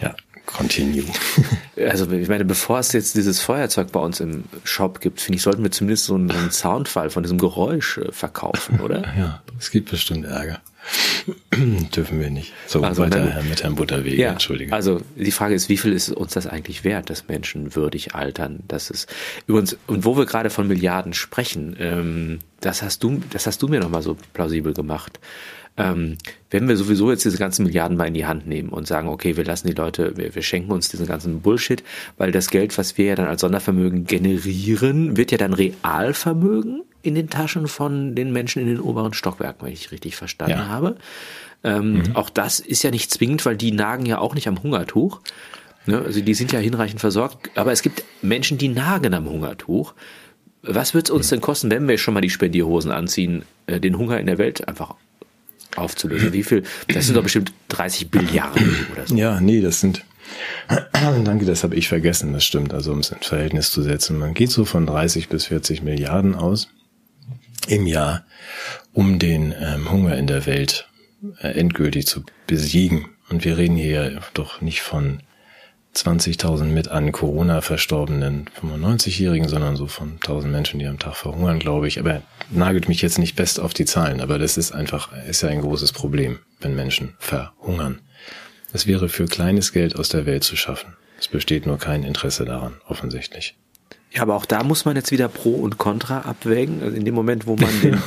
Ja, 0.00 0.14
continue. 0.46 1.04
Also 1.76 2.08
ich 2.12 2.28
meine, 2.28 2.44
bevor 2.44 2.78
es 2.78 2.92
jetzt 2.92 3.16
dieses 3.16 3.40
Feuerzeug 3.40 3.90
bei 3.90 3.98
uns 3.98 4.20
im 4.20 4.44
Shop 4.62 5.00
gibt, 5.00 5.20
finde 5.20 5.38
ich, 5.38 5.42
sollten 5.42 5.64
wir 5.64 5.72
zumindest 5.72 6.04
so 6.04 6.14
einen, 6.14 6.30
so 6.30 6.38
einen 6.38 6.52
Soundfall 6.52 7.10
von 7.10 7.24
diesem 7.24 7.36
Geräusch 7.36 7.98
äh, 7.98 8.12
verkaufen, 8.12 8.78
oder? 8.80 9.02
Ja, 9.18 9.42
es 9.58 9.72
gibt 9.72 9.90
bestimmt 9.90 10.24
Ärger. 10.24 10.60
Dürfen 11.96 12.20
wir 12.20 12.30
nicht. 12.30 12.52
So, 12.68 12.80
also 12.82 13.02
weiter 13.02 13.24
dann, 13.26 13.48
mit 13.48 13.64
Herrn 13.64 13.74
Butterwege, 13.74 14.22
ja, 14.22 14.30
Entschuldigung. 14.30 14.72
Also 14.72 15.00
die 15.16 15.32
Frage 15.32 15.54
ist, 15.54 15.68
wie 15.68 15.76
viel 15.76 15.92
ist 15.92 16.10
uns 16.10 16.34
das 16.34 16.46
eigentlich 16.46 16.84
wert, 16.84 17.10
dass 17.10 17.26
Menschen 17.26 17.74
würdig 17.74 18.14
altern? 18.14 18.60
Das 18.68 18.90
ist 18.90 19.12
übrigens, 19.48 19.76
und 19.88 20.04
wo 20.04 20.16
wir 20.16 20.26
gerade 20.26 20.50
von 20.50 20.68
Milliarden 20.68 21.12
sprechen, 21.12 21.74
ähm, 21.80 22.38
das 22.60 22.82
hast 22.82 23.02
du, 23.02 23.20
das 23.30 23.48
hast 23.48 23.62
du 23.62 23.68
mir 23.68 23.80
nochmal 23.80 24.02
so 24.02 24.16
plausibel 24.32 24.74
gemacht 24.74 25.18
ähm, 25.76 26.16
wenn 26.50 26.68
wir 26.68 26.76
sowieso 26.76 27.10
jetzt 27.10 27.24
diese 27.24 27.38
ganzen 27.38 27.64
Milliarden 27.64 27.96
mal 27.96 28.06
in 28.06 28.14
die 28.14 28.26
Hand 28.26 28.46
nehmen 28.46 28.68
und 28.68 28.86
sagen, 28.86 29.08
okay, 29.08 29.36
wir 29.36 29.44
lassen 29.44 29.66
die 29.66 29.74
Leute, 29.74 30.16
wir, 30.16 30.34
wir 30.34 30.42
schenken 30.42 30.70
uns 30.70 30.88
diesen 30.88 31.06
ganzen 31.06 31.40
Bullshit, 31.40 31.82
weil 32.16 32.30
das 32.30 32.48
Geld, 32.48 32.76
was 32.78 32.96
wir 32.96 33.06
ja 33.06 33.14
dann 33.16 33.26
als 33.26 33.40
Sondervermögen 33.40 34.06
generieren, 34.06 35.16
wird 35.16 35.32
ja 35.32 35.38
dann 35.38 35.52
Realvermögen 35.52 36.82
in 37.02 37.14
den 37.14 37.28
Taschen 37.28 37.66
von 37.66 38.14
den 38.14 38.32
Menschen 38.32 38.62
in 38.62 38.68
den 38.68 38.80
oberen 38.80 39.14
Stockwerken, 39.14 39.66
wenn 39.66 39.72
ich 39.72 39.90
richtig 39.90 40.16
verstanden 40.16 40.58
ja. 40.58 40.68
habe. 40.68 40.96
Ähm, 41.64 41.94
mhm. 41.94 42.16
Auch 42.16 42.30
das 42.30 42.60
ist 42.60 42.82
ja 42.82 42.90
nicht 42.90 43.10
zwingend, 43.10 43.44
weil 43.44 43.56
die 43.56 43.72
nagen 43.72 44.06
ja 44.06 44.18
auch 44.18 44.34
nicht 44.34 44.46
am 44.46 44.62
Hungertuch. 44.62 45.20
Ne? 45.86 45.98
Also 45.98 46.20
die 46.20 46.34
sind 46.34 46.52
ja 46.52 46.60
hinreichend 46.60 47.00
versorgt. 47.00 47.50
Aber 47.56 47.72
es 47.72 47.82
gibt 47.82 48.04
Menschen, 48.22 48.58
die 48.58 48.68
nagen 48.68 49.12
am 49.12 49.28
Hungertuch. 49.28 49.94
Was 50.62 50.94
wird 50.94 51.06
es 51.06 51.10
uns 51.10 51.28
denn 51.28 51.40
kosten, 51.40 51.70
wenn 51.70 51.86
wir 51.88 51.98
schon 51.98 52.14
mal 52.14 52.20
die 52.20 52.30
Spendierhosen 52.30 52.90
anziehen, 52.90 53.44
äh, 53.66 53.80
den 53.80 53.98
Hunger 53.98 54.18
in 54.18 54.26
der 54.26 54.38
Welt 54.38 54.66
einfach 54.66 54.94
aufzulösen. 55.76 56.32
Wie 56.32 56.42
viel? 56.42 56.62
Das 56.88 57.06
sind 57.06 57.16
doch 57.16 57.22
bestimmt 57.22 57.52
30 57.68 58.10
Billiarden 58.10 58.86
oder 58.92 59.06
so. 59.06 59.16
Ja, 59.16 59.40
nee, 59.40 59.60
das 59.60 59.80
sind. 59.80 60.04
Danke, 60.92 61.44
das 61.44 61.64
habe 61.64 61.76
ich 61.76 61.88
vergessen, 61.88 62.32
das 62.32 62.44
stimmt. 62.44 62.72
Also 62.72 62.92
um 62.92 63.00
es 63.00 63.10
in 63.10 63.18
Verhältnis 63.20 63.70
zu 63.70 63.82
setzen. 63.82 64.18
Man 64.18 64.34
geht 64.34 64.50
so 64.50 64.64
von 64.64 64.86
30 64.86 65.28
bis 65.28 65.46
40 65.46 65.82
Milliarden 65.82 66.34
aus 66.34 66.68
im 67.68 67.86
Jahr, 67.86 68.24
um 68.92 69.18
den 69.18 69.54
ähm, 69.58 69.90
Hunger 69.90 70.16
in 70.16 70.26
der 70.26 70.46
Welt 70.46 70.88
äh, 71.40 71.48
endgültig 71.48 72.06
zu 72.06 72.24
besiegen. 72.46 73.06
Und 73.30 73.44
wir 73.44 73.56
reden 73.56 73.76
hier 73.76 74.20
doch 74.34 74.60
nicht 74.60 74.82
von 74.82 75.22
20.000 75.94 76.64
mit 76.64 76.88
an 76.88 77.12
Corona 77.12 77.60
verstorbenen 77.60 78.46
95-Jährigen, 78.60 79.48
sondern 79.48 79.76
so 79.76 79.86
von 79.86 80.18
1.000 80.18 80.46
Menschen, 80.46 80.80
die 80.80 80.86
am 80.86 80.98
Tag 80.98 81.14
verhungern, 81.14 81.58
glaube 81.58 81.86
ich. 81.86 82.00
Aber 82.00 82.22
nagelt 82.50 82.88
mich 82.88 83.02
jetzt 83.02 83.18
nicht 83.18 83.36
best 83.36 83.60
auf 83.60 83.74
die 83.74 83.84
Zahlen, 83.84 84.20
aber 84.20 84.38
das 84.38 84.56
ist 84.56 84.72
einfach, 84.72 85.10
ist 85.28 85.42
ja 85.42 85.48
ein 85.48 85.60
großes 85.60 85.92
Problem, 85.92 86.38
wenn 86.60 86.74
Menschen 86.74 87.14
verhungern. 87.18 88.00
Es 88.72 88.86
wäre 88.86 89.08
für 89.08 89.26
kleines 89.26 89.72
Geld 89.72 89.96
aus 89.96 90.08
der 90.08 90.26
Welt 90.26 90.44
zu 90.44 90.56
schaffen. 90.56 90.94
Es 91.18 91.28
besteht 91.28 91.66
nur 91.66 91.78
kein 91.78 92.02
Interesse 92.02 92.44
daran, 92.44 92.74
offensichtlich. 92.86 93.56
Ja, 94.10 94.22
aber 94.22 94.36
auch 94.36 94.46
da 94.46 94.62
muss 94.62 94.84
man 94.84 94.94
jetzt 94.94 95.10
wieder 95.10 95.28
Pro 95.28 95.54
und 95.54 95.78
Contra 95.78 96.20
abwägen. 96.20 96.82
Also 96.82 96.96
in 96.96 97.04
dem 97.04 97.14
Moment, 97.14 97.46
wo 97.46 97.56
man 97.56 97.80
den, 97.80 98.00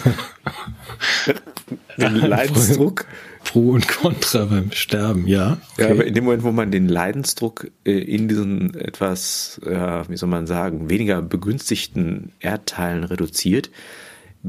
den 1.98 2.16
Leidensdruck 2.16 3.06
Pro 3.44 3.72
und 3.72 3.88
Contra 3.88 4.46
beim 4.46 4.72
Sterben, 4.72 5.28
ja. 5.28 5.58
Okay. 5.74 5.84
Ja, 5.84 5.92
aber 5.92 6.06
in 6.06 6.14
dem 6.14 6.26
Moment, 6.26 6.44
wo 6.44 6.52
man 6.52 6.72
den 6.72 6.88
Leidensdruck 6.88 7.72
äh, 7.86 7.92
in 7.92 8.28
diesen 8.28 8.74
etwas, 8.76 9.60
wie 9.64 10.18
soll 10.18 10.30
man 10.30 10.48
sagen, 10.48 10.90
weniger 10.90 11.22
begünstigten 11.22 12.32
Erdteilen 12.40 13.04
reduziert, 13.04 13.70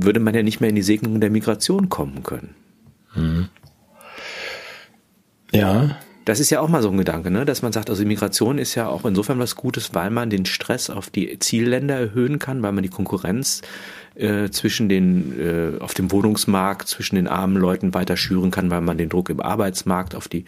würde 0.05 0.21
man 0.21 0.35
ja 0.35 0.43
nicht 0.43 0.61
mehr 0.61 0.71
in 0.71 0.77
die 0.77 0.83
Segnung 0.83 1.21
der 1.21 1.31
Migration 1.31 1.89
kommen 1.89 2.23
können. 2.23 2.55
Mhm. 3.15 3.49
Ja. 5.53 5.97
Das 6.25 6.41
ist 6.41 6.51
ja 6.51 6.61
auch 6.61 6.69
mal 6.69 6.83
so 6.83 6.91
ein 6.91 6.99
Gedanke, 6.99 7.31
ne? 7.31 7.47
dass 7.47 7.63
man 7.63 7.73
sagt, 7.73 7.89
also 7.89 8.05
Migration 8.05 8.59
ist 8.59 8.75
ja 8.75 8.87
auch 8.87 9.07
insofern 9.07 9.39
was 9.39 9.57
Gutes, 9.57 9.95
weil 9.95 10.11
man 10.11 10.29
den 10.29 10.45
Stress 10.45 10.91
auf 10.91 11.09
die 11.09 11.39
Zielländer 11.39 11.99
erhöhen 11.99 12.39
kann, 12.39 12.63
weil 12.63 12.73
man 12.73 12.83
die 12.83 12.91
Konkurrenz 12.91 13.63
äh, 14.19 14.51
zwischen 14.51 14.89
den 14.89 15.39
äh, 15.39 15.81
auf 15.81 15.95
dem 15.95 16.11
Wohnungsmarkt 16.11 16.89
zwischen 16.89 17.17
den 17.17 17.29
armen 17.29 17.57
Leuten 17.57 17.95
weiter 17.95 18.17
schüren 18.17 18.51
kann, 18.51 18.71
weil 18.71 18.81
man 18.81 18.99
den 18.99 19.09
Druck 19.09 19.31
im 19.31 19.41
Arbeitsmarkt 19.41 20.15
auf 20.15 20.29
die 20.29 20.45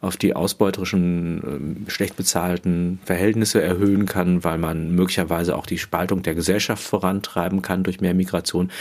auf 0.00 0.16
die 0.16 0.34
ausbeuterischen, 0.34 1.84
äh, 1.86 1.90
schlecht 1.90 2.16
bezahlten 2.16 2.98
Verhältnisse 3.04 3.62
erhöhen 3.62 4.04
kann, 4.04 4.42
weil 4.42 4.58
man 4.58 4.94
möglicherweise 4.96 5.54
auch 5.54 5.64
die 5.64 5.78
Spaltung 5.78 6.22
der 6.22 6.34
Gesellschaft 6.34 6.82
vorantreiben 6.82 7.62
kann 7.62 7.84
durch 7.84 8.00
mehr 8.00 8.12
Migration. 8.12 8.72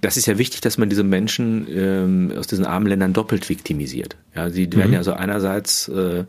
Das 0.00 0.16
ist 0.16 0.24
ja 0.24 0.38
wichtig, 0.38 0.62
dass 0.62 0.78
man 0.78 0.88
diese 0.88 1.04
Menschen 1.04 1.66
ähm, 1.70 2.32
aus 2.36 2.46
diesen 2.46 2.64
armen 2.64 2.86
Ländern 2.86 3.12
doppelt 3.12 3.48
viktimisiert. 3.50 4.16
Ja, 4.34 4.48
sie 4.48 4.72
werden 4.72 4.88
mhm. 4.88 4.94
ja 4.94 5.02
so 5.02 5.12
einerseits 5.12 5.88
äh, 5.88 6.24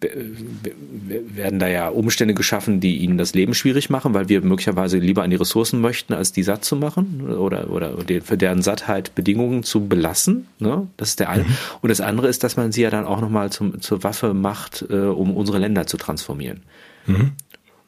werden 0.00 1.58
da 1.58 1.68
ja 1.68 1.88
Umstände 1.88 2.34
geschaffen, 2.34 2.80
die 2.80 2.98
ihnen 2.98 3.18
das 3.18 3.34
Leben 3.34 3.54
schwierig 3.54 3.90
machen, 3.90 4.14
weil 4.14 4.28
wir 4.28 4.40
möglicherweise 4.42 4.98
lieber 4.98 5.22
an 5.22 5.30
die 5.30 5.36
Ressourcen 5.36 5.80
möchten, 5.80 6.14
als 6.14 6.32
die 6.32 6.42
satt 6.42 6.64
zu 6.64 6.76
machen 6.76 7.28
oder, 7.30 7.70
oder 7.70 7.96
für 8.22 8.38
deren 8.38 8.62
Sattheit 8.62 9.14
Bedingungen 9.14 9.62
zu 9.62 9.86
belassen. 9.86 10.46
Ne? 10.58 10.88
Das 10.96 11.10
ist 11.10 11.20
der 11.20 11.28
eine. 11.28 11.44
Mhm. 11.44 11.56
Und 11.82 11.88
das 11.88 12.00
andere 12.00 12.28
ist, 12.28 12.42
dass 12.44 12.56
man 12.56 12.72
sie 12.72 12.82
ja 12.82 12.90
dann 12.90 13.04
auch 13.04 13.20
nochmal 13.20 13.50
zur 13.50 14.02
Waffe 14.02 14.32
macht, 14.32 14.86
äh, 14.88 14.94
um 14.94 15.36
unsere 15.36 15.58
Länder 15.58 15.86
zu 15.86 15.96
transformieren. 15.96 16.62
Mhm. 17.06 17.32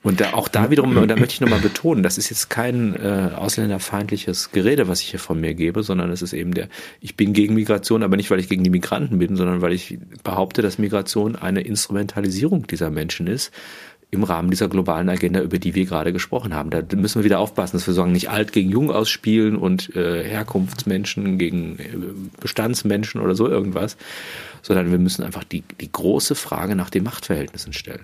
Und 0.03 0.21
da, 0.21 0.33
auch 0.33 0.49
da 0.49 0.71
wiederum, 0.71 0.97
und 0.97 1.09
da 1.09 1.15
möchte 1.15 1.35
ich 1.35 1.41
nochmal 1.41 1.61
betonen, 1.61 2.03
das 2.03 2.19
ist 2.19 2.29
jetzt 2.29 2.51
kein 2.51 2.97
äh, 2.97 3.31
ausländerfeindliches 3.37 4.51
Gerede, 4.51 4.88
was 4.88 5.01
ich 5.01 5.11
hier 5.11 5.21
von 5.21 5.41
mir 5.41 5.55
gebe, 5.55 5.85
sondern 5.85 6.11
es 6.11 6.23
ist 6.23 6.33
eben 6.33 6.55
der, 6.55 6.69
ich 7.01 7.17
bin 7.17 7.33
gegen 7.33 7.55
Migration, 7.55 8.03
aber 8.03 8.17
nicht, 8.17 8.31
weil 8.31 8.41
ich 8.41 8.49
gegen 8.49 8.65
die 8.65 8.71
Migranten 8.71 9.19
bin, 9.19 9.37
sondern 9.37 9.62
weil 9.62 9.73
ich 9.73 9.99
behaupte, 10.25 10.61
dass 10.61 10.79
Migration 10.79 11.37
eine 11.37 11.61
Instrumentalisierung 11.61 12.67
dieser 12.67 12.91
Menschen 12.91 13.29
ist 13.29 13.53
im 14.12 14.25
Rahmen 14.25 14.51
dieser 14.51 14.69
globalen 14.69 15.09
Agenda, 15.09 15.41
über 15.41 15.59
die 15.59 15.75
wir 15.75 15.87
gerade 15.87 16.12
gesprochen 16.12 16.53
haben. 16.53 16.69
Da 16.69 16.83
müssen 16.95 17.21
wir 17.21 17.25
wieder 17.25 17.38
aufpassen, 17.38 17.79
dass 17.79 17.87
wir 17.87 17.95
sagen, 17.95 18.12
nicht 18.12 18.29
alt 18.29 18.53
gegen 18.53 18.69
jung 18.71 18.91
ausspielen 18.91 19.57
und 19.57 19.97
äh, 19.97 20.23
Herkunftsmenschen 20.23 21.38
gegen 21.38 21.79
äh, 21.79 21.88
Bestandsmenschen 22.38 23.23
oder 23.23 23.35
so 23.35 23.49
irgendwas, 23.49 23.97
sondern 24.61 24.91
wir 24.91 24.99
müssen 24.99 25.23
einfach 25.25 25.45
die, 25.45 25.62
die 25.81 25.91
große 25.91 26.35
Frage 26.35 26.77
nach 26.77 26.91
den 26.91 27.05
Machtverhältnissen 27.05 27.73
stellen. 27.73 28.03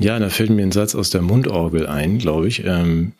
Ja, 0.00 0.18
da 0.18 0.30
fällt 0.30 0.48
mir 0.48 0.62
ein 0.62 0.72
Satz 0.72 0.94
aus 0.94 1.10
der 1.10 1.20
Mundorgel 1.20 1.86
ein, 1.86 2.18
glaube 2.18 2.48
ich. 2.48 2.64
Ähm, 2.64 3.12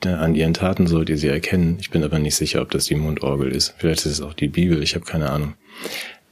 an 0.00 0.34
ihren 0.34 0.54
Taten 0.54 0.86
sollt 0.86 1.10
ihr 1.10 1.18
sie 1.18 1.28
erkennen. 1.28 1.76
Ich 1.78 1.90
bin 1.90 2.02
aber 2.02 2.18
nicht 2.18 2.36
sicher, 2.36 2.62
ob 2.62 2.70
das 2.70 2.86
die 2.86 2.94
Mundorgel 2.94 3.52
ist. 3.52 3.74
Vielleicht 3.76 4.06
ist 4.06 4.12
es 4.12 4.20
auch 4.22 4.32
die 4.32 4.48
Bibel, 4.48 4.82
ich 4.82 4.94
habe 4.94 5.04
keine 5.04 5.28
Ahnung. 5.28 5.52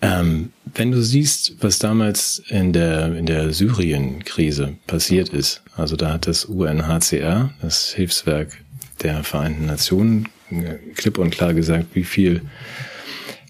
Ähm, 0.00 0.52
wenn 0.74 0.90
du 0.90 1.02
siehst, 1.02 1.56
was 1.60 1.78
damals 1.78 2.42
in 2.48 2.72
der, 2.72 3.14
in 3.14 3.26
der 3.26 3.52
Syrien-Krise 3.52 4.72
passiert 4.86 5.28
ist, 5.28 5.62
also 5.76 5.96
da 5.96 6.14
hat 6.14 6.26
das 6.26 6.46
UNHCR, 6.46 7.52
das 7.60 7.92
Hilfswerk 7.92 8.56
der 9.02 9.22
Vereinten 9.22 9.66
Nationen, 9.66 10.30
klipp 10.94 11.18
und 11.18 11.30
klar 11.30 11.52
gesagt, 11.52 11.88
wie 11.92 12.04
viel 12.04 12.40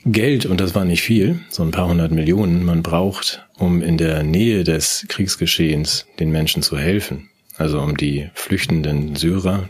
Geld, 0.06 0.46
und 0.46 0.60
das 0.60 0.74
war 0.74 0.84
nicht 0.84 1.02
viel, 1.02 1.40
so 1.50 1.62
ein 1.62 1.72
paar 1.72 1.88
hundert 1.88 2.10
Millionen, 2.10 2.64
man 2.64 2.82
braucht, 2.82 3.46
um 3.58 3.82
in 3.82 3.98
der 3.98 4.22
Nähe 4.22 4.64
des 4.64 5.04
Kriegsgeschehens 5.08 6.06
den 6.18 6.30
Menschen 6.30 6.62
zu 6.62 6.78
helfen. 6.78 7.28
Also 7.56 7.80
um 7.80 7.96
die 7.96 8.30
flüchtenden 8.32 9.14
Syrer 9.16 9.68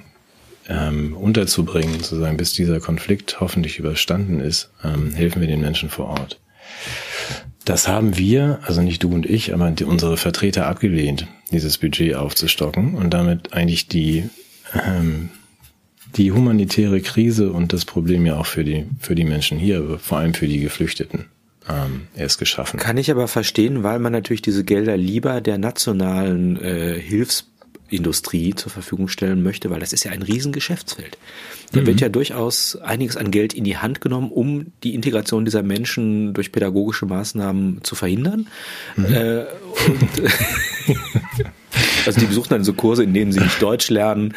ähm, 0.68 1.16
unterzubringen, 1.16 1.94
sozusagen, 1.94 2.36
bis 2.36 2.52
dieser 2.52 2.78
Konflikt 2.78 3.40
hoffentlich 3.40 3.78
überstanden 3.80 4.40
ist, 4.40 4.70
ähm, 4.84 5.12
helfen 5.12 5.40
wir 5.40 5.48
den 5.48 5.60
Menschen 5.60 5.88
vor 5.88 6.06
Ort. 6.06 6.38
Das 7.64 7.88
haben 7.88 8.16
wir, 8.16 8.60
also 8.62 8.80
nicht 8.82 9.02
du 9.02 9.12
und 9.12 9.26
ich, 9.26 9.52
aber 9.52 9.70
die, 9.72 9.84
unsere 9.84 10.16
Vertreter 10.16 10.66
abgelehnt, 10.66 11.26
dieses 11.50 11.78
Budget 11.78 12.14
aufzustocken 12.14 12.94
und 12.94 13.10
damit 13.10 13.52
eigentlich 13.52 13.88
die 13.88 14.30
ähm, 14.74 15.30
die 16.16 16.32
humanitäre 16.32 17.00
Krise 17.00 17.52
und 17.52 17.72
das 17.72 17.84
Problem 17.84 18.26
ja 18.26 18.36
auch 18.36 18.46
für 18.46 18.64
die, 18.64 18.86
für 18.98 19.14
die 19.14 19.24
Menschen 19.24 19.58
hier, 19.58 19.98
vor 19.98 20.18
allem 20.18 20.34
für 20.34 20.46
die 20.46 20.60
Geflüchteten 20.60 21.26
ähm, 21.68 22.02
erst 22.16 22.38
geschaffen. 22.38 22.78
Kann 22.78 22.96
ich 22.96 23.10
aber 23.10 23.28
verstehen, 23.28 23.82
weil 23.82 23.98
man 23.98 24.12
natürlich 24.12 24.42
diese 24.42 24.64
Gelder 24.64 24.96
lieber 24.96 25.40
der 25.40 25.58
nationalen 25.58 26.60
äh, 26.60 26.98
Hilfs 26.98 27.46
Industrie 27.88 28.54
zur 28.54 28.70
Verfügung 28.70 29.08
stellen 29.08 29.42
möchte, 29.42 29.68
weil 29.68 29.80
das 29.80 29.92
ist 29.92 30.04
ja 30.04 30.12
ein 30.12 30.22
Riesengeschäftsfeld. 30.22 31.18
Da 31.72 31.80
mhm. 31.80 31.86
wird 31.86 32.00
ja 32.00 32.08
durchaus 32.08 32.76
einiges 32.76 33.16
an 33.16 33.32
Geld 33.32 33.52
in 33.52 33.64
die 33.64 33.78
Hand 33.78 34.00
genommen, 34.00 34.30
um 34.30 34.66
die 34.84 34.94
Integration 34.94 35.44
dieser 35.44 35.64
Menschen 35.64 36.32
durch 36.32 36.52
pädagogische 36.52 37.06
Maßnahmen 37.06 37.80
zu 37.82 37.96
verhindern. 37.96 38.46
Mhm. 38.96 39.04
Äh, 39.06 39.44
also 42.06 42.20
die 42.20 42.26
besuchen 42.26 42.50
dann 42.50 42.64
so 42.64 42.72
Kurse, 42.72 43.04
in 43.04 43.14
denen 43.14 43.32
sie 43.32 43.40
nicht 43.40 43.60
Deutsch 43.62 43.90
lernen 43.90 44.34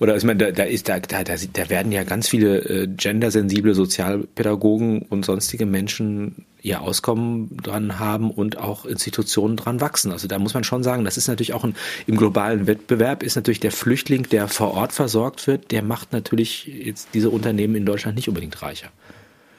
oder 0.00 0.16
ich 0.16 0.24
meine, 0.24 0.38
da, 0.38 0.50
da 0.52 0.62
ist 0.62 0.88
da, 0.88 1.00
da, 1.00 1.24
da 1.24 1.70
werden 1.70 1.90
ja 1.90 2.04
ganz 2.04 2.28
viele 2.28 2.58
äh, 2.58 2.86
gendersensible 2.86 3.74
Sozialpädagogen 3.74 5.02
und 5.02 5.24
sonstige 5.24 5.66
Menschen 5.66 6.46
ihr 6.62 6.82
Auskommen 6.82 7.56
dran 7.56 7.98
haben 7.98 8.30
und 8.30 8.58
auch 8.58 8.84
Institutionen 8.84 9.56
dran 9.56 9.80
wachsen. 9.80 10.12
Also 10.12 10.28
da 10.28 10.38
muss 10.38 10.54
man 10.54 10.64
schon 10.64 10.82
sagen, 10.82 11.04
das 11.04 11.16
ist 11.16 11.28
natürlich 11.28 11.52
auch 11.52 11.64
ein, 11.64 11.74
im 12.06 12.16
globalen 12.16 12.66
Wettbewerb 12.66 13.22
ist 13.22 13.36
natürlich 13.36 13.60
der 13.60 13.72
Flüchtling, 13.72 14.24
der 14.24 14.48
vor 14.48 14.74
Ort 14.74 14.92
versorgt 14.92 15.46
wird, 15.46 15.70
der 15.70 15.82
macht 15.82 16.12
natürlich 16.12 16.66
jetzt 16.66 17.08
diese 17.14 17.30
Unternehmen 17.30 17.74
in 17.74 17.86
Deutschland 17.86 18.16
nicht 18.16 18.28
unbedingt 18.28 18.60
reicher. 18.62 18.88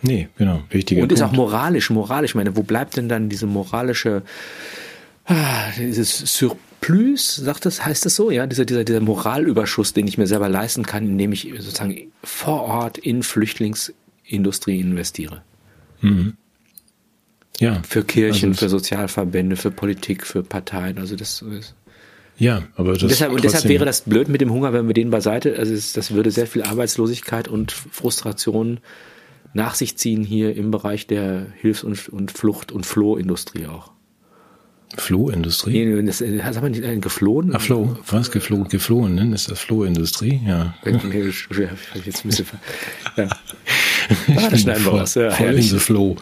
Nee, 0.02 0.30
genau, 0.38 0.62
wichtiger 0.70 1.04
Und 1.04 1.12
ist 1.12 1.22
auch 1.22 1.34
moralisch, 1.34 1.90
moralisch. 1.90 2.32
Ich 2.32 2.36
meine, 2.36 2.56
wo 2.56 2.64
bleibt 2.64 2.96
denn 2.96 3.10
dann 3.10 3.28
diese 3.28 3.46
moralische, 3.46 4.22
ah, 5.26 5.72
dieses 5.78 6.20
Sur 6.20 6.56
Plus, 6.82 7.36
sagt 7.36 7.66
das, 7.66 7.86
heißt 7.86 8.06
das 8.06 8.16
so, 8.16 8.32
ja, 8.32 8.48
dieser, 8.48 8.66
dieser, 8.66 8.84
dieser 8.84 9.02
Moralüberschuss, 9.02 9.94
den 9.94 10.08
ich 10.08 10.18
mir 10.18 10.28
selber 10.28 10.50
leisten 10.50 10.84
kann, 10.84 11.06
indem 11.06 11.34
ich 11.34 11.52
sozusagen 11.60 12.12
vor 12.24 12.62
Ort 12.62 12.98
in 12.98 13.22
Flüchtlingsindustrie 13.24 14.80
investiere. 14.80 15.42
Mhm. 16.02 16.38
Ja. 17.60 17.82
Für 17.88 18.04
Kirchen, 18.04 18.50
also 18.50 18.60
für 18.60 18.70
Sozialverbände, 18.70 19.58
für 19.58 19.72
Politik, 19.72 20.26
für 20.26 20.44
Parteien, 20.44 20.98
also 20.98 21.16
das 21.16 21.42
ist. 21.42 21.76
Ja, 22.38 22.64
aber 22.76 22.94
das 22.94 23.04
und 23.04 23.12
deshalb, 23.12 23.34
und 23.34 23.44
deshalb 23.44 23.66
wäre 23.66 23.84
das 23.84 24.02
blöd 24.02 24.30
mit 24.30 24.40
dem 24.40 24.52
Hunger, 24.52 24.72
wenn 24.72 24.88
wir 24.88 24.94
den 24.94 25.10
beiseite, 25.10 25.58
also 25.58 25.74
es, 25.74 25.92
das 25.92 26.12
würde 26.12 26.32
sehr 26.32 26.48
viel 26.48 26.64
Arbeitslosigkeit 26.64 27.50
und 27.50 27.74
Frustration 27.74 28.80
nach 29.54 29.76
sich 29.76 29.98
ziehen 29.98 30.24
hier 30.24 30.56
im 30.56 30.72
Bereich 30.72 31.06
der 31.06 31.48
Hilfs- 31.60 31.84
und, 31.84 32.08
und 32.08 32.32
Flucht- 32.32 32.72
und 32.72 32.86
Flohindustrie 32.86 33.66
auch. 33.66 33.92
Flohindustrie? 34.98 35.86
Nee, 35.86 36.02
das, 36.04 36.18
das 36.18 36.44
hat 36.44 36.62
man 36.62 36.72
nicht 36.72 36.84
äh, 36.84 36.98
geflohen. 36.98 37.52
Ach, 37.56 37.62
Floh. 37.62 37.98
Was? 38.08 38.32
Geflohen? 38.32 38.68
Geflohen, 38.70 39.16
ne? 39.16 39.34
Ist 39.36 39.52
das 39.52 39.60
Flohindustrie? 39.60 40.42
Ja. 40.46 40.74
Jetzt 40.84 41.06
ein 41.06 42.30
bisschen, 42.30 42.46
ja. 43.16 43.30
Ah, 44.36 44.50
das 44.50 44.62
schneiden 44.62 44.86
wir 44.86 44.92
raus. 44.92 45.16
Ja, 45.16 45.32
voll 45.32 45.54
in 45.54 45.62
the 45.62 45.80
flow. 45.80 46.16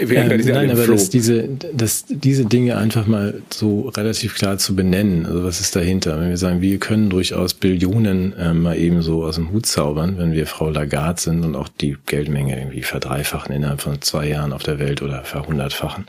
Ähm, 0.00 0.40
nein, 0.46 0.70
aber 0.70 0.86
dass 0.86 1.10
diese, 1.10 1.48
dass 1.72 2.04
diese 2.08 2.46
Dinge 2.46 2.76
einfach 2.76 3.06
mal 3.06 3.42
so 3.50 3.88
relativ 3.88 4.34
klar 4.34 4.58
zu 4.58 4.74
benennen. 4.74 5.26
Also 5.26 5.44
was 5.44 5.60
ist 5.60 5.76
dahinter? 5.76 6.18
Wenn 6.20 6.30
wir 6.30 6.38
sagen, 6.38 6.62
wir 6.62 6.78
können 6.78 7.10
durchaus 7.10 7.54
Billionen 7.54 8.32
äh, 8.38 8.54
mal 8.54 8.76
eben 8.78 9.02
so 9.02 9.24
aus 9.24 9.34
dem 9.34 9.52
Hut 9.52 9.66
zaubern, 9.66 10.16
wenn 10.18 10.32
wir 10.32 10.46
Frau 10.46 10.70
Lagarde 10.70 11.20
sind 11.20 11.44
und 11.44 11.56
auch 11.56 11.68
die 11.68 11.96
Geldmenge 12.06 12.58
irgendwie 12.58 12.82
verdreifachen 12.82 13.54
innerhalb 13.54 13.82
von 13.82 14.00
zwei 14.00 14.28
Jahren 14.28 14.52
auf 14.52 14.62
der 14.62 14.78
Welt 14.78 15.02
oder 15.02 15.22
verhundertfachen. 15.24 16.06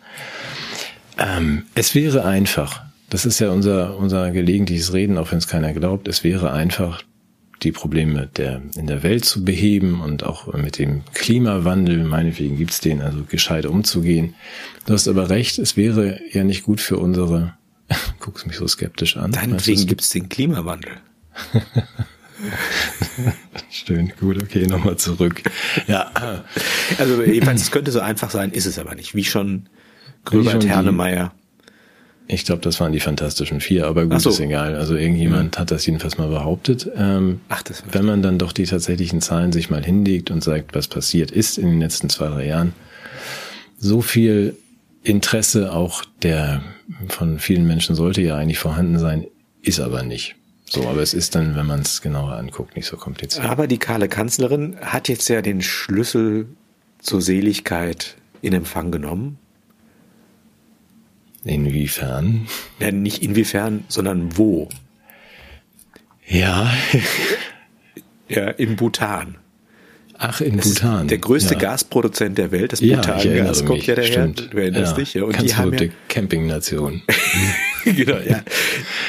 Ähm, 1.22 1.64
es 1.76 1.94
wäre 1.94 2.26
einfach, 2.26 2.84
das 3.10 3.26
ist 3.26 3.40
ja 3.40 3.52
unser, 3.52 3.98
unser 3.98 4.32
gelegentliches 4.32 4.94
Reden, 4.94 5.18
auch 5.18 5.32
wenn 5.32 5.38
es 5.38 5.48
keiner 5.48 5.74
glaubt, 5.74 6.08
es 6.08 6.24
wäre 6.24 6.52
einfach, 6.52 7.04
die 7.64 7.72
Probleme 7.72 8.28
der, 8.38 8.62
in 8.76 8.88
der 8.88 9.04
Welt 9.04 9.24
zu 9.24 9.46
beheben 9.46 10.02
und 10.02 10.24
auch 10.24 10.52
mit 10.54 10.80
dem 10.80 11.04
Klimawandel, 11.14 12.04
meinetwegen 12.04 12.58
gibt's 12.58 12.80
den, 12.80 13.02
also 13.02 13.24
gescheit 13.24 13.68
umzugehen. 13.68 14.34
Du 14.88 14.94
hast 14.94 15.08
aber 15.08 15.30
recht, 15.30 15.60
es 15.60 15.78
wäre 15.78 16.20
ja 16.32 16.44
nicht 16.44 16.64
gut 16.64 16.82
für 16.82 16.98
unsere, 16.98 17.54
guckst 18.20 18.48
mich 18.48 18.56
so 18.56 18.68
skeptisch 18.68 19.16
an. 19.18 19.32
Deinetwegen 19.32 19.86
gibt's 19.86 20.10
den 20.10 20.28
Klimawandel. 20.28 20.94
Schön, 23.70 24.12
gut, 24.20 24.42
okay, 24.42 24.66
nochmal 24.66 24.98
zurück. 24.98 25.44
Ja. 25.88 26.44
Also 26.98 27.22
jedenfalls, 27.22 27.62
es 27.62 27.70
könnte 27.70 27.92
so 27.92 28.00
einfach 28.00 28.32
sein, 28.32 28.52
ist 28.52 28.66
es 28.66 28.80
aber 28.80 28.96
nicht. 28.96 29.14
Wie 29.14 29.24
schon 29.24 29.70
Gröbert 30.26 30.66
Hernemeyer. 30.66 31.34
Ich 32.28 32.46
glaube, 32.46 32.62
das 32.62 32.80
waren 32.80 32.94
die 32.94 33.02
Fantastischen 33.02 33.60
Vier, 33.60 33.88
aber 33.88 34.06
gut, 34.06 34.22
so. 34.22 34.30
ist 34.30 34.40
egal. 34.40 34.76
Also 34.76 34.96
irgendjemand 34.96 35.56
mhm. 35.56 35.60
hat 35.60 35.72
das 35.72 35.86
jedenfalls 35.86 36.18
mal 36.18 36.30
behauptet. 36.30 36.90
Ähm, 36.96 37.42
Ach, 37.50 37.62
das 37.62 37.84
wenn 37.92 38.06
man 38.06 38.22
dann 38.22 38.38
doch 38.38 38.54
die 38.54 38.64
tatsächlichen 38.64 39.20
Zahlen 39.20 39.52
sich 39.52 39.70
mal 39.70 39.84
hinlegt 39.84 40.32
und 40.32 40.42
sagt, 40.42 40.74
was 40.74 40.88
passiert 40.88 41.32
ist 41.32 41.58
in 41.58 41.68
den 41.68 41.82
letzten 41.82 42.10
zwei, 42.10 42.30
drei 42.30 42.48
Jahren, 42.48 42.74
so 43.78 44.02
viel 44.02 44.56
Interesse 45.04 45.74
auch 45.74 46.06
der 46.22 46.62
von 47.10 47.40
vielen 47.40 47.68
Menschen 47.68 47.96
sollte 47.96 48.22
ja 48.22 48.38
eigentlich 48.38 48.60
vorhanden 48.60 49.00
sein, 49.00 49.26
ist 49.62 49.80
aber 49.80 50.04
nicht. 50.04 50.36
So, 50.70 50.88
aber 50.88 51.02
es 51.02 51.14
ist 51.14 51.36
dann, 51.36 51.58
wenn 51.58 51.66
man 51.66 51.82
es 51.82 52.02
genauer 52.02 52.34
anguckt, 52.34 52.78
nicht 52.78 52.86
so 52.86 52.96
kompliziert. 52.96 53.44
Aber 53.46 53.68
die 53.68 53.78
kahle 53.78 54.08
Kanzlerin 54.08 54.78
hat 54.80 55.10
jetzt 55.10 55.28
ja 55.28 55.42
den 55.42 55.62
Schlüssel 55.62 56.48
zur 57.00 57.22
Seligkeit 57.22 58.16
in 58.42 58.54
Empfang 58.54 58.90
genommen 58.90 59.38
Inwiefern? 61.44 62.48
Ja, 62.80 62.92
nicht 62.92 63.24
inwiefern, 63.24 63.84
sondern 63.88 64.38
wo. 64.38 64.70
Ja. 66.28 66.72
ja, 68.30 68.50
in 68.50 68.76
Bhutan. 68.76 69.36
Ach, 70.18 70.40
in 70.40 70.58
das 70.58 70.76
Bhutan. 70.76 71.08
Der 71.08 71.18
größte 71.18 71.56
ja. 71.56 71.60
Gasproduzent 71.60 72.38
der 72.38 72.52
Welt, 72.52 72.74
das 72.74 72.82
Bhutan-Gas, 72.82 73.66
kommt 73.66 73.88
ja 73.88 73.96
daher. 73.96 74.12
Stimmt. 74.12 74.54
Du 74.54 74.58
erinnerst 74.58 74.92
ja. 74.92 74.98
dich, 74.98 75.14
ja. 75.16 75.24
Und 75.24 75.34
Ganz 75.34 75.46
die 75.46 75.56
haben 75.56 75.74
ja, 75.74 75.88
Campingnation. 76.10 77.02
genau, 77.86 78.18
ja. 78.18 78.44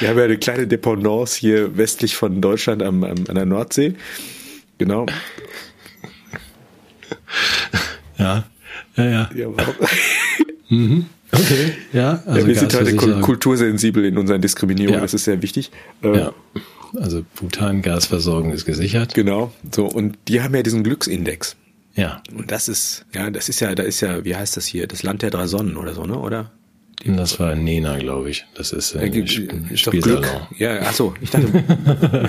Wir 0.00 0.08
haben 0.08 0.18
ja 0.18 0.24
eine 0.24 0.38
kleine 0.38 0.66
Dependance 0.66 1.38
hier 1.38 1.76
westlich 1.76 2.16
von 2.16 2.40
Deutschland 2.40 2.82
am, 2.82 3.04
am, 3.04 3.24
an 3.28 3.34
der 3.34 3.44
Nordsee. 3.44 3.94
Genau. 4.78 5.04
Ja, 8.18 8.44
ja, 8.96 9.04
ja. 9.04 9.30
ja 9.34 9.48
mhm. 10.70 11.06
Okay, 11.32 11.72
ja. 11.92 12.22
Also 12.26 12.40
ja 12.40 12.46
wir 12.46 12.54
sind 12.54 12.74
heute 12.74 12.96
kultursensibel 13.20 14.04
in 14.04 14.18
unseren 14.18 14.40
Diskriminierungen, 14.40 14.98
ja. 14.98 15.02
das 15.02 15.14
ist 15.14 15.24
sehr 15.24 15.40
wichtig. 15.42 15.70
Ähm, 16.02 16.14
ja. 16.14 16.32
Also 17.00 17.24
Bhutan-Gasversorgung 17.36 18.52
ist 18.52 18.66
gesichert. 18.66 19.14
Genau. 19.14 19.52
So, 19.74 19.86
und 19.86 20.18
die 20.28 20.42
haben 20.42 20.54
ja 20.54 20.62
diesen 20.62 20.84
Glücksindex. 20.84 21.56
Ja. 21.94 22.22
Und 22.34 22.50
das 22.50 22.68
ist, 22.68 23.06
ja, 23.14 23.30
das 23.30 23.48
ist 23.48 23.60
ja, 23.60 23.74
da 23.74 23.82
ist 23.82 24.00
ja, 24.00 24.24
wie 24.24 24.36
heißt 24.36 24.56
das 24.56 24.66
hier? 24.66 24.86
Das 24.86 25.02
Land 25.02 25.22
der 25.22 25.30
drei 25.30 25.46
Sonnen 25.46 25.76
oder 25.76 25.94
so, 25.94 26.04
ne? 26.04 26.18
Oder? 26.18 26.52
Das 27.04 27.40
war 27.40 27.54
Nena, 27.54 27.98
glaube 27.98 28.30
ich. 28.30 28.46
Das 28.54 28.72
ist, 28.72 28.94
äh, 28.94 29.06
äh, 29.06 29.64
ist 29.70 29.86
doch 29.86 29.92
Glück. 29.92 30.26
Ja, 30.58 30.80
ach 30.82 30.92
so, 30.92 31.14
ich 31.20 31.30
dachte. 31.30 31.64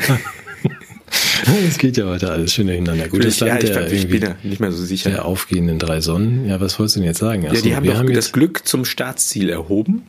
Es 1.67 1.77
geht 1.77 1.97
ja 1.97 2.07
weiter 2.07 2.31
alles 2.31 2.53
schön 2.53 2.67
hintereinander. 2.67 3.09
Gutes 3.09 3.39
ja, 3.39 3.47
Land 3.47 3.63
der, 3.63 3.91
ich 3.91 4.07
bin 4.07 4.21
ja 4.21 4.35
nicht 4.43 4.59
mehr 4.59 4.71
so 4.71 4.83
sicher. 4.83 5.09
Der 5.09 5.25
aufgehenden 5.25 5.79
drei 5.79 6.01
Sonnen. 6.01 6.47
Ja, 6.47 6.59
was 6.61 6.79
wolltest 6.79 6.95
du 6.95 6.99
denn 7.01 7.07
jetzt 7.07 7.19
sagen? 7.19 7.45
Achso, 7.45 7.55
ja, 7.55 7.61
die 7.61 7.75
haben 7.75 7.85
doch 7.85 7.95
haben 7.95 8.13
das 8.13 8.31
Glück 8.31 8.67
zum 8.67 8.85
Staatsziel 8.85 9.49
erhoben. 9.49 10.03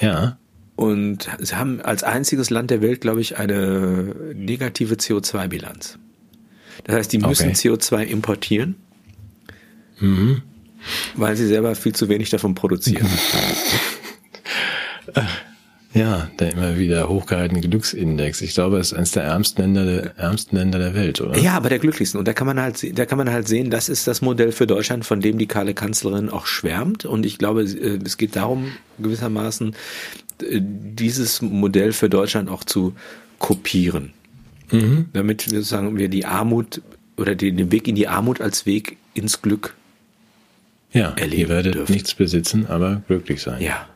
Ja. 0.00 0.38
Und 0.76 1.28
sie 1.38 1.54
haben 1.54 1.80
als 1.82 2.02
einziges 2.02 2.48
Land 2.48 2.70
der 2.70 2.80
Welt, 2.80 3.02
glaube 3.02 3.20
ich, 3.20 3.36
eine 3.36 4.14
negative 4.34 4.94
CO2-Bilanz. 4.94 5.98
Das 6.84 6.96
heißt, 6.96 7.12
die 7.12 7.18
müssen 7.18 7.50
okay. 7.50 7.68
CO2 7.68 8.04
importieren, 8.04 8.76
mhm. 9.98 10.42
weil 11.14 11.36
sie 11.36 11.46
selber 11.46 11.74
viel 11.74 11.94
zu 11.94 12.08
wenig 12.08 12.30
davon 12.30 12.54
produzieren. 12.54 13.06
Ja, 15.92 16.30
der 16.38 16.52
immer 16.52 16.78
wieder 16.78 17.08
hochgehaltene 17.08 17.60
Glücksindex. 17.60 18.42
Ich 18.42 18.54
glaube, 18.54 18.78
es 18.78 18.92
ist 18.92 18.96
eines 18.96 19.10
der 19.10 19.24
ärmsten 19.24 19.62
Länder 19.62 19.84
der, 19.84 20.16
ärmsten 20.18 20.56
Länder 20.56 20.78
der 20.78 20.94
Welt, 20.94 21.20
oder? 21.20 21.36
Ja, 21.38 21.54
aber 21.54 21.68
der 21.68 21.80
glücklichsten. 21.80 22.18
Und 22.18 22.28
da 22.28 22.32
kann 22.32 22.46
man 22.46 22.60
halt, 22.60 22.96
da 22.96 23.06
kann 23.06 23.18
man 23.18 23.30
halt 23.30 23.48
sehen, 23.48 23.70
das 23.70 23.88
ist 23.88 24.06
das 24.06 24.22
Modell 24.22 24.52
für 24.52 24.68
Deutschland, 24.68 25.04
von 25.04 25.20
dem 25.20 25.38
die 25.38 25.46
Karle 25.46 25.74
Kanzlerin 25.74 26.28
auch 26.28 26.46
schwärmt. 26.46 27.04
Und 27.04 27.26
ich 27.26 27.38
glaube, 27.38 27.62
äh, 27.62 27.98
es 28.04 28.18
geht 28.18 28.36
darum, 28.36 28.70
gewissermaßen, 29.00 29.74
äh, 30.42 30.60
dieses 30.60 31.42
Modell 31.42 31.92
für 31.92 32.08
Deutschland 32.08 32.50
auch 32.50 32.62
zu 32.62 32.94
kopieren. 33.40 34.12
Mhm. 34.70 35.06
Damit 35.12 35.50
wir 35.50 35.62
sagen, 35.62 35.98
wir 35.98 36.08
die 36.08 36.24
Armut 36.24 36.82
oder 37.16 37.34
den 37.34 37.72
Weg 37.72 37.88
in 37.88 37.96
die 37.96 38.06
Armut 38.06 38.40
als 38.40 38.64
Weg 38.64 38.96
ins 39.14 39.42
Glück 39.42 39.74
ja, 40.92 41.10
erleben 41.16 41.42
ihr 41.42 41.48
werdet 41.48 41.74
dürfen. 41.74 41.92
nichts 41.92 42.14
besitzen, 42.14 42.66
aber 42.66 43.02
glücklich 43.08 43.42
sein. 43.42 43.60
Ja. 43.60 43.88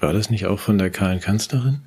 War 0.00 0.12
das 0.12 0.30
nicht 0.30 0.46
auch 0.46 0.58
von 0.58 0.78
der 0.78 0.90
kahlen 0.90 1.20
Kanzlerin? 1.20 1.80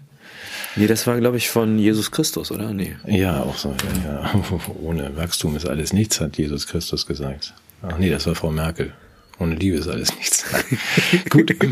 Nee, 0.75 0.87
das 0.87 1.07
war, 1.07 1.17
glaube 1.19 1.37
ich, 1.37 1.49
von 1.49 1.77
Jesus 1.77 2.11
Christus, 2.11 2.51
oder? 2.51 2.73
Nee. 2.73 2.95
Ja, 3.07 3.41
auch 3.41 3.57
so. 3.57 3.75
Ja, 4.03 4.31
ja. 4.33 4.43
Ohne 4.81 5.15
Wachstum 5.15 5.55
ist 5.55 5.67
alles 5.67 5.93
nichts, 5.93 6.19
hat 6.21 6.37
Jesus 6.37 6.67
Christus 6.67 7.05
gesagt. 7.05 7.53
Ach 7.81 7.97
nee, 7.97 8.09
das 8.09 8.25
war 8.27 8.35
Frau 8.35 8.51
Merkel. 8.51 8.93
Ohne 9.39 9.55
Liebe 9.55 9.77
ist 9.77 9.87
alles 9.87 10.13
nichts. 10.15 10.45
Gut. 11.29 11.55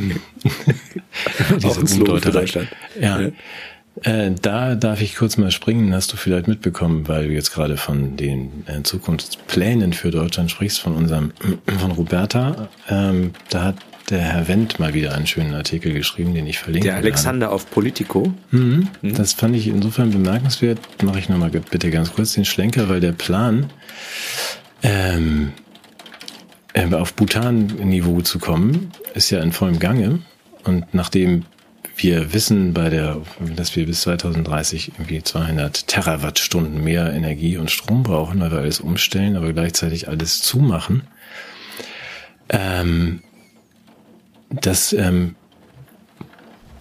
Diese 1.58 1.80
Umdeuterei. 1.80 2.46
Ja. 3.00 3.22
ja. 3.22 3.32
Äh, 4.04 4.32
da 4.42 4.76
darf 4.76 5.02
ich 5.02 5.16
kurz 5.16 5.38
mal 5.38 5.52
springen, 5.52 5.94
hast 5.94 6.14
du 6.14 6.18
vielleicht 6.18 6.48
mitbekommen, 6.48 7.08
weil 7.08 7.28
du 7.28 7.34
jetzt 7.34 7.52
gerade 7.52 7.78
von 7.78 8.16
den 8.16 8.64
äh, 8.68 8.84
Zukunftsplänen 8.84 9.94
für 9.94 10.12
Deutschland 10.12 10.52
sprichst, 10.52 10.80
von 10.80 10.96
unserem, 10.96 11.32
von 11.80 11.92
Roberta. 11.92 12.70
Ähm, 12.90 13.34
da 13.50 13.64
hat 13.64 13.76
der 14.10 14.20
Herr 14.20 14.48
Wendt 14.48 14.80
mal 14.80 14.94
wieder 14.94 15.16
einen 15.16 15.28
schönen 15.28 15.54
Artikel 15.54 15.94
geschrieben, 15.94 16.34
den 16.34 16.48
ich 16.48 16.60
verlinke. 16.60 16.88
Der 16.88 16.98
Alexander 16.98 17.52
auf 17.52 17.70
Politico. 17.70 18.34
Mhm. 18.52 18.88
Mhm. 19.02 19.16
Das 19.16 19.34
fand 19.34 19.56
ich 19.56 19.68
insofern 19.68 20.12
bemerkenswert. 20.12 20.80
Mache 21.04 21.20
ich 21.20 21.30
nochmal 21.30 21.50
bitte 21.50 21.92
ganz 21.92 22.14
kurz 22.14 22.34
den 22.34 22.46
Schlenker, 22.46 22.88
weil 22.88 23.02
der 23.02 23.12
Plan, 23.12 23.70
ähm, 24.82 25.52
äh, 26.74 26.94
auf 26.94 27.14
Bhutan-Niveau 27.14 28.22
zu 28.22 28.40
kommen, 28.40 28.92
ist 29.14 29.30
ja 29.30 29.42
in 29.42 29.52
vollem 29.52 29.80
Gange. 29.80 30.20
Und 30.64 30.94
nachdem 30.94 31.44
wir 31.98 32.34
wissen 32.34 32.74
bei 32.74 32.90
der, 32.90 33.22
dass 33.56 33.76
wir 33.76 33.86
bis 33.86 34.02
2030 34.02 34.94
irgendwie 34.98 35.22
200 35.22 35.88
Terawattstunden 35.88 36.84
mehr 36.84 37.12
Energie 37.12 37.58
und 37.58 37.72
Strom 37.72 38.04
brauchen, 38.04 38.40
weil 38.40 38.52
wir 38.52 38.60
alles 38.60 38.80
umstellen, 38.80 39.36
aber 39.36 39.52
gleichzeitig 39.52 40.08
alles 40.08 40.40
zumachen. 40.40 41.04
Ähm, 42.50 43.22
das 44.50 44.94
ähm, 44.94 45.36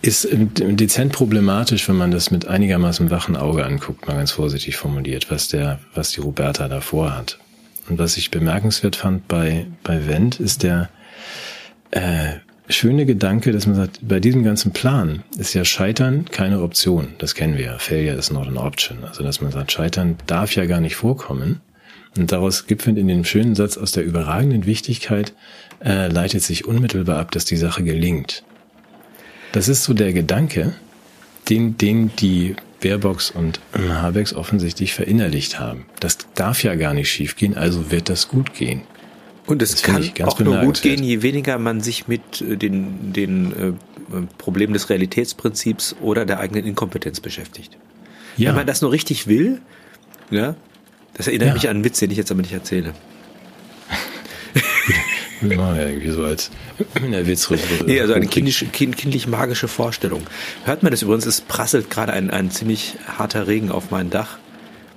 ist 0.02 0.28
dezent 0.30 1.12
problematisch, 1.12 1.88
wenn 1.88 1.96
man 1.96 2.10
das 2.10 2.30
mit 2.30 2.46
einigermaßen 2.46 3.10
wachen 3.10 3.36
Auge 3.36 3.64
anguckt, 3.64 4.06
mal 4.06 4.16
ganz 4.16 4.30
vorsichtig 4.32 4.76
formuliert, 4.76 5.30
was 5.30 5.48
der, 5.48 5.80
was 5.94 6.10
die 6.10 6.20
Roberta 6.20 6.68
davor 6.68 7.16
hat. 7.16 7.38
Und 7.88 7.98
was 7.98 8.16
ich 8.16 8.30
bemerkenswert 8.30 8.96
fand 8.96 9.28
bei, 9.28 9.66
bei 9.82 10.06
Wendt, 10.06 10.40
ist 10.40 10.62
der, 10.62 10.90
äh, 11.92 12.34
schöne 12.68 13.06
Gedanke, 13.06 13.52
dass 13.52 13.66
man 13.66 13.76
sagt, 13.76 14.00
bei 14.02 14.20
diesem 14.20 14.42
ganzen 14.42 14.72
Plan 14.72 15.22
ist 15.38 15.54
ja 15.54 15.64
Scheitern 15.64 16.24
keine 16.26 16.60
Option. 16.60 17.14
Das 17.18 17.34
kennen 17.34 17.56
wir 17.56 17.64
ja. 17.64 17.78
Failure 17.78 18.16
is 18.16 18.30
not 18.30 18.48
an 18.48 18.56
option. 18.56 19.04
Also, 19.04 19.22
dass 19.22 19.40
man 19.40 19.52
sagt, 19.52 19.72
Scheitern 19.72 20.16
darf 20.26 20.54
ja 20.54 20.66
gar 20.66 20.80
nicht 20.80 20.96
vorkommen. 20.96 21.60
Und 22.16 22.32
daraus 22.32 22.66
gipfelt 22.66 22.98
in 22.98 23.08
dem 23.08 23.24
schönen 23.24 23.54
Satz 23.54 23.76
aus 23.76 23.92
der 23.92 24.04
überragenden 24.04 24.66
Wichtigkeit, 24.66 25.34
äh, 25.84 26.08
leitet 26.08 26.42
sich 26.42 26.66
unmittelbar 26.66 27.18
ab, 27.18 27.30
dass 27.32 27.44
die 27.44 27.56
Sache 27.56 27.82
gelingt. 27.82 28.42
Das 29.52 29.68
ist 29.68 29.84
so 29.84 29.94
der 29.94 30.12
Gedanke, 30.12 30.74
den, 31.48 31.78
den 31.78 32.10
die 32.16 32.56
Baerbocks 32.80 33.30
und 33.30 33.60
Habecks 33.72 34.34
offensichtlich 34.34 34.92
verinnerlicht 34.94 35.58
haben. 35.58 35.86
Das 36.00 36.18
darf 36.34 36.62
ja 36.62 36.74
gar 36.74 36.94
nicht 36.94 37.10
schiefgehen, 37.10 37.56
also 37.56 37.90
wird 37.90 38.08
das 38.08 38.28
gut 38.28 38.54
gehen. 38.54 38.82
Und 39.46 39.62
es 39.62 39.82
kann 39.82 40.02
auch 40.24 40.40
nur 40.40 40.58
gut 40.58 40.82
gehen, 40.82 41.02
je 41.02 41.22
weniger 41.22 41.58
man 41.58 41.80
sich 41.80 42.08
mit 42.08 42.40
äh, 42.40 42.56
den, 42.56 43.12
den 43.12 43.52
äh, 43.52 43.72
Problemen 44.38 44.72
des 44.72 44.90
Realitätsprinzips 44.90 45.96
oder 46.00 46.26
der 46.26 46.40
eigenen 46.40 46.66
Inkompetenz 46.66 47.20
beschäftigt. 47.20 47.76
Ja. 48.36 48.50
Wenn 48.50 48.56
man 48.56 48.66
das 48.66 48.82
nur 48.82 48.92
richtig 48.92 49.28
will, 49.28 49.60
ja, 50.30 50.56
das 51.16 51.26
erinnert 51.26 51.48
ja. 51.48 51.54
mich 51.54 51.68
an 51.68 51.76
einen 51.76 51.84
Witz, 51.84 51.98
den 51.98 52.10
ich 52.10 52.16
jetzt 52.16 52.30
aber 52.30 52.42
nicht 52.42 52.52
erzähle. 52.52 52.92
Ja, 55.42 55.76
irgendwie 55.76 56.10
so 56.10 56.24
als 56.24 56.50
in 56.94 57.12
der. 57.12 57.24
Nee, 57.86 58.00
also 58.00 58.14
eine 58.14 58.26
kindisch, 58.26 58.64
kind, 58.72 58.96
kindlich 58.96 59.26
magische 59.26 59.68
Vorstellung. 59.68 60.22
Hört 60.64 60.82
man 60.82 60.92
das 60.92 61.02
übrigens, 61.02 61.26
es 61.26 61.42
prasselt 61.42 61.90
gerade 61.90 62.12
ein, 62.12 62.30
ein 62.30 62.50
ziemlich 62.50 62.94
harter 63.18 63.46
Regen 63.46 63.70
auf 63.70 63.90
mein 63.90 64.08
Dach. 64.10 64.38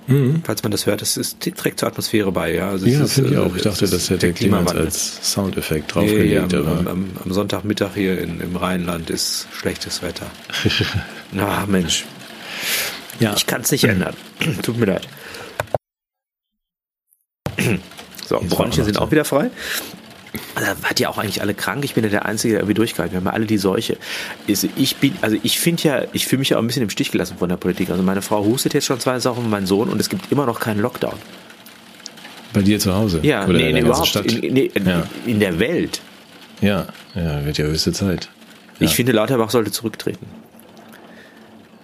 Mhm. 0.06 0.42
Falls 0.44 0.62
man 0.62 0.72
das 0.72 0.86
hört, 0.86 1.02
das 1.02 1.16
ist, 1.16 1.40
trägt 1.40 1.78
zur 1.78 1.88
Atmosphäre 1.88 2.32
bei. 2.32 2.54
Ja, 2.54 2.70
also 2.70 2.86
ja 2.86 3.06
finde 3.06 3.30
ich 3.30 3.36
auch. 3.36 3.54
Ich 3.54 3.62
dachte, 3.62 3.86
das 3.86 4.10
hätte 4.10 4.32
Clemens 4.32 4.72
als 4.72 5.32
Soundeffekt 5.32 5.94
draufgelegt. 5.94 6.52
Nee, 6.52 6.58
am, 6.58 6.88
am, 6.88 7.10
am, 7.22 7.32
Sonntagmittag 7.32 7.94
hier 7.94 8.18
in, 8.18 8.40
im 8.40 8.56
Rheinland 8.56 9.10
ist 9.10 9.46
schlechtes 9.52 10.02
Wetter. 10.02 10.26
Na 11.32 11.66
Mensch. 11.66 12.06
Ja. 13.20 13.34
Ich 13.36 13.46
kann 13.46 13.60
es 13.60 13.70
nicht 13.70 13.84
ändern. 13.84 14.14
Tut 14.62 14.78
mir 14.78 14.86
leid. 14.86 15.06
So, 18.30 18.40
Bronchien 18.48 18.84
sind 18.84 18.96
auch 18.96 19.10
wieder 19.10 19.24
frei. 19.24 19.50
Da 20.54 20.76
wart 20.82 21.00
ja 21.00 21.08
auch 21.08 21.18
eigentlich 21.18 21.42
alle 21.42 21.52
krank. 21.52 21.84
Ich 21.84 21.94
bin 21.94 22.04
ja 22.04 22.10
der 22.10 22.26
Einzige, 22.26 22.52
der 22.52 22.60
irgendwie 22.60 22.74
durchgehalten. 22.74 23.12
Wir 23.12 23.18
haben 23.18 23.26
ja 23.26 23.32
alle 23.32 23.46
die 23.46 23.58
Seuche. 23.58 23.96
Ich 24.46 24.96
bin, 24.96 25.14
also 25.20 25.36
ich 25.42 25.58
finde 25.58 25.82
ja, 25.82 26.04
ich 26.12 26.28
fühle 26.28 26.38
mich 26.38 26.50
ja 26.50 26.56
auch 26.56 26.62
ein 26.62 26.68
bisschen 26.68 26.84
im 26.84 26.90
Stich 26.90 27.10
gelassen 27.10 27.38
von 27.38 27.48
der 27.48 27.56
Politik. 27.56 27.90
Also 27.90 28.04
meine 28.04 28.22
Frau 28.22 28.44
hustet 28.44 28.72
jetzt 28.74 28.84
schon 28.86 29.00
zwei 29.00 29.18
Sachen, 29.18 29.50
mein 29.50 29.66
Sohn, 29.66 29.88
und 29.88 30.00
es 30.00 30.08
gibt 30.08 30.30
immer 30.30 30.46
noch 30.46 30.60
keinen 30.60 30.78
Lockdown. 30.78 31.14
Bei 32.52 32.62
dir 32.62 32.78
zu 32.78 32.94
Hause? 32.94 33.18
Ja, 33.24 33.46
Oder 33.46 33.58
nee, 33.58 33.70
in, 33.70 33.76
überhaupt, 33.78 34.14
in, 34.14 34.54
nee, 34.54 34.70
ja. 34.84 35.02
in 35.26 35.40
der 35.40 35.58
Welt. 35.58 36.00
Ja, 36.60 36.86
ja, 37.16 37.44
wird 37.44 37.58
ja 37.58 37.64
höchste 37.64 37.92
Zeit. 37.92 38.28
Ja. 38.78 38.86
Ich 38.86 38.94
finde, 38.94 39.10
Lauterbach 39.10 39.50
sollte 39.50 39.72
zurücktreten. 39.72 40.26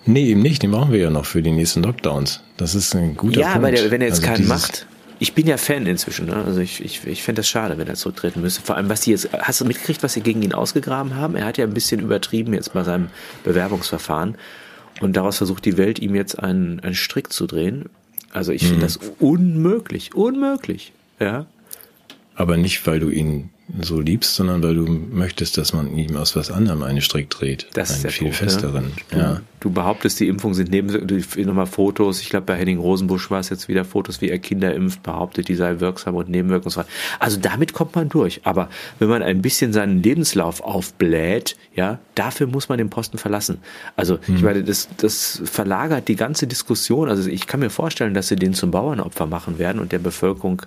Nee, 0.05 0.27
eben 0.27 0.43
nicht. 0.43 0.63
Den 0.63 0.71
brauchen 0.71 0.93
wir 0.93 1.01
ja 1.01 1.11
noch 1.11 1.27
für 1.27 1.43
die 1.43 1.51
nächsten 1.51 1.83
Lockdowns. 1.83 2.43
Das 2.57 2.77
ist 2.77 2.95
ein 2.95 3.17
guter 3.17 3.41
ja, 3.41 3.53
Punkt. 3.55 3.69
Ja, 3.69 3.81
aber 3.81 3.91
wenn 3.91 4.01
er 4.01 4.07
jetzt 4.07 4.25
also 4.25 4.33
keinen 4.33 4.47
macht, 4.47 4.87
ich 5.19 5.33
bin 5.33 5.47
ja 5.47 5.57
Fan 5.57 5.87
inzwischen. 5.87 6.27
Ne? 6.27 6.37
Also 6.37 6.61
ich, 6.61 6.85
ich, 6.85 7.07
ich 7.07 7.23
fände 7.23 7.41
das 7.41 7.49
schade, 7.49 7.79
wenn 7.79 7.89
er 7.89 7.95
zurücktreten 7.95 8.41
müsste. 8.41 8.63
Vor 8.63 8.77
allem, 8.77 8.89
was 8.89 9.01
die 9.03 9.13
jetzt, 9.13 9.31
hast 9.33 9.61
du 9.61 9.65
mitgekriegt, 9.65 10.03
was 10.03 10.13
sie 10.13 10.21
gegen 10.21 10.43
ihn 10.43 10.53
ausgegraben 10.53 11.15
haben? 11.15 11.37
Er 11.37 11.47
hat 11.47 11.59
ja 11.59 11.65
ein 11.65 11.75
bisschen 11.75 12.01
übertrieben 12.01 12.53
jetzt 12.53 12.73
bei 12.75 12.85
seinem 12.85 13.09
Bewerbungsverfahren. 13.45 14.37
Und 15.01 15.17
daraus 15.17 15.39
versucht 15.39 15.65
die 15.65 15.77
Welt 15.77 15.99
ihm 15.99 16.15
jetzt 16.15 16.39
einen, 16.39 16.81
einen 16.81 16.95
Strick 16.95 17.33
zu 17.33 17.47
drehen. 17.47 17.87
Also 18.33 18.53
ich 18.53 18.63
finde 18.63 18.79
mhm. 18.79 18.83
das 18.83 18.99
unmöglich, 19.19 20.15
unmöglich. 20.15 20.93
Ja. 21.19 21.47
Aber 22.35 22.57
nicht, 22.57 22.87
weil 22.87 23.01
du 23.01 23.09
ihn 23.09 23.51
so 23.81 24.01
liebst, 24.01 24.35
sondern 24.35 24.63
weil 24.63 24.75
du 24.75 24.87
möchtest, 24.87 25.59
dass 25.59 25.73
man 25.73 25.97
ihm 25.97 26.17
aus 26.17 26.37
was 26.37 26.51
anderem 26.51 26.83
einen 26.83 27.01
Strick 27.01 27.31
dreht. 27.31 27.67
Das 27.75 27.93
einen 27.93 28.07
ist 28.07 28.15
viel 28.15 28.29
Punkt, 28.29 28.37
festeren. 28.37 28.93
Du, 29.11 29.19
ja. 29.19 29.41
du 29.59 29.71
behauptest, 29.71 30.21
die 30.21 30.29
Impfung 30.29 30.55
sind 30.55 30.71
neben 30.71 30.89
nochmal 31.45 31.67
Fotos. 31.67 32.21
Ich 32.21 32.31
glaube, 32.31 32.47
bei 32.47 32.57
Henning 32.57 32.79
Rosenbusch 32.79 33.29
war 33.31 33.41
es 33.41 33.49
jetzt 33.49 33.67
wieder 33.67 33.85
Fotos, 33.85 34.21
wie 34.21 34.31
er 34.31 34.39
Kinder 34.39 34.73
impft, 34.73 35.03
behauptet, 35.03 35.49
die 35.49 35.57
sei 35.57 35.81
wirksam 35.81 36.15
und 36.15 36.29
nebenwirkungsfrei. 36.29 36.85
Also 37.19 37.41
damit 37.41 37.73
kommt 37.73 37.97
man 37.97 38.09
durch. 38.09 38.41
Aber 38.45 38.69
wenn 39.01 39.09
man 39.09 39.23
ein 39.23 39.43
bisschen 39.43 39.73
seinen 39.73 40.01
Lebenslauf 40.01 40.61
aufbläht, 40.61 41.57
ja, 41.75 41.99
dafür 42.15 42.47
muss 42.47 42.69
man 42.69 42.79
den 42.79 42.89
Posten 42.89 43.19
verlassen. 43.19 43.59
Also 43.97 44.19
hm. 44.27 44.37
ich 44.37 44.43
meine, 44.43 44.63
das, 44.63 44.89
das 44.97 45.43
verlagert 45.45 46.07
die 46.07 46.17
ganze 46.17 46.47
Diskussion. 46.47 47.09
Also 47.09 47.29
ich 47.29 47.49
kann 47.49 47.59
mir 47.59 47.71
vorstellen, 47.71 48.15
dass 48.15 48.29
sie 48.29 48.37
den 48.37 48.55
zum 48.55 48.71
Bauernopfer 48.71 49.27
machen 49.27 49.59
werden 49.59 49.81
und 49.81 49.91
der 49.91 49.99
Bevölkerung 49.99 50.63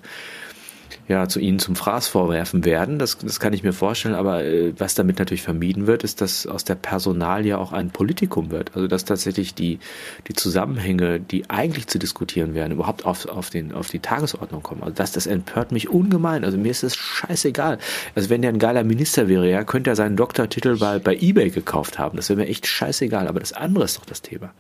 ja, 1.10 1.28
zu 1.28 1.40
ihnen 1.40 1.58
zum 1.58 1.76
Fraß 1.76 2.08
vorwerfen 2.08 2.66
werden. 2.66 3.00
Das, 3.00 3.18
das 3.18 3.40
kann 3.40 3.52
ich 3.52 3.64
mir 3.64 3.74
vorstellen. 3.74 4.14
Aber 4.14 4.46
äh, 4.46 4.74
was 4.78 4.94
damit 4.94 5.18
natürlich 5.18 5.42
vermieden 5.42 5.88
wird, 5.88 6.04
ist, 6.04 6.22
dass 6.22 6.46
aus 6.46 6.64
der 6.64 6.76
Personal 6.76 7.48
ja 7.48 7.58
auch 7.58 7.74
ein 7.74 7.90
Politikum 7.90 8.52
wird. 8.52 8.76
Also 8.76 8.88
dass 8.88 9.06
tatsächlich 9.06 9.56
die, 9.56 9.80
die 10.28 10.34
Zusammenhänge, 10.34 11.20
die 11.20 11.50
eigentlich 11.50 11.88
zu 11.88 11.98
diskutieren 11.98 12.54
wären, 12.54 12.72
überhaupt 12.72 13.08
auf, 13.08 13.26
auf, 13.26 13.50
den, 13.50 13.74
auf 13.74 13.90
die 13.90 13.98
Tagesordnung 14.00 14.62
kommen. 14.62 14.84
Also 14.84 14.94
das, 14.94 15.12
das 15.12 15.26
empört 15.26 15.72
mich 15.72 15.90
ungemein. 15.90 16.46
Also 16.46 16.60
mir 16.60 16.70
ist 16.70 16.84
das 16.84 16.96
scheißegal. 16.96 17.80
Also 18.14 18.30
wenn 18.30 18.44
der 18.44 18.52
ein 18.52 18.60
geiler 18.60 18.84
Minister 18.84 19.28
wäre, 19.28 19.50
ja, 19.50 19.64
könnte 19.64 19.90
er 19.90 19.96
seinen 19.96 20.16
Doktortitel 20.16 20.78
bei, 20.78 21.00
bei 21.00 21.18
Ebay 21.18 21.50
gekauft 21.50 21.98
haben. 21.98 22.18
Das 22.18 22.30
wäre 22.30 22.38
mir 22.38 22.48
echt 22.48 22.68
scheißegal. 22.68 23.28
Aber 23.28 23.40
das 23.40 23.54
andere 23.54 23.86
ist 23.86 23.98
doch 23.98 24.06
das 24.06 24.22
Thema. 24.22 24.52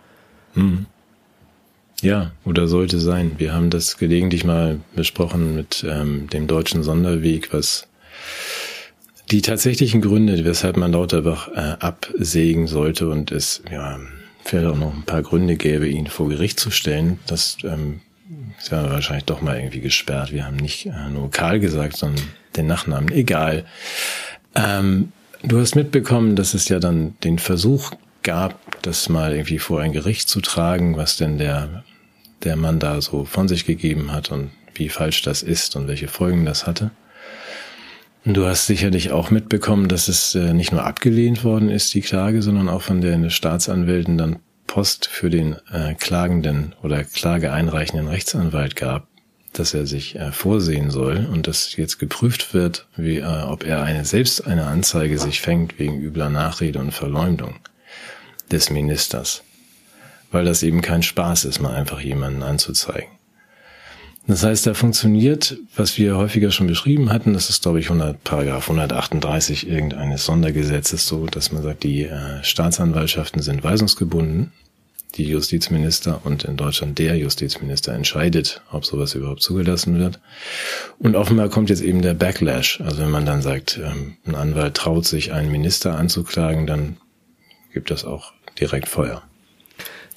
Mhm. 0.55 0.87
Ja, 2.01 2.31
oder 2.45 2.67
sollte 2.67 2.99
sein. 2.99 3.33
Wir 3.37 3.53
haben 3.53 3.69
das 3.69 3.97
gelegentlich 3.97 4.43
mal 4.43 4.79
besprochen 4.95 5.55
mit 5.55 5.85
ähm, 5.87 6.29
dem 6.29 6.47
deutschen 6.47 6.83
Sonderweg, 6.83 7.53
was 7.53 7.87
die 9.31 9.41
tatsächlichen 9.41 10.01
Gründe, 10.01 10.43
weshalb 10.43 10.77
man 10.77 10.91
Lauterbach 10.91 11.49
äh, 11.49 11.75
absägen 11.79 12.67
sollte 12.67 13.09
und 13.09 13.31
es 13.31 13.61
ja 13.71 13.99
vielleicht 14.43 14.67
auch 14.67 14.77
noch 14.77 14.93
ein 14.93 15.03
paar 15.03 15.21
Gründe 15.21 15.55
gäbe, 15.55 15.87
ihn 15.87 16.07
vor 16.07 16.29
Gericht 16.29 16.59
zu 16.59 16.71
stellen, 16.71 17.19
das 17.27 17.57
ähm, 17.63 18.01
ist 18.57 18.71
ja 18.71 18.89
wahrscheinlich 18.89 19.25
doch 19.25 19.41
mal 19.41 19.57
irgendwie 19.57 19.81
gesperrt. 19.81 20.31
Wir 20.31 20.45
haben 20.45 20.57
nicht 20.57 20.87
äh, 20.87 21.09
nur 21.11 21.29
Karl 21.29 21.59
gesagt, 21.59 21.97
sondern 21.97 22.23
den 22.55 22.67
Nachnamen. 22.67 23.11
Egal. 23.11 23.65
Ähm, 24.55 25.11
du 25.43 25.59
hast 25.59 25.75
mitbekommen, 25.75 26.35
dass 26.35 26.53
es 26.53 26.67
ja 26.69 26.79
dann 26.79 27.15
den 27.23 27.39
Versuch 27.39 27.91
gab, 28.29 28.83
das 28.83 29.09
mal 29.09 29.33
irgendwie 29.33 29.57
vor 29.57 29.81
ein 29.81 29.91
Gericht 29.91 30.29
zu 30.29 30.39
tragen, 30.39 30.97
was 30.97 31.17
denn 31.17 31.39
der 31.39 31.83
der 32.43 32.55
Mann 32.55 32.79
da 32.79 33.01
so 33.01 33.25
von 33.25 33.47
sich 33.47 33.65
gegeben 33.65 34.11
hat 34.11 34.31
und 34.31 34.51
wie 34.75 34.89
falsch 34.89 35.23
das 35.23 35.41
ist 35.41 35.75
und 35.75 35.87
welche 35.87 36.07
Folgen 36.07 36.45
das 36.45 36.67
hatte. 36.67 36.91
Du 38.25 38.45
hast 38.45 38.67
sicherlich 38.67 39.11
auch 39.11 39.31
mitbekommen, 39.31 39.87
dass 39.87 40.07
es 40.07 40.35
äh, 40.35 40.53
nicht 40.53 40.71
nur 40.71 40.85
abgelehnt 40.85 41.43
worden 41.43 41.69
ist, 41.69 41.91
die 41.95 42.01
Klage, 42.01 42.43
sondern 42.43 42.69
auch 42.69 42.83
von 42.83 43.01
der 43.01 43.31
Staatsanwältin 43.31 44.19
dann 44.19 44.37
Post 44.67 45.07
für 45.07 45.31
den 45.31 45.55
äh, 45.71 45.95
klagenden 45.95 46.75
oder 46.83 47.03
Klage 47.03 47.51
einreichenden 47.51 48.07
Rechtsanwalt 48.07 48.75
gab, 48.75 49.07
dass 49.53 49.73
er 49.73 49.87
sich 49.87 50.15
äh, 50.15 50.31
vorsehen 50.31 50.91
soll 50.91 51.27
und 51.33 51.47
dass 51.47 51.75
jetzt 51.75 51.97
geprüft 51.97 52.53
wird, 52.53 52.87
wie, 52.95 53.17
äh, 53.17 53.43
ob 53.43 53.65
er 53.65 53.81
eine, 53.81 54.05
selbst 54.05 54.45
eine 54.45 54.67
Anzeige 54.67 55.17
sich 55.17 55.41
fängt 55.41 55.79
wegen 55.79 55.99
übler 55.99 56.29
Nachrede 56.29 56.77
und 56.77 56.93
Verleumdung 56.93 57.55
des 58.51 58.69
Ministers 58.69 59.43
weil 60.31 60.45
das 60.45 60.63
eben 60.63 60.81
kein 60.81 61.03
Spaß 61.03 61.45
ist, 61.45 61.59
mal 61.59 61.73
einfach 61.73 62.01
jemanden 62.01 62.43
anzuzeigen. 62.43 63.09
Das 64.27 64.43
heißt, 64.43 64.67
da 64.67 64.75
funktioniert, 64.75 65.57
was 65.75 65.97
wir 65.97 66.15
häufiger 66.15 66.51
schon 66.51 66.67
beschrieben 66.67 67.11
hatten, 67.11 67.33
das 67.33 67.49
ist, 67.49 67.63
glaube 67.63 67.79
ich, 67.79 67.87
100, 67.87 68.23
Paragraph 68.23 68.69
138 68.69 69.67
irgendeines 69.67 70.25
Sondergesetzes 70.25 71.07
so, 71.07 71.25
dass 71.25 71.51
man 71.51 71.63
sagt, 71.63 71.83
die 71.83 72.03
äh, 72.03 72.43
Staatsanwaltschaften 72.43 73.41
sind 73.41 73.63
weisungsgebunden. 73.63 74.51
die 75.15 75.23
Justizminister 75.23 76.21
und 76.23 76.43
in 76.43 76.55
Deutschland 76.55 76.99
der 76.99 77.17
Justizminister 77.17 77.93
entscheidet, 77.93 78.61
ob 78.71 78.85
sowas 78.85 79.15
überhaupt 79.15 79.41
zugelassen 79.41 79.97
wird. 79.97 80.19
Und 80.99 81.15
offenbar 81.15 81.49
kommt 81.49 81.71
jetzt 81.71 81.81
eben 81.81 82.03
der 82.03 82.13
Backlash. 82.13 82.79
Also 82.81 82.99
wenn 82.99 83.09
man 83.09 83.25
dann 83.25 83.41
sagt, 83.41 83.79
ähm, 83.83 84.17
ein 84.27 84.35
Anwalt 84.35 84.75
traut 84.75 85.07
sich, 85.07 85.33
einen 85.33 85.51
Minister 85.51 85.97
anzuklagen, 85.97 86.67
dann 86.67 86.97
gibt 87.73 87.89
das 87.89 88.05
auch 88.05 88.33
direkt 88.59 88.87
Feuer. 88.87 89.23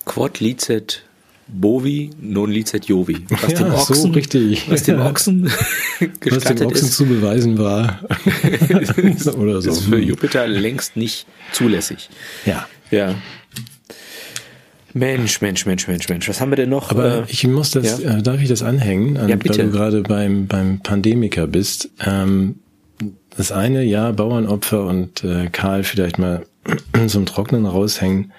Quod 0.04 0.40
licet 0.40 1.02
Bovi, 1.48 2.10
non 2.20 2.50
licet 2.50 2.86
Jovi. 2.86 3.24
Was 3.28 3.52
ja, 3.52 3.58
dem 3.58 3.74
Ochsen, 3.74 3.94
so 3.96 4.08
richtig. 4.08 4.70
Was 4.70 4.84
dem 4.84 5.00
Ochsen 5.00 5.44
was 6.30 6.44
dem 6.44 6.66
Ochsen 6.66 6.88
ist, 6.88 6.96
zu 6.96 7.06
beweisen 7.06 7.58
war. 7.58 8.00
oder 9.36 9.60
so. 9.60 9.70
ist 9.70 9.84
für 9.84 9.98
Jupiter 9.98 10.46
längst 10.46 10.96
nicht 10.96 11.26
zulässig. 11.52 12.08
Ja. 12.46 12.66
Ja. 12.90 13.14
Mensch, 14.94 15.40
Mensch, 15.40 15.66
Mensch, 15.66 15.88
Mensch, 15.88 16.08
Mensch. 16.08 16.28
Was 16.28 16.40
haben 16.40 16.50
wir 16.50 16.56
denn 16.56 16.68
noch? 16.68 16.90
Aber 16.90 17.20
äh, 17.20 17.24
ich 17.28 17.46
muss 17.46 17.70
das, 17.70 18.00
ja? 18.02 18.18
äh, 18.18 18.22
darf 18.22 18.40
ich 18.40 18.48
das 18.48 18.62
anhängen, 18.62 19.16
an, 19.16 19.28
ja, 19.28 19.36
bitte. 19.36 19.58
weil 19.58 19.66
du 19.66 19.72
gerade 19.72 20.02
beim, 20.02 20.46
beim 20.46 20.80
Pandemiker 20.80 21.46
bist. 21.46 21.90
Ähm, 22.04 22.56
das 23.36 23.52
eine, 23.52 23.82
ja, 23.82 24.12
Bauernopfer 24.12 24.84
und 24.84 25.24
äh, 25.24 25.48
Karl 25.50 25.84
vielleicht 25.84 26.18
mal 26.18 26.44
zum 27.06 27.26
Trocknen 27.26 27.66
raushängen. 27.66 28.32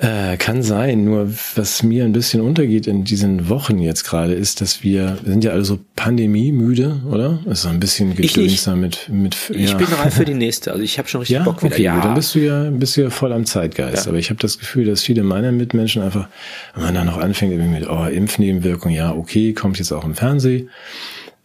Äh, 0.00 0.36
kann 0.36 0.62
sein, 0.62 1.02
nur 1.02 1.28
was 1.56 1.82
mir 1.82 2.04
ein 2.04 2.12
bisschen 2.12 2.40
untergeht 2.40 2.86
in 2.86 3.02
diesen 3.02 3.48
Wochen 3.48 3.80
jetzt 3.80 4.04
gerade 4.04 4.32
ist, 4.32 4.60
dass 4.60 4.84
wir, 4.84 5.18
wir 5.24 5.32
sind 5.32 5.42
ja 5.42 5.50
alle 5.50 5.64
so 5.64 5.80
pandemiemüde, 5.96 7.00
oder? 7.10 7.40
Das 7.44 7.58
ist 7.58 7.62
so 7.62 7.68
ein 7.68 7.80
bisschen 7.80 8.14
gedönster 8.14 8.76
mit, 8.76 9.08
mit 9.08 9.34
Ich 9.50 9.76
bin 9.76 9.86
reif 9.88 10.14
für 10.14 10.24
die 10.24 10.34
nächste, 10.34 10.70
also 10.70 10.84
ich 10.84 10.98
habe 10.98 11.08
schon 11.08 11.22
richtig 11.22 11.38
ja? 11.38 11.42
Bock 11.42 11.64
wieder. 11.64 11.74
Okay, 11.74 11.82
ja, 11.82 12.00
dann 12.00 12.14
bist 12.14 12.32
du 12.36 12.38
ja, 12.38 12.70
bist 12.70 12.96
du 12.96 13.00
ja 13.00 13.10
voll 13.10 13.32
am 13.32 13.44
Zeitgeist. 13.44 14.04
Ja. 14.04 14.10
Aber 14.10 14.18
ich 14.18 14.30
habe 14.30 14.38
das 14.38 14.60
Gefühl, 14.60 14.84
dass 14.84 15.02
viele 15.02 15.24
meiner 15.24 15.50
Mitmenschen 15.50 16.00
einfach, 16.00 16.28
wenn 16.76 16.84
man 16.84 16.94
dann 16.94 17.06
noch 17.06 17.18
anfängt 17.18 17.50
irgendwie 17.50 17.80
mit, 17.80 17.90
oh, 17.90 18.04
Impfnebenwirkung, 18.04 18.92
ja, 18.92 19.12
okay, 19.12 19.52
kommt 19.52 19.80
jetzt 19.80 19.90
auch 19.90 20.04
im 20.04 20.14
Fernsehen. 20.14 20.70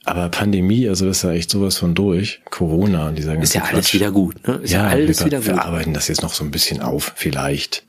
Aber 0.06 0.30
Pandemie, 0.30 0.90
also 0.90 1.06
das 1.06 1.18
ist 1.18 1.24
ja 1.24 1.32
echt 1.32 1.50
sowas 1.50 1.78
von 1.78 1.96
durch. 1.96 2.42
Corona 2.50 3.08
und 3.08 3.18
dieser 3.18 3.34
ganze 3.34 3.44
Ist 3.46 3.54
ja 3.56 3.62
alles 3.62 3.86
Quatsch. 3.86 3.94
wieder 3.94 4.12
gut, 4.12 4.46
ne? 4.46 4.56
Ist 4.56 4.74
ja, 4.74 4.84
ja 4.84 4.90
alles 4.90 5.20
wir, 5.20 5.26
wieder 5.28 5.38
gut. 5.38 5.48
wir 5.48 5.64
arbeiten 5.64 5.94
das 5.94 6.10
jetzt 6.10 6.22
noch 6.22 6.34
so 6.34 6.44
ein 6.44 6.52
bisschen 6.52 6.82
auf, 6.82 7.14
vielleicht. 7.16 7.84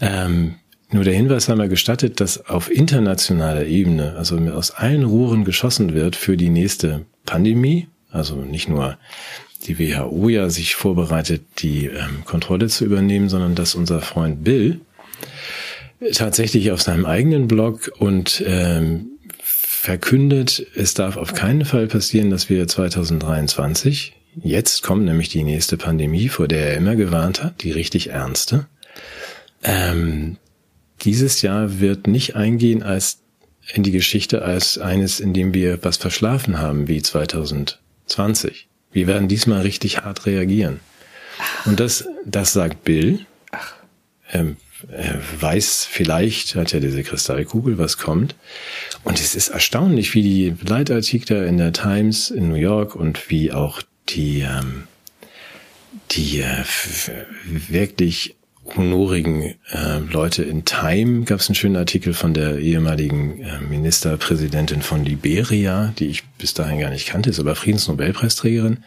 Ähm, 0.00 0.56
nur 0.90 1.04
der 1.04 1.14
Hinweis 1.14 1.48
haben 1.48 1.58
wir 1.58 1.68
gestattet, 1.68 2.20
dass 2.20 2.46
auf 2.48 2.70
internationaler 2.70 3.66
Ebene, 3.66 4.14
also 4.16 4.36
aus 4.38 4.70
allen 4.72 5.04
Rohren 5.04 5.44
geschossen 5.44 5.94
wird 5.94 6.16
für 6.16 6.36
die 6.36 6.50
nächste 6.50 7.06
Pandemie. 7.24 7.88
Also 8.10 8.36
nicht 8.36 8.68
nur 8.68 8.98
die 9.66 9.78
WHO 9.78 10.28
ja 10.28 10.50
sich 10.50 10.74
vorbereitet, 10.74 11.42
die 11.58 11.86
ähm, 11.86 12.24
Kontrolle 12.24 12.68
zu 12.68 12.84
übernehmen, 12.84 13.28
sondern 13.28 13.54
dass 13.54 13.74
unser 13.74 14.00
Freund 14.02 14.44
Bill 14.44 14.80
tatsächlich 16.12 16.72
auf 16.72 16.82
seinem 16.82 17.06
eigenen 17.06 17.48
Blog 17.48 17.90
und 17.98 18.42
ähm, 18.46 19.11
verkündet, 19.82 20.64
es 20.76 20.94
darf 20.94 21.16
auf 21.16 21.34
keinen 21.34 21.64
Fall 21.64 21.88
passieren, 21.88 22.30
dass 22.30 22.48
wir 22.48 22.68
2023, 22.68 24.14
jetzt 24.40 24.84
kommt 24.84 25.04
nämlich 25.04 25.28
die 25.28 25.42
nächste 25.42 25.76
Pandemie, 25.76 26.28
vor 26.28 26.46
der 26.46 26.68
er 26.68 26.76
immer 26.76 26.94
gewarnt 26.94 27.42
hat, 27.42 27.64
die 27.64 27.72
richtig 27.72 28.10
ernste, 28.10 28.68
ähm, 29.64 30.36
dieses 31.00 31.42
Jahr 31.42 31.80
wird 31.80 32.06
nicht 32.06 32.36
eingehen 32.36 32.84
als 32.84 33.22
in 33.72 33.82
die 33.82 33.90
Geschichte 33.90 34.42
als 34.42 34.78
eines, 34.78 35.18
in 35.18 35.34
dem 35.34 35.52
wir 35.52 35.82
was 35.82 35.96
verschlafen 35.96 36.58
haben 36.58 36.86
wie 36.86 37.02
2020. 37.02 38.68
Wir 38.92 39.08
werden 39.08 39.26
diesmal 39.26 39.62
richtig 39.62 40.04
hart 40.04 40.26
reagieren. 40.26 40.78
Und 41.64 41.80
das, 41.80 42.06
das 42.24 42.52
sagt 42.52 42.84
Bill. 42.84 43.26
Ähm, 44.32 44.58
weiß 45.40 45.86
vielleicht, 45.90 46.54
hat 46.54 46.72
ja 46.72 46.80
diese 46.80 47.02
Kristallkugel, 47.02 47.78
was 47.78 47.98
kommt. 47.98 48.34
Und 49.04 49.20
es 49.20 49.34
ist 49.34 49.48
erstaunlich, 49.48 50.14
wie 50.14 50.22
die 50.22 50.54
Leitartikel 50.66 51.44
in 51.46 51.58
der 51.58 51.72
Times 51.72 52.30
in 52.30 52.48
New 52.48 52.56
York 52.56 52.94
und 52.94 53.30
wie 53.30 53.52
auch 53.52 53.82
die, 54.08 54.40
ähm, 54.40 54.84
die 56.10 56.40
äh, 56.40 56.64
wirklich 57.68 58.36
honorigen 58.76 59.54
äh, 59.70 59.98
Leute 60.10 60.44
in 60.44 60.64
Time 60.64 61.24
gab 61.24 61.40
es 61.40 61.48
einen 61.48 61.56
schönen 61.56 61.76
Artikel 61.76 62.14
von 62.14 62.32
der 62.32 62.58
ehemaligen 62.58 63.42
äh, 63.42 63.60
Ministerpräsidentin 63.60 64.82
von 64.82 65.04
Liberia, 65.04 65.92
die 65.98 66.06
ich 66.06 66.24
bis 66.38 66.54
dahin 66.54 66.78
gar 66.78 66.90
nicht 66.90 67.06
kannte, 67.06 67.30
ist 67.30 67.40
aber 67.40 67.56
Friedensnobelpreisträgerin, 67.56 68.84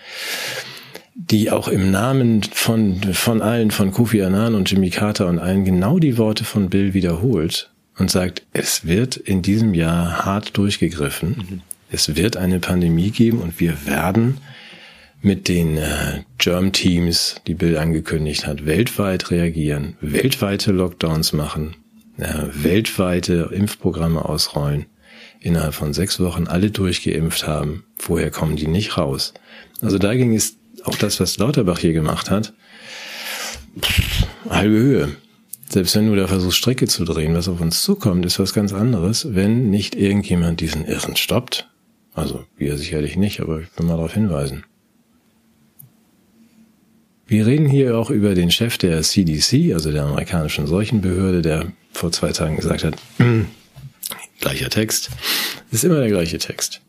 die 1.16 1.50
auch 1.50 1.70
im 1.70 1.92
Namen 1.92 2.44
von, 2.44 3.02
von 3.14 3.42
allen, 3.42 3.72
von 3.72 3.92
Kofi 3.92 4.22
Annan 4.22 4.54
und 4.54 4.70
Jimmy 4.70 4.90
Carter 4.90 5.28
und 5.28 5.40
allen 5.40 5.64
genau 5.64 5.98
die 5.98 6.18
Worte 6.18 6.44
von 6.44 6.70
Bill 6.70 6.94
wiederholt 6.94 7.72
und 7.98 8.12
sagt, 8.12 8.44
es 8.52 8.86
wird 8.86 9.16
in 9.16 9.42
diesem 9.42 9.74
Jahr 9.74 10.26
hart 10.26 10.58
durchgegriffen. 10.58 11.30
Mhm. 11.30 11.62
Es 11.90 12.18
wird 12.18 12.36
eine 12.36 12.60
Pandemie 12.60 13.12
geben 13.12 13.40
und 13.40 13.62
wir 13.62 13.86
werden 13.86 14.38
mit 15.22 15.48
den 15.48 15.78
äh, 15.78 16.24
Germ-Teams, 16.38 17.38
die 17.48 17.54
Bill 17.54 17.78
angekündigt 17.78 18.46
hat, 18.46 18.66
weltweit 18.66 19.32
reagieren, 19.32 19.96
weltweite 20.02 20.74
Lockdowns 20.74 21.32
machen, 21.32 21.78
äh, 22.18 22.44
weltweite 22.52 23.52
Impfprogramme 23.54 24.26
ausrollen, 24.26 24.88
innerhalb 25.40 25.74
von 25.74 25.94
sechs 25.94 26.20
Wochen 26.20 26.48
alle 26.48 26.72
durchgeimpft 26.72 27.48
haben. 27.48 27.86
Vorher 27.98 28.32
kommen 28.32 28.58
die 28.58 28.68
nicht 28.68 28.98
raus. 28.98 29.34
Also 29.82 29.98
da 29.98 30.14
ging 30.14 30.36
es 30.36 30.58
auch 30.86 30.96
das, 30.96 31.20
was 31.20 31.38
Lauterbach 31.38 31.80
hier 31.80 31.94
gemacht 31.94 32.30
hat, 32.30 32.54
halbe 34.50 34.76
Höhe. 34.76 35.16
Selbst 35.68 35.96
wenn 35.96 36.08
du 36.08 36.16
da 36.16 36.28
versuchst, 36.28 36.58
Strecke 36.58 36.88
zu 36.88 37.06
drehen, 37.06 37.36
was 37.36 37.48
auf 37.48 37.60
uns 37.60 37.84
zukommt, 37.84 38.26
ist 38.26 38.40
was 38.40 38.54
ganz 38.54 38.72
anderes, 38.72 39.34
wenn 39.34 39.70
nicht 39.70 39.96
irgendjemand 39.96 40.62
diesen 40.62 40.86
Irren 40.86 41.16
stoppt. 41.16 41.70
Also 42.14 42.46
wir 42.56 42.78
sicherlich 42.78 43.18
nicht, 43.18 43.42
aber 43.42 43.62
ich 43.62 43.68
will 43.78 43.86
mal 43.86 43.98
darauf 43.98 44.14
hinweisen. 44.14 44.64
Wir 47.28 47.48
reden 47.48 47.68
hier 47.68 47.98
auch 47.98 48.12
über 48.12 48.36
den 48.36 48.52
Chef 48.52 48.78
der 48.78 49.02
CDC, 49.02 49.74
also 49.74 49.92
der 49.92 50.04
amerikanischen 50.04 50.68
Seuchenbehörde, 50.68 51.42
der 51.42 51.72
vor 51.92 52.12
zwei 52.12 52.32
Tagen 52.32 52.56
gesagt 52.56 52.84
hat, 52.84 52.96
gleicher 54.40 54.70
Text, 54.70 55.10
ist 55.72 55.84
immer 55.84 56.00
der 56.00 56.10
gleiche 56.10 56.38
Text. 56.38 56.82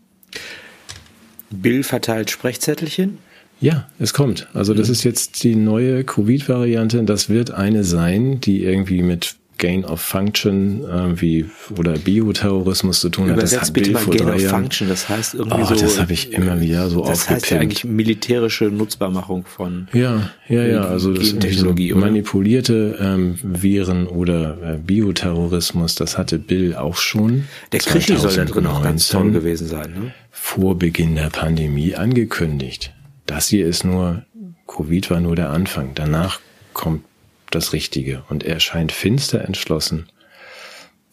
Bill 1.50 1.82
verteilt 1.82 2.30
Sprechzettelchen? 2.30 3.18
Ja, 3.60 3.86
es 3.98 4.12
kommt. 4.12 4.48
Also 4.54 4.74
das 4.74 4.88
ist 4.88 5.04
jetzt 5.04 5.42
die 5.42 5.54
neue 5.54 6.04
Covid-Variante. 6.04 7.02
Das 7.04 7.30
wird 7.30 7.52
eine 7.52 7.84
sein, 7.84 8.40
die 8.40 8.64
irgendwie 8.64 9.02
mit 9.02 9.36
Gain 9.58 9.84
of 9.84 10.00
Function 10.00 10.82
irgendwie 10.82 11.46
oder 11.78 11.92
Bioterrorismus 11.92 13.00
zu 13.00 13.08
tun 13.08 13.30
hat. 13.30 13.38
Übersetzt 13.38 13.54
das 13.54 13.68
hat 13.68 13.74
bitte 13.74 13.92
Bill 13.92 13.94
mal 13.94 14.16
Gain 14.16 14.28
of 14.28 14.42
Jahren. 14.42 14.62
Function, 14.62 14.88
das 14.88 15.08
heißt 15.08 15.34
irgendwie 15.34 15.62
oh, 15.62 15.64
so. 15.64 15.74
das 15.76 15.98
habe 15.98 16.12
ich 16.12 16.32
immer 16.32 16.60
wieder 16.60 16.90
so 16.90 17.04
Das 17.04 17.30
heißt 17.30 17.50
ja 17.50 17.60
eigentlich 17.60 17.84
militärische 17.84 18.66
Nutzbarmachung 18.66 19.46
von 19.46 19.88
ja, 19.92 20.30
ja, 20.48 20.64
ja, 20.64 20.82
also 20.82 21.14
das 21.14 21.30
Gentechnologie, 21.30 21.90
so 21.90 21.96
manipulierte 21.96 22.98
ähm, 23.00 23.38
Viren 23.42 24.06
oder 24.06 24.74
äh, 24.74 24.78
Bioterrorismus, 24.78 25.94
das 25.94 26.18
hatte 26.18 26.38
Bill 26.38 26.74
auch 26.74 26.96
schon. 26.96 27.44
Der 27.72 27.80
Krichi 27.80 28.16
soll 28.16 28.34
da 28.34 28.44
drin 28.44 28.66
auch 28.66 28.82
ganz 28.82 29.08
toll 29.08 29.30
gewesen 29.30 29.66
sein, 29.66 29.90
ne? 29.92 30.14
Vor 30.30 30.78
Beginn 30.78 31.14
der 31.14 31.30
Pandemie 31.30 31.94
angekündigt. 31.94 32.92
Das 33.26 33.48
hier 33.48 33.66
ist 33.66 33.84
nur 33.84 34.24
Covid 34.66 35.10
war 35.10 35.20
nur 35.20 35.36
der 35.36 35.50
Anfang. 35.50 35.92
Danach 35.94 36.40
kommt 36.72 37.04
das 37.50 37.72
Richtige. 37.72 38.22
Und 38.28 38.44
er 38.44 38.60
scheint 38.60 38.92
finster 38.92 39.44
entschlossen, 39.44 40.08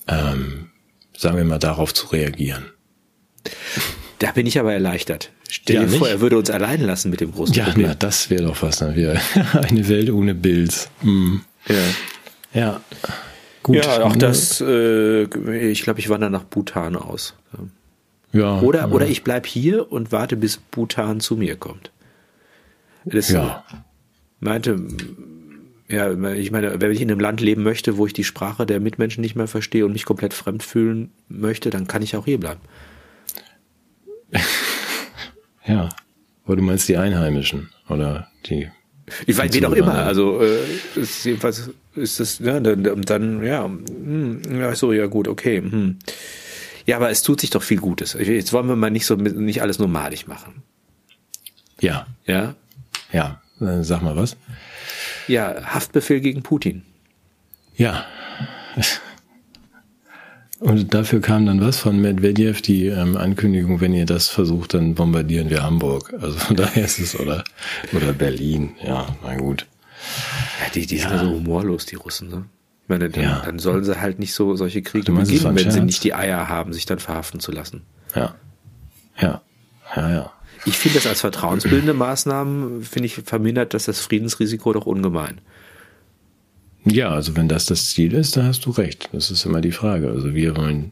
ähm, 0.08 0.70
sagen 1.16 1.38
wir 1.38 1.44
mal, 1.46 1.60
darauf 1.60 1.94
zu 1.94 2.08
reagieren. 2.08 2.66
Da 4.20 4.32
bin 4.32 4.46
ich 4.48 4.60
aber 4.60 4.74
erleichtert. 4.74 5.32
Stell 5.50 5.76
Ja, 5.76 5.82
dir 5.84 5.90
vor, 5.90 6.08
nicht? 6.08 6.16
er 6.16 6.22
würde 6.22 6.38
uns 6.38 6.50
allein 6.50 6.82
lassen 6.82 7.10
mit 7.12 7.22
dem 7.22 7.32
großen 7.32 7.54
Ja, 7.54 7.66
Problem. 7.66 7.88
na, 7.88 7.96
das 7.96 8.30
wäre 8.30 8.44
doch 8.46 8.62
was. 8.62 8.78
Dann 8.80 8.96
wäre 8.96 9.20
eine 9.54 9.88
Welt 9.88 10.10
ohne 10.10 10.34
Bild. 10.34 10.90
Hm. 11.02 11.42
ja. 11.68 11.76
Ja. 12.54 12.82
Gut. 13.64 13.78
ja, 13.78 14.04
auch 14.04 14.12
ne? 14.14 14.18
das, 14.18 14.60
äh, 14.62 15.24
ich 15.24 15.84
glaube, 15.84 16.00
ich 16.00 16.10
wandere 16.10 16.30
nach 16.30 16.44
Bhutan 16.44 16.96
aus. 16.96 17.36
Ja. 18.34 18.60
Oder, 18.60 18.80
ja. 18.82 18.88
oder 18.90 19.08
ich 19.08 19.24
bleib 19.24 19.46
hier 19.48 19.92
und 19.92 20.12
warte, 20.12 20.36
bis 20.36 20.58
Bhutan 20.58 21.20
zu 21.22 21.36
mir 21.38 21.56
kommt. 21.56 21.92
Das 23.06 23.30
Ja. 23.30 23.64
meinte, 24.40 24.80
ja, 25.90 26.12
ich 26.34 26.52
meine, 26.52 26.82
wenn 26.82 26.92
ich 26.92 27.02
in 27.02 27.12
einem 27.12 27.20
Land 27.20 27.42
leben 27.42 27.64
möchte, 27.64 27.98
wo 27.98 28.06
ich 28.06 28.14
die 28.14 28.24
Sprache 28.24 28.66
der 28.66 28.80
Mitmenschen 28.80 29.22
nicht 29.22 29.36
mehr 29.36 29.48
verstehe 29.48 29.86
und 29.86 29.94
mich 29.94 30.06
komplett 30.06 30.34
fremd 30.34 30.64
fühlen 30.64 31.12
möchte, 31.28 31.70
dann 31.70 31.88
kann 31.88 32.02
ich 32.02 32.16
auch 32.16 32.26
hier 32.26 32.40
bleiben. 32.40 32.62
Ja. 35.66 35.90
Aber 36.46 36.58
du 36.58 36.62
meinst 36.62 36.90
die 36.90 36.98
Einheimischen 36.98 37.70
oder 37.88 38.28
die. 38.48 38.70
Ich 39.26 39.38
weiß, 39.38 39.54
wie 39.54 39.66
auch 39.66 39.72
immer. 39.72 39.94
Also 39.94 40.42
äh, 40.42 40.60
ist 40.96 41.24
jedenfalls 41.24 41.70
ist 41.96 42.20
das, 42.20 42.40
ja, 42.40 42.60
dann, 42.60 43.02
dann 43.04 43.44
ja, 43.44 43.66
hm, 43.66 44.42
ja, 44.52 44.76
so, 44.76 44.92
ja 44.92 45.06
gut, 45.06 45.28
okay. 45.28 45.60
Hm. 45.62 46.00
Ja, 46.86 46.98
aber 46.98 47.10
es 47.12 47.22
tut 47.22 47.40
sich 47.40 47.50
doch 47.50 47.64
viel 47.64 47.80
Gutes. 47.80 48.14
Jetzt 48.20 48.52
wollen 48.52 48.68
wir 48.68 48.76
mal 48.76 48.92
nicht 48.92 49.06
so 49.06 49.16
nicht 49.16 49.62
alles 49.62 49.80
nur 49.80 49.88
malig 49.88 50.28
machen. 50.28 50.64
Ja. 51.80 52.08
Ja, 52.26 52.56
Ja. 53.14 53.42
Äh, 53.62 53.84
Sag 53.84 54.02
mal 54.02 54.16
was. 54.18 54.36
ja, 55.28 55.56
Haftbefehl 55.64 56.20
gegen 56.20 56.44
Putin. 56.44 56.84
Ja. 57.78 58.06
Und 60.60 60.94
dafür 60.94 61.20
kam 61.20 61.46
dann 61.46 61.60
was 61.60 61.78
von 61.78 62.00
Medvedev, 62.02 62.62
die 62.62 62.86
ähm, 62.88 63.18
Ankündigung, 63.18 63.82
wenn 63.82 63.94
ihr 63.94 64.06
das 64.06 64.30
versucht, 64.30 64.74
dann 64.74 64.96
bombardieren 64.96 65.50
wir 65.50 65.62
Hamburg. 65.64 66.14
Also 66.22 66.38
von 66.40 66.56
daher 66.56 66.86
ist 66.86 67.00
es, 67.00 67.20
oder, 67.20 67.44
oder 67.92 68.14
Berlin. 68.14 68.76
Ja, 68.82 69.08
na 69.24 69.36
gut. 69.36 69.68
Ja, 70.64 70.70
die, 70.74 70.86
die 70.86 70.98
sind 71.00 71.12
ja 71.12 71.18
so 71.20 71.30
humorlos, 71.32 71.86
die 71.86 71.96
Russen, 71.96 72.30
ne? 72.30 72.46
Ich 72.84 72.90
meine, 72.90 73.10
dann, 73.10 73.24
Ja. 73.24 73.42
dann 73.46 73.60
sollen 73.60 73.84
sie 73.84 74.00
halt 74.00 74.20
nicht 74.20 74.34
so 74.34 74.56
solche 74.56 74.82
Kriege 74.82 75.12
meinst, 75.12 75.32
beginnen, 75.32 75.56
wenn 75.56 75.70
sie 75.70 75.78
Scherz? 75.78 75.86
nicht 75.86 76.04
die 76.04 76.14
Eier 76.14 76.48
haben, 76.50 76.72
sich 76.74 76.86
dann 76.86 77.00
verhaften 77.00 77.40
zu 77.40 77.52
lassen. 77.52 77.82
Ja. 78.16 78.36
Ja. 79.20 79.42
Ja, 79.96 80.10
ja. 80.12 80.32
Ich 80.66 80.78
finde 80.78 81.00
das 81.00 81.08
als 81.08 81.22
vertrauensbildende 81.22 81.94
Maßnahmen, 81.94 82.84
finde 82.84 83.08
ich, 83.08 83.16
vermindert 83.16 83.74
das 83.74 83.86
das 83.86 84.00
Friedensrisiko 84.00 84.74
doch 84.74 84.86
ungemein. 84.86 85.42
Ja, 86.86 87.10
also 87.10 87.36
wenn 87.36 87.48
das 87.48 87.66
das 87.66 87.90
Ziel 87.90 88.14
ist, 88.14 88.36
da 88.36 88.44
hast 88.44 88.66
du 88.66 88.72
recht. 88.72 89.10
Das 89.14 89.32
ist 89.32 89.46
immer 89.46 89.62
die 89.62 89.72
Frage. 89.72 90.10
Also 90.10 90.34
wir 90.34 90.56
wollen, 90.58 90.92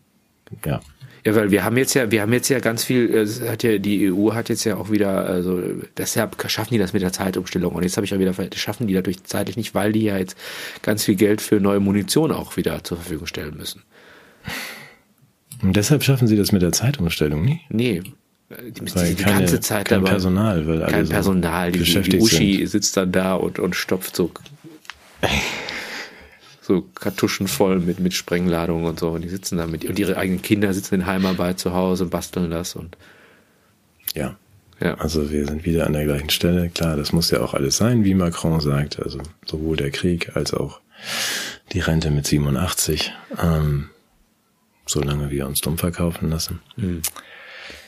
ja. 0.66 0.82
Ja, 1.26 1.36
weil 1.36 1.52
wir 1.52 1.64
haben 1.64 1.78
jetzt 1.78 1.94
ja, 1.94 2.10
wir 2.10 2.22
haben 2.22 2.34
jetzt 2.34 2.50
ja 2.50 2.60
ganz 2.60 2.84
viel, 2.84 3.14
äh, 3.14 3.50
hat 3.50 3.62
ja, 3.62 3.78
die 3.78 4.12
EU 4.12 4.34
hat 4.34 4.50
jetzt 4.50 4.64
ja 4.64 4.78
auch 4.78 4.90
wieder, 4.90 5.26
also 5.26 5.62
deshalb 5.96 6.36
schaffen 6.50 6.74
die 6.74 6.80
das 6.80 6.94
mit 6.94 7.04
der 7.04 7.14
Zeitumstellung. 7.14 7.74
Und 7.74 7.84
jetzt 7.84 7.96
habe 7.98 8.06
ich 8.06 8.14
auch 8.16 8.20
wieder, 8.20 8.34
schaffen 8.56 8.88
die 8.88 8.94
dadurch 8.94 9.24
zeitlich 9.24 9.56
nicht, 9.56 9.76
weil 9.76 9.92
die 9.92 10.04
ja 10.04 10.18
jetzt 10.18 10.36
ganz 10.82 11.04
viel 11.04 11.16
Geld 11.16 11.42
für 11.42 11.60
neue 11.60 11.80
Munition 11.80 12.32
auch 12.32 12.58
wieder 12.58 12.84
zur 12.84 12.98
Verfügung 12.98 13.28
stellen 13.28 13.56
müssen. 13.56 13.84
Und 15.62 15.76
deshalb 15.76 16.04
schaffen 16.04 16.28
sie 16.28 16.38
das 16.38 16.52
mit 16.52 16.64
der 16.64 16.72
Zeitumstellung 16.72 17.46
nie. 17.46 17.62
Nee, 17.70 18.02
die 18.76 18.82
müssen 18.82 18.96
Weil 19.00 19.14
die 19.16 19.24
keine- 19.24 19.40
ganze 19.40 19.60
Zeit 19.60 19.88
kein 19.88 20.00
dabei. 20.00 20.12
Personal, 20.12 20.68
weil 20.68 20.80
kein 20.90 21.06
so 21.06 21.12
Personal. 21.12 21.72
Die, 21.72 21.80
die, 21.84 22.02
die 22.02 22.20
Uschi 22.20 22.58
sind. 22.58 22.68
sitzt 22.70 22.98
dann 22.98 23.12
da 23.12 23.36
und, 23.36 23.60
und 23.60 23.76
stopft 23.76 24.16
so 24.16 24.32
so 26.62 26.82
Kartuschen 26.96 27.48
voll 27.48 27.80
mit, 27.80 28.00
mit 28.00 28.14
Sprengladungen 28.14 28.86
und 28.86 29.00
so. 29.00 29.10
Und 29.10 29.22
die 29.22 29.30
sitzen 29.30 29.58
da 29.58 29.68
mit, 29.68 29.86
und 29.86 29.98
ihre 30.00 30.18
eigenen 30.18 30.42
Kinder 30.42 30.74
sitzen 30.74 30.96
in 30.96 31.06
Heimarbeit 31.06 31.60
zu 31.60 31.74
Hause 31.74 32.06
und 32.06 32.10
basteln 32.12 32.52
das 32.52 32.76
und 32.76 32.98
Ja. 34.16 34.36
ja. 34.80 34.96
Also 34.96 35.32
wir 35.32 35.46
sind 35.48 35.66
wieder 35.66 35.88
an 35.88 35.94
der 35.94 36.06
gleichen 36.06 36.30
Stelle. 36.30 36.70
Klar, 36.70 36.98
das 36.98 37.12
muss 37.14 37.32
ja 37.32 37.42
auch 37.42 37.54
alles 37.54 37.78
sein, 37.78 38.04
wie 38.04 38.14
Macron 38.14 38.60
sagt. 38.62 39.00
Also 39.02 39.20
sowohl 39.46 39.78
der 39.78 39.92
Krieg 39.92 40.36
als 40.36 40.54
auch 40.54 40.80
die 41.74 41.80
Rente 41.80 42.12
mit 42.12 42.28
87. 42.28 43.12
Ähm, 43.42 43.90
solange 44.86 45.30
wir 45.32 45.48
uns 45.48 45.62
dumm 45.62 45.78
verkaufen 45.78 46.30
lassen. 46.30 46.60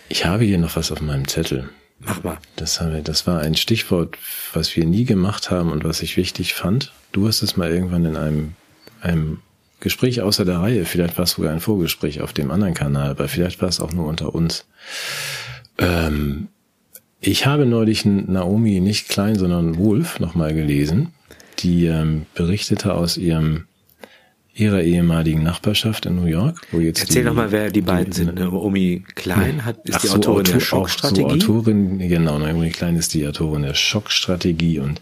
Ich 0.09 0.25
habe 0.25 0.43
hier 0.43 0.57
noch 0.57 0.75
was 0.75 0.91
auf 0.91 1.01
meinem 1.01 1.27
Zettel. 1.27 1.69
Mach 1.99 2.23
mal. 2.23 2.37
Das, 2.55 2.81
haben 2.81 2.93
wir, 2.93 3.01
das 3.01 3.25
war 3.27 3.39
ein 3.39 3.55
Stichwort, 3.55 4.17
was 4.53 4.75
wir 4.75 4.85
nie 4.85 5.05
gemacht 5.05 5.51
haben 5.51 5.71
und 5.71 5.83
was 5.83 6.01
ich 6.01 6.17
wichtig 6.17 6.53
fand. 6.53 6.91
Du 7.11 7.27
hast 7.27 7.41
es 7.41 7.55
mal 7.55 7.71
irgendwann 7.71 8.05
in 8.05 8.17
einem, 8.17 8.53
einem 9.01 9.39
Gespräch 9.79 10.21
außer 10.21 10.45
der 10.45 10.59
Reihe, 10.59 10.85
vielleicht 10.85 11.17
war 11.17 11.23
es 11.23 11.31
sogar 11.31 11.51
ein 11.51 11.59
Vorgespräch 11.59 12.21
auf 12.21 12.33
dem 12.33 12.51
anderen 12.51 12.73
Kanal, 12.73 13.11
aber 13.11 13.27
vielleicht 13.27 13.61
war 13.61 13.69
es 13.69 13.79
auch 13.79 13.91
nur 13.91 14.07
unter 14.07 14.33
uns. 14.33 14.65
Ähm, 15.77 16.47
ich 17.19 17.45
habe 17.45 17.65
neulich 17.65 18.05
Naomi 18.05 18.79
nicht 18.79 19.09
Klein, 19.09 19.35
sondern 19.35 19.77
Wolf 19.77 20.19
nochmal 20.19 20.53
gelesen, 20.53 21.13
die 21.59 21.85
ähm, 21.85 22.25
berichtete 22.33 22.93
aus 22.93 23.17
ihrem 23.17 23.65
ihrer 24.55 24.81
ehemaligen 24.81 25.41
Nachbarschaft 25.41 26.05
in 26.05 26.15
New 26.15 26.25
York, 26.25 26.67
wo 26.71 26.79
jetzt 26.79 27.01
Erzähl 27.01 27.23
die, 27.23 27.27
noch 27.27 27.35
mal, 27.35 27.51
wer 27.51 27.71
die 27.71 27.81
beiden 27.81 28.13
sind. 28.13 28.35
Ne? 28.35 28.51
Omi 28.51 29.03
Klein 29.15 29.65
hat, 29.65 29.77
ist 29.87 29.95
Ach 29.95 30.01
die 30.01 30.07
so, 30.07 30.15
Autorin 30.15 30.43
der 30.45 30.55
Autor- 30.57 30.79
auch 30.79 30.87
Schockstrategie. 30.87 31.41
So 31.41 31.53
Autorin, 31.53 31.99
genau, 31.99 32.37
Naomi 32.37 32.69
Klein 32.69 32.95
ist 32.95 33.13
die 33.13 33.27
Autorin 33.27 33.63
der 33.63 33.73
Schockstrategie 33.73 34.79
und 34.79 35.01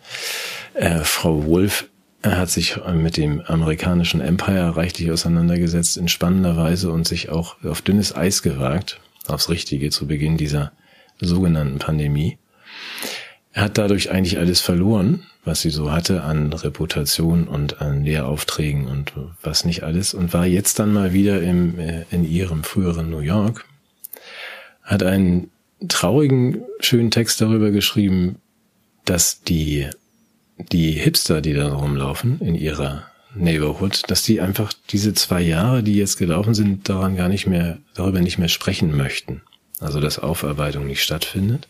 äh, 0.73 0.99
Frau 0.99 1.45
Wolf 1.45 1.89
äh, 2.21 2.29
hat 2.29 2.49
sich 2.49 2.77
äh, 2.77 2.93
mit 2.93 3.17
dem 3.17 3.41
amerikanischen 3.41 4.21
Empire 4.21 4.77
reichlich 4.77 5.11
auseinandergesetzt 5.11 5.97
in 5.97 6.07
spannender 6.07 6.55
Weise 6.55 6.89
und 6.91 7.05
sich 7.07 7.29
auch 7.29 7.61
auf 7.63 7.81
dünnes 7.81 8.15
Eis 8.15 8.43
gewagt, 8.43 9.01
aufs 9.27 9.49
Richtige 9.49 9.89
zu 9.89 10.07
Beginn 10.07 10.37
dieser 10.37 10.71
sogenannten 11.19 11.77
Pandemie. 11.77 12.37
Er 13.53 13.63
hat 13.63 13.77
dadurch 13.77 14.11
eigentlich 14.11 14.37
alles 14.37 14.61
verloren, 14.61 15.23
was 15.43 15.61
sie 15.61 15.71
so 15.71 15.91
hatte 15.91 16.23
an 16.23 16.53
Reputation 16.53 17.47
und 17.47 17.81
an 17.81 18.03
Lehraufträgen 18.03 18.87
und 18.87 19.13
was 19.41 19.65
nicht 19.65 19.83
alles 19.83 20.13
und 20.13 20.33
war 20.33 20.45
jetzt 20.45 20.79
dann 20.79 20.93
mal 20.93 21.13
wieder 21.13 21.41
im, 21.41 21.79
äh, 21.79 22.05
in 22.11 22.23
ihrem 22.23 22.63
früheren 22.63 23.09
New 23.09 23.19
York 23.19 23.65
hat 24.83 25.03
einen 25.03 25.51
traurigen, 25.87 26.63
schönen 26.79 27.11
Text 27.11 27.41
darüber 27.41 27.71
geschrieben, 27.71 28.37
dass 29.05 29.41
die, 29.41 29.87
die 30.71 30.91
Hipster, 30.91 31.41
die 31.41 31.53
da 31.53 31.73
rumlaufen 31.73 32.39
in 32.39 32.55
ihrer 32.55 33.07
Neighborhood, 33.33 34.03
dass 34.07 34.23
die 34.23 34.41
einfach 34.41 34.73
diese 34.89 35.13
zwei 35.13 35.41
Jahre, 35.41 35.81
die 35.81 35.95
jetzt 35.95 36.17
gelaufen 36.17 36.53
sind, 36.53 36.89
daran 36.89 37.15
gar 37.15 37.29
nicht 37.29 37.47
mehr, 37.47 37.77
darüber 37.95 38.19
nicht 38.19 38.37
mehr 38.37 38.49
sprechen 38.49 38.95
möchten. 38.95 39.41
Also, 39.79 39.99
dass 39.99 40.19
Aufarbeitung 40.19 40.85
nicht 40.85 41.01
stattfindet. 41.01 41.67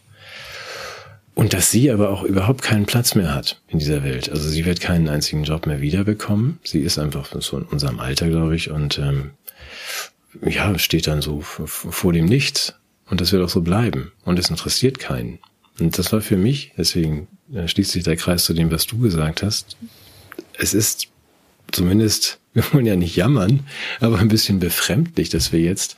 Und 1.34 1.54
dass 1.54 1.72
sie 1.72 1.90
aber 1.92 2.10
auch 2.10 2.24
überhaupt 2.24 2.62
keinen 2.62 2.86
Platz 2.86 3.16
mehr 3.16 3.34
hat 3.34 3.62
in 3.70 3.80
dieser 3.80 4.04
Welt. 4.04 4.30
Also 4.30 4.50
sie 4.50 4.66
wird 4.66 4.82
keinen 4.82 5.08
einzigen 5.08 5.44
Job 5.44 5.66
mehr 5.66 5.82
wiederbekommen. 5.82 6.60
Sie 6.64 6.82
ist 6.82 7.00
einfach 7.00 7.30
so 7.40 7.58
in 7.58 7.64
unserem 7.64 8.00
Alter, 8.00 8.30
glaube 8.30 8.56
ich, 8.56 8.70
und 8.70 9.00
ähm, 9.00 9.32
ja, 10.46 10.78
steht 10.78 11.08
dann 11.08 11.22
so 11.22 11.42
vor 11.42 12.14
dem 12.14 12.26
Nichts. 12.26 12.76
Und 13.10 13.22
das 13.22 13.32
wird 13.32 13.44
auch 13.44 13.50
so 13.50 13.62
bleiben. 13.62 14.12
Und 14.24 14.40
es 14.40 14.50
interessiert 14.50 15.00
keinen. 15.00 15.40
Und 15.80 15.98
das 15.98 16.12
war 16.14 16.22
für 16.22 16.38
mich, 16.38 16.74
deswegen 16.78 17.28
äh, 17.54 17.68
schließt 17.68 17.92
sich 17.92 18.04
der 18.04 18.16
Kreis 18.18 18.46
zu 18.46 18.54
dem, 18.54 18.72
was 18.72 18.88
du 18.88 19.00
gesagt 19.00 19.42
hast. 19.42 19.78
Es 20.58 20.74
ist 20.74 21.08
zumindest, 21.72 22.40
wir 22.54 22.64
wollen 22.74 22.86
ja 22.86 22.96
nicht 22.96 23.16
jammern, 23.16 23.62
aber 24.00 24.20
ein 24.20 24.28
bisschen 24.28 24.60
befremdlich, 24.60 25.30
dass 25.30 25.52
wir 25.52 25.62
jetzt 25.62 25.98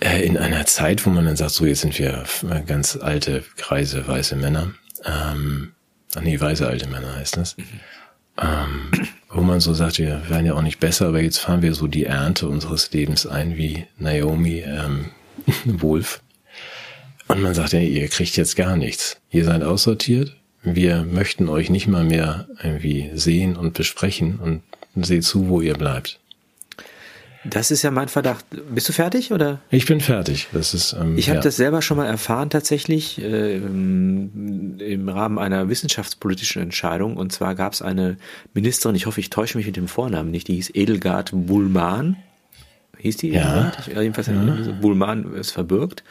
äh, 0.00 0.24
in 0.24 0.36
einer 0.36 0.66
Zeit, 0.66 1.04
wo 1.06 1.10
man 1.10 1.24
dann 1.24 1.36
sagt, 1.36 1.52
so 1.52 1.66
jetzt 1.66 1.80
sind 1.80 1.98
wir 1.98 2.22
f- 2.22 2.44
ganz 2.66 2.96
alte, 2.96 3.44
greise, 3.56 4.06
weiße 4.06 4.36
Männer. 4.36 4.72
Ähm, 5.04 5.72
ach 6.14 6.20
nee, 6.22 6.38
weiße 6.40 6.66
alte 6.66 6.88
Männer 6.88 7.14
heißt 7.16 7.36
das. 7.36 7.56
Ähm, 8.38 8.90
wo 9.30 9.40
man 9.40 9.60
so 9.60 9.72
sagt, 9.74 9.98
wir 9.98 10.28
werden 10.28 10.46
ja 10.46 10.54
auch 10.54 10.62
nicht 10.62 10.78
besser, 10.80 11.08
aber 11.08 11.22
jetzt 11.22 11.38
fahren 11.38 11.62
wir 11.62 11.74
so 11.74 11.86
die 11.86 12.04
Ernte 12.04 12.48
unseres 12.48 12.92
Lebens 12.92 13.26
ein, 13.26 13.56
wie 13.56 13.86
Naomi 13.98 14.60
ähm, 14.60 15.06
Wolf. 15.64 16.22
Und 17.28 17.42
man 17.42 17.54
sagt 17.54 17.72
ja, 17.72 17.80
ihr 17.80 18.08
kriegt 18.08 18.36
jetzt 18.36 18.56
gar 18.56 18.76
nichts. 18.76 19.20
Ihr 19.30 19.44
seid 19.44 19.62
aussortiert. 19.62 20.36
Wir 20.62 21.04
möchten 21.04 21.48
euch 21.48 21.70
nicht 21.70 21.86
mal 21.86 22.04
mehr 22.04 22.46
irgendwie 22.62 23.10
sehen 23.14 23.56
und 23.56 23.74
besprechen 23.74 24.38
und 24.38 24.62
seht 25.04 25.24
zu, 25.24 25.48
wo 25.48 25.60
ihr 25.60 25.74
bleibt. 25.74 26.20
Das 27.50 27.70
ist 27.70 27.82
ja 27.82 27.90
mein 27.90 28.08
Verdacht. 28.08 28.44
Bist 28.74 28.88
du 28.88 28.92
fertig 28.92 29.32
oder? 29.32 29.60
Ich 29.70 29.86
bin 29.86 30.00
fertig. 30.00 30.48
Das 30.52 30.74
ist. 30.74 30.92
Ähm, 30.94 31.16
Ich 31.18 31.28
habe 31.28 31.38
ja. 31.38 31.42
das 31.42 31.56
selber 31.56 31.82
schon 31.82 31.96
mal 31.96 32.06
erfahren 32.06 32.50
tatsächlich 32.50 33.20
äh, 33.22 33.56
im 33.56 35.08
Rahmen 35.08 35.38
einer 35.38 35.68
wissenschaftspolitischen 35.68 36.62
Entscheidung. 36.62 37.16
Und 37.16 37.32
zwar 37.32 37.54
gab 37.54 37.72
es 37.72 37.82
eine 37.82 38.16
Ministerin, 38.54 38.96
ich 38.96 39.06
hoffe, 39.06 39.20
ich 39.20 39.30
täusche 39.30 39.56
mich 39.58 39.66
mit 39.66 39.76
dem 39.76 39.88
Vornamen 39.88 40.30
nicht, 40.30 40.48
die 40.48 40.54
hieß 40.54 40.70
Edelgard 40.74 41.30
Bullmann. 41.32 42.16
Hieß 42.98 43.18
die? 43.18 43.30
Ja. 43.30 43.40
Edelgard? 43.42 43.88
Ich- 43.88 43.94
Jedenfalls 43.96 44.26
ja. 44.28 44.72
Bullmann 44.80 45.34
ist 45.34 45.50
verbürgt. 45.52 46.02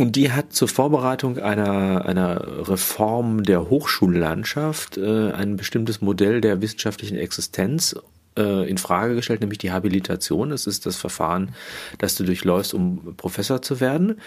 Und 0.00 0.14
die 0.14 0.30
hat 0.30 0.52
zur 0.52 0.68
Vorbereitung 0.68 1.38
einer, 1.38 2.04
einer 2.06 2.68
Reform 2.68 3.42
der 3.42 3.68
Hochschullandschaft 3.68 4.96
äh, 4.96 5.32
ein 5.32 5.56
bestimmtes 5.56 6.00
Modell 6.00 6.40
der 6.40 6.62
wissenschaftlichen 6.62 7.16
Existenz 7.16 7.96
äh, 8.38 8.68
in 8.68 8.78
Frage 8.78 9.14
gestellt, 9.14 9.40
nämlich 9.40 9.58
die 9.58 9.72
Habilitation. 9.72 10.50
Das 10.50 10.66
ist 10.66 10.86
das 10.86 10.96
Verfahren, 10.96 11.54
das 11.98 12.14
du 12.14 12.24
durchläufst, 12.24 12.72
um 12.72 13.14
Professor 13.16 13.60
zu 13.60 13.80
werden. 13.80 14.20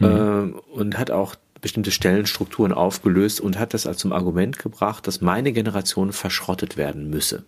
Äh, 0.00 0.04
und 0.04 0.98
hat 0.98 1.10
auch 1.10 1.36
bestimmte 1.60 1.92
Stellenstrukturen 1.92 2.72
aufgelöst 2.72 3.40
und 3.40 3.58
hat 3.58 3.72
das 3.72 3.86
als 3.86 3.98
zum 3.98 4.12
Argument 4.12 4.58
gebracht, 4.58 5.06
dass 5.06 5.20
meine 5.20 5.52
Generation 5.52 6.12
verschrottet 6.12 6.76
werden 6.76 7.08
müsse. 7.08 7.44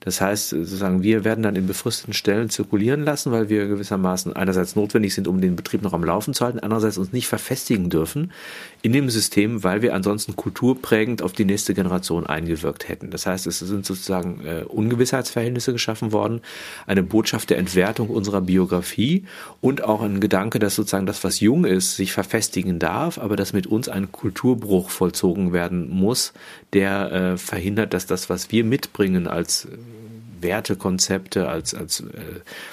Das 0.00 0.22
heißt, 0.22 0.50
sozusagen, 0.50 1.02
wir 1.02 1.24
werden 1.24 1.42
dann 1.42 1.56
in 1.56 1.66
befristeten 1.66 2.14
Stellen 2.14 2.48
zirkulieren 2.48 3.04
lassen, 3.04 3.32
weil 3.32 3.50
wir 3.50 3.66
gewissermaßen 3.66 4.34
einerseits 4.34 4.74
notwendig 4.74 5.14
sind, 5.14 5.28
um 5.28 5.42
den 5.42 5.56
Betrieb 5.56 5.82
noch 5.82 5.92
am 5.92 6.02
Laufen 6.02 6.32
zu 6.32 6.42
halten, 6.42 6.58
andererseits 6.58 6.96
uns 6.96 7.12
nicht 7.12 7.28
verfestigen 7.28 7.90
dürfen 7.90 8.32
in 8.80 8.94
dem 8.94 9.10
System, 9.10 9.62
weil 9.62 9.82
wir 9.82 9.94
ansonsten 9.94 10.36
kulturprägend 10.36 11.20
auf 11.20 11.32
die 11.32 11.44
nächste 11.44 11.74
Generation 11.74 12.26
eingewirkt 12.26 12.88
hätten. 12.88 13.10
Das 13.10 13.26
heißt, 13.26 13.46
es 13.46 13.58
sind 13.58 13.84
sozusagen 13.84 14.40
äh, 14.46 14.64
Ungewissheitsverhältnisse 14.66 15.72
geschaffen 15.72 16.12
worden, 16.12 16.40
eine 16.86 17.02
Botschaft 17.02 17.50
der 17.50 17.58
Entwertung 17.58 18.08
unserer 18.08 18.40
Biografie 18.40 19.24
und 19.60 19.84
auch 19.84 20.00
ein 20.00 20.20
Gedanke, 20.20 20.58
dass 20.58 20.76
sozusagen 20.76 21.04
das, 21.04 21.24
was 21.24 21.40
jung 21.40 21.66
ist, 21.66 21.96
sich 21.96 22.12
verfestigen 22.12 22.78
darf, 22.78 23.18
aber 23.18 23.36
dass 23.36 23.52
mit 23.52 23.66
uns 23.66 23.90
ein 23.90 24.10
Kulturbruch 24.10 24.88
vollzogen 24.88 25.52
werden 25.52 25.90
muss, 25.90 26.32
der 26.72 27.12
äh, 27.12 27.36
verhindert, 27.36 27.92
dass 27.92 28.06
das, 28.06 28.30
was 28.30 28.50
wir 28.50 28.64
mitbringen 28.64 29.26
als 29.26 29.68
Wertekonzepte, 30.42 31.48
als, 31.48 31.74
als 31.74 32.00
äh, 32.00 32.04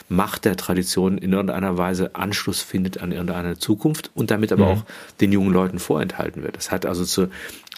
Macht 0.09 0.45
der 0.45 0.55
Tradition 0.55 1.17
in 1.17 1.33
irgendeiner 1.33 1.77
Weise 1.77 2.15
Anschluss 2.15 2.61
findet 2.61 2.99
an 2.99 3.11
irgendeine 3.11 3.57
Zukunft 3.57 4.11
und 4.15 4.31
damit 4.31 4.51
aber 4.51 4.67
auch 4.67 4.83
den 5.21 5.31
jungen 5.31 5.51
Leuten 5.51 5.79
vorenthalten 5.79 6.43
wird. 6.43 6.57
Das 6.57 6.71
hat 6.71 6.85
also 6.85 7.05
zu 7.05 7.29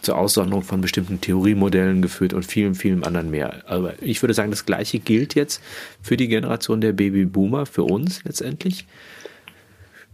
zur 0.02 0.18
Aussonderung 0.18 0.64
von 0.64 0.82
bestimmten 0.82 1.22
Theoriemodellen 1.22 2.02
geführt 2.02 2.34
und 2.34 2.46
vielen, 2.46 2.76
vielen 2.76 3.04
anderen 3.04 3.30
mehr. 3.30 3.64
Aber 3.68 4.02
ich 4.02 4.22
würde 4.22 4.34
sagen, 4.34 4.52
das 4.52 4.66
Gleiche 4.66 5.00
gilt 5.00 5.36
jetzt 5.36 5.62
für 6.02 6.18
die 6.18 6.28
Generation 6.28 6.82
der 6.82 6.94
Babyboomer, 6.94 7.66
für 7.66 7.84
uns 7.84 8.24
letztendlich. 8.24 8.86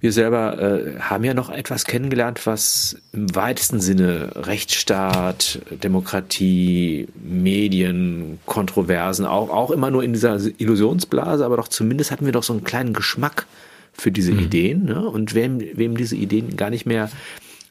Wir 0.06 0.12
selber 0.12 0.62
äh, 0.62 0.99
haben 0.99 1.24
ja 1.24 1.34
noch 1.34 1.49
etwas 1.49 1.86
kennengelernt, 1.86 2.45
was 2.45 2.95
im 3.12 3.34
weitesten 3.34 3.80
Sinne 3.80 4.34
Rechtsstaat, 4.36 5.62
Demokratie, 5.84 7.08
Medien, 7.24 8.38
Kontroversen, 8.45 9.26
auch, 9.26 9.49
auch 9.49 9.72
immer 9.72 9.89
nur 9.89 10.03
in 10.03 10.14
dieser 10.14 10.39
Illusionsblase, 10.60 11.43
aber 11.43 11.58
doch 11.58 11.70
zumindest 11.70 12.12
hatten 12.12 12.28
wir 12.28 12.34
doch 12.34 12.43
so 12.43 12.53
einen 12.53 12.64
kleinen 12.64 12.93
Geschmack 12.93 13.47
für 13.93 14.12
diese 14.12 14.32
mhm. 14.32 14.41
Ideen. 14.41 14.86
Ne? 14.86 15.10
Und 15.10 15.34
wem, 15.34 15.60
wem 15.74 15.97
diese 15.97 16.16
Ideen 16.16 16.56
gar 16.56 16.70
nicht 16.70 16.86
mehr 16.86 17.10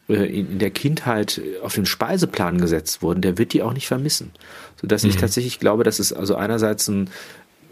äh, 0.09 0.41
in 0.41 0.59
der 0.59 0.73
Kindheit 0.73 1.41
auf 1.63 1.77
den 1.77 1.87
Speiseplan 1.87 2.61
gesetzt 2.61 3.01
wurden, 3.01 3.21
der 3.21 3.39
wird 3.39 3.53
die 3.53 3.63
auch 3.63 3.75
nicht 3.75 3.87
vermissen. 3.87 4.33
Sodass 4.81 5.05
mhm. 5.05 5.11
ich 5.11 5.19
tatsächlich 5.19 5.61
glaube, 5.61 5.85
dass 5.85 6.01
es 6.01 6.13
also 6.13 6.35
einerseits 6.35 6.89
ein 6.89 7.11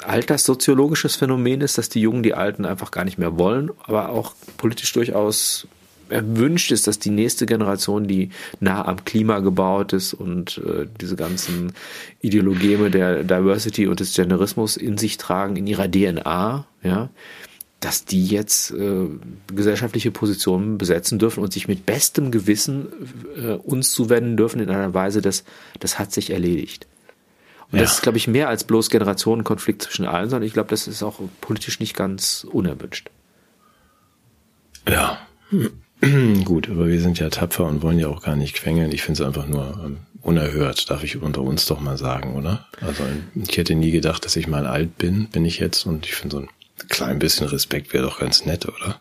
alterssoziologisches 0.05 1.17
Phänomen 1.17 1.61
ist, 1.61 1.79
dass 1.79 1.89
die 1.89 2.01
Jungen 2.01 2.23
die 2.23 2.35
Alten 2.35 2.65
einfach 2.65 2.91
gar 2.91 3.05
nicht 3.05 3.19
mehr 3.19 3.39
wollen, 3.39 3.71
aber 3.85 4.11
auch 4.11 4.35
politisch 4.57 4.93
durchaus 4.93 5.67
erwünscht 6.09 6.71
ist, 6.71 6.87
dass 6.87 6.99
die 6.99 7.11
nächste 7.11 7.47
Generation, 7.47 8.07
die 8.07 8.31
nah 8.61 8.87
am 8.87 9.05
Klima 9.05 9.41
gebaut 9.41 9.93
ist 9.93 10.15
und 10.15 10.61
äh, 10.65 10.87
diese 11.01 11.17
ganzen 11.17 11.73
Ideologeme 12.21 12.91
der 12.91 13.25
Diversity 13.25 13.87
und 13.87 14.01
des 14.01 14.15
Generismus 14.15 14.77
in 14.77 14.99
sich 14.99 15.17
tragen, 15.17 15.57
in 15.57 15.67
ihrer 15.67 15.91
DNA, 15.91 16.67
ja, 16.83 17.09
dass 17.81 18.05
die 18.05 18.27
jetzt 18.27 18.71
äh, 18.71 19.09
gesellschaftliche 19.53 20.13
Positionen 20.13 20.79
besetzen 20.79 21.19
dürfen 21.19 21.43
und 21.43 21.53
sich 21.53 21.67
mit 21.67 21.85
bestem 21.85 22.31
Gewissen 22.31 22.89
äh, 23.37 23.55
uns 23.55 23.93
zuwenden 23.93 24.37
dürfen 24.37 24.61
in 24.61 24.71
einer 24.71 24.95
Weise, 24.95 25.21
dass 25.21 25.45
das 25.81 25.99
hat 25.99 26.13
sich 26.13 26.31
erledigt. 26.31 26.87
Und 27.73 27.79
ja. 27.79 27.85
das 27.85 27.95
ist, 27.95 28.03
glaube 28.03 28.19
ich, 28.19 28.29
mehr 28.29 28.49
als 28.49 28.65
bloß 28.65 28.91
Generationenkonflikt 28.91 29.83
zwischen 29.83 30.05
allen, 30.05 30.29
sondern 30.29 30.47
ich 30.47 30.53
glaube, 30.53 30.69
das 30.69 30.87
ist 30.87 31.03
auch 31.03 31.21
politisch 31.41 31.81
nicht 31.81 31.97
ganz 31.97 32.47
unerwünscht. 32.51 33.09
Ja. 34.89 35.19
Gut, 36.45 36.69
aber 36.69 36.89
wir 36.89 37.01
sind 37.01 37.19
ja 37.19 37.31
tapfer 37.31 37.65
und 37.65 37.83
wollen 37.83 37.99
ja 37.99 38.09
auch 38.09 38.23
gar 38.23 38.37
nicht 38.37 38.55
quengeln. 38.55 38.93
Ich 38.93 39.03
finde 39.03 39.23
es 39.23 39.27
einfach 39.27 39.47
nur 39.47 39.81
ähm, 39.85 39.99
unerhört, 40.21 40.91
darf 40.91 41.05
ich 41.05 41.21
unter 41.23 41.43
uns 41.43 41.67
doch 41.67 41.81
mal 41.81 41.97
sagen, 41.97 42.35
oder? 42.35 42.67
Also 42.81 43.05
ich 43.35 43.57
hätte 43.57 43.75
nie 43.75 43.91
gedacht, 43.91 44.25
dass 44.25 44.37
ich 44.37 44.47
mal 44.47 44.67
alt 44.67 44.99
bin, 44.99 45.29
bin 45.29 45.45
ich 45.45 45.59
jetzt 45.59 45.87
und 45.87 46.07
ich 46.07 46.15
finde 46.15 46.37
so 46.37 46.43
ein 46.43 46.49
klein 46.89 47.19
bisschen 47.19 47.47
Respekt 47.47 47.93
wäre 47.93 48.05
doch 48.05 48.19
ganz 48.19 48.45
nett, 48.45 48.67
oder? 48.67 49.01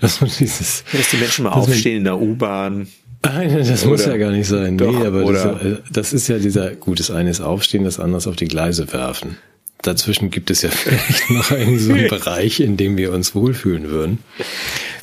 Dass 0.00 0.20
man 0.20 0.30
dieses, 0.38 0.84
dass 0.92 1.10
die 1.10 1.16
Menschen 1.16 1.44
mal 1.44 1.50
aufstehen 1.52 1.98
in 1.98 2.04
der 2.04 2.20
U-Bahn. 2.20 2.88
Nein, 3.22 3.54
das 3.54 3.82
oder, 3.82 3.90
muss 3.90 4.06
ja 4.06 4.16
gar 4.16 4.30
nicht 4.30 4.48
sein. 4.48 4.78
Doch, 4.78 4.98
nee, 4.98 5.06
aber 5.06 5.32
das, 5.32 5.62
äh, 5.62 5.76
das, 5.90 6.12
ist 6.12 6.28
ja 6.28 6.38
dieser, 6.38 6.74
gut, 6.74 7.00
das 7.00 7.10
eine 7.10 7.30
ist 7.30 7.40
aufstehen, 7.40 7.84
das 7.84 8.00
andere 8.00 8.18
ist 8.18 8.26
auf 8.26 8.36
die 8.36 8.48
Gleise 8.48 8.92
werfen. 8.92 9.36
Dazwischen 9.82 10.30
gibt 10.30 10.50
es 10.50 10.62
ja 10.62 10.70
vielleicht 10.70 11.30
noch 11.30 11.50
einen 11.50 11.78
so 11.78 11.92
einen 11.92 12.08
Bereich, 12.08 12.60
in 12.60 12.76
dem 12.76 12.96
wir 12.96 13.12
uns 13.12 13.34
wohlfühlen 13.34 13.90
würden. 13.90 14.18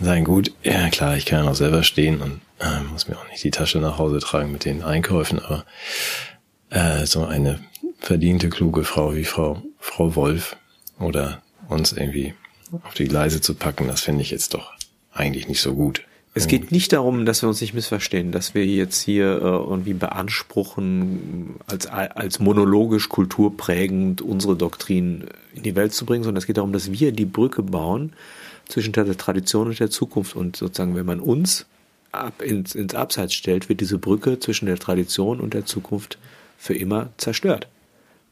Sagen, 0.02 0.24
gut, 0.24 0.52
ja 0.64 0.90
klar, 0.90 1.18
ich 1.18 1.26
kann 1.26 1.40
ja 1.40 1.46
noch 1.46 1.56
selber 1.56 1.84
stehen 1.84 2.22
und 2.22 2.42
äh, 2.60 2.84
muss 2.92 3.08
mir 3.08 3.18
auch 3.18 3.30
nicht 3.30 3.44
die 3.44 3.52
Tasche 3.52 3.80
nach 3.80 3.98
Hause 3.98 4.20
tragen 4.20 4.52
mit 4.52 4.66
den 4.66 4.84
Einkäufen, 4.84 5.40
aber 5.40 5.66
äh, 6.70 7.06
so 7.06 7.26
eine 7.26 7.60
verdiente, 8.00 8.50
kluge 8.50 8.84
Frau 8.84 9.16
wie 9.16 9.26
Frau, 9.26 9.62
Frau 9.80 10.16
Wolf 10.16 10.58
oder 11.00 11.42
uns 11.70 11.92
irgendwie 11.94 12.34
auf 12.84 12.94
die 12.94 13.08
Gleise 13.08 13.42
zu 13.42 13.56
packen, 13.56 13.88
das 13.88 14.02
finde 14.02 14.22
ich 14.22 14.32
jetzt 14.32 14.54
doch 14.54 14.74
eigentlich 15.14 15.48
nicht 15.48 15.62
so 15.62 15.74
gut. 15.74 16.04
Es 16.38 16.48
geht 16.48 16.72
nicht 16.72 16.94
darum, 16.94 17.26
dass 17.26 17.42
wir 17.42 17.50
uns 17.50 17.62
nicht 17.62 17.74
missverstehen, 17.74 18.32
dass 18.32 18.54
wir 18.54 18.66
jetzt 18.66 19.02
hier 19.02 19.26
äh, 19.26 19.46
irgendwie 19.46 19.94
beanspruchen, 19.94 21.56
als, 21.68 21.88
als 21.88 22.40
monologisch 22.40 23.10
kulturprägend 23.10 24.22
unsere 24.22 24.56
Doktrin 24.56 25.26
in 25.54 25.64
die 25.64 25.76
Welt 25.76 25.94
zu 25.94 26.06
bringen, 26.06 26.24
sondern 26.24 26.40
es 26.40 26.48
geht 26.48 26.58
darum, 26.58 26.74
dass 26.74 26.92
wir 26.92 27.12
die 27.12 27.26
Brücke 27.26 27.64
bauen 27.64 28.14
zwischen 28.68 28.94
der 28.94 29.18
Tradition 29.18 29.68
und 29.68 29.80
der 29.80 29.90
Zukunft. 29.90 30.36
Und 30.36 30.56
sozusagen, 30.56 30.96
wenn 30.96 31.06
man 31.06 31.20
uns 31.20 31.66
ab 32.12 32.42
ins, 32.42 32.76
ins 32.76 32.96
Abseits 32.96 33.34
stellt, 33.34 33.70
wird 33.70 33.82
diese 33.82 33.98
Brücke 33.98 34.40
zwischen 34.40 34.68
der 34.68 34.78
Tradition 34.78 35.40
und 35.40 35.54
der 35.54 35.66
Zukunft 35.66 36.18
für 36.58 36.74
immer 36.74 37.10
zerstört. 37.18 37.68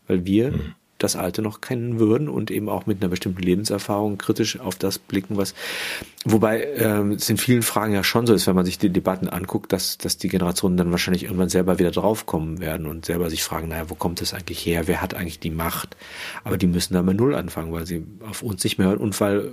Weil 0.07 0.25
wir 0.25 0.51
mhm 0.51 0.75
das 0.97 1.15
Alte 1.17 1.41
noch 1.41 1.59
kennen 1.59 1.99
würden 1.99 2.29
und 2.29 2.49
eben 2.51 2.69
auch 2.69 2.85
mit 2.85 3.01
einer 3.01 3.09
bestimmten 3.09 3.41
Lebenserfahrung 3.41 4.17
kritisch 4.17 4.59
auf 4.59 4.75
das 4.75 4.97
blicken, 4.97 5.35
was 5.35 5.53
wobei 6.23 6.61
äh, 6.61 7.13
es 7.13 7.29
in 7.29 7.37
vielen 7.37 7.63
Fragen 7.63 7.93
ja 7.93 8.03
schon 8.03 8.25
so 8.25 8.33
ist, 8.33 8.47
wenn 8.47 8.55
man 8.55 8.65
sich 8.65 8.77
die 8.77 8.89
Debatten 8.89 9.27
anguckt, 9.27 9.73
dass, 9.73 9.97
dass 9.97 10.17
die 10.17 10.29
Generationen 10.29 10.77
dann 10.77 10.91
wahrscheinlich 10.91 11.23
irgendwann 11.23 11.49
selber 11.49 11.79
wieder 11.79 11.91
draufkommen 11.91 12.59
werden 12.59 12.87
und 12.87 13.05
selber 13.05 13.29
sich 13.29 13.43
fragen, 13.43 13.67
naja, 13.67 13.89
wo 13.89 13.95
kommt 13.95 14.21
das 14.21 14.33
eigentlich 14.33 14.65
her? 14.65 14.87
Wer 14.87 15.01
hat 15.01 15.13
eigentlich 15.13 15.39
die 15.39 15.51
Macht? 15.51 15.97
Aber 16.45 16.57
die 16.57 16.67
müssen 16.67 16.93
dann 16.93 17.05
bei 17.05 17.13
Null 17.13 17.35
anfangen, 17.35 17.73
weil 17.73 17.85
sie 17.85 18.03
auf 18.27 18.41
uns 18.41 18.63
nicht 18.63 18.77
mehr 18.77 18.87
hören 18.87 18.99
und 18.99 19.19
weil 19.19 19.51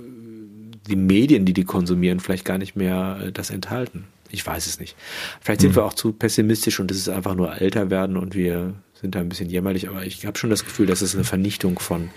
die 0.87 0.95
Medien, 0.95 1.45
die 1.45 1.53
die 1.53 1.65
konsumieren, 1.65 2.19
vielleicht 2.19 2.45
gar 2.45 2.57
nicht 2.57 2.75
mehr 2.75 3.19
äh, 3.21 3.31
das 3.31 3.49
enthalten. 3.49 4.05
Ich 4.31 4.45
weiß 4.45 4.65
es 4.65 4.79
nicht. 4.79 4.95
Vielleicht 5.41 5.61
sind 5.61 5.71
mhm. 5.71 5.75
wir 5.75 5.85
auch 5.85 5.93
zu 5.93 6.13
pessimistisch 6.13 6.79
und 6.79 6.89
es 6.89 6.97
ist 6.97 7.09
einfach 7.09 7.35
nur 7.35 7.61
älter 7.61 7.89
werden 7.89 8.17
und 8.17 8.33
wir 8.33 8.73
sind 9.03 9.15
da 9.15 9.19
ein 9.19 9.27
bisschen 9.27 9.49
jämmerlich, 9.49 9.89
aber 9.89 10.05
ich 10.05 10.25
habe 10.25 10.37
schon 10.37 10.49
das 10.49 10.63
Gefühl, 10.63 10.87
dass 10.87 11.01
es 11.01 11.13
eine 11.13 11.25
Vernichtung 11.25 11.77
von, 11.77 12.09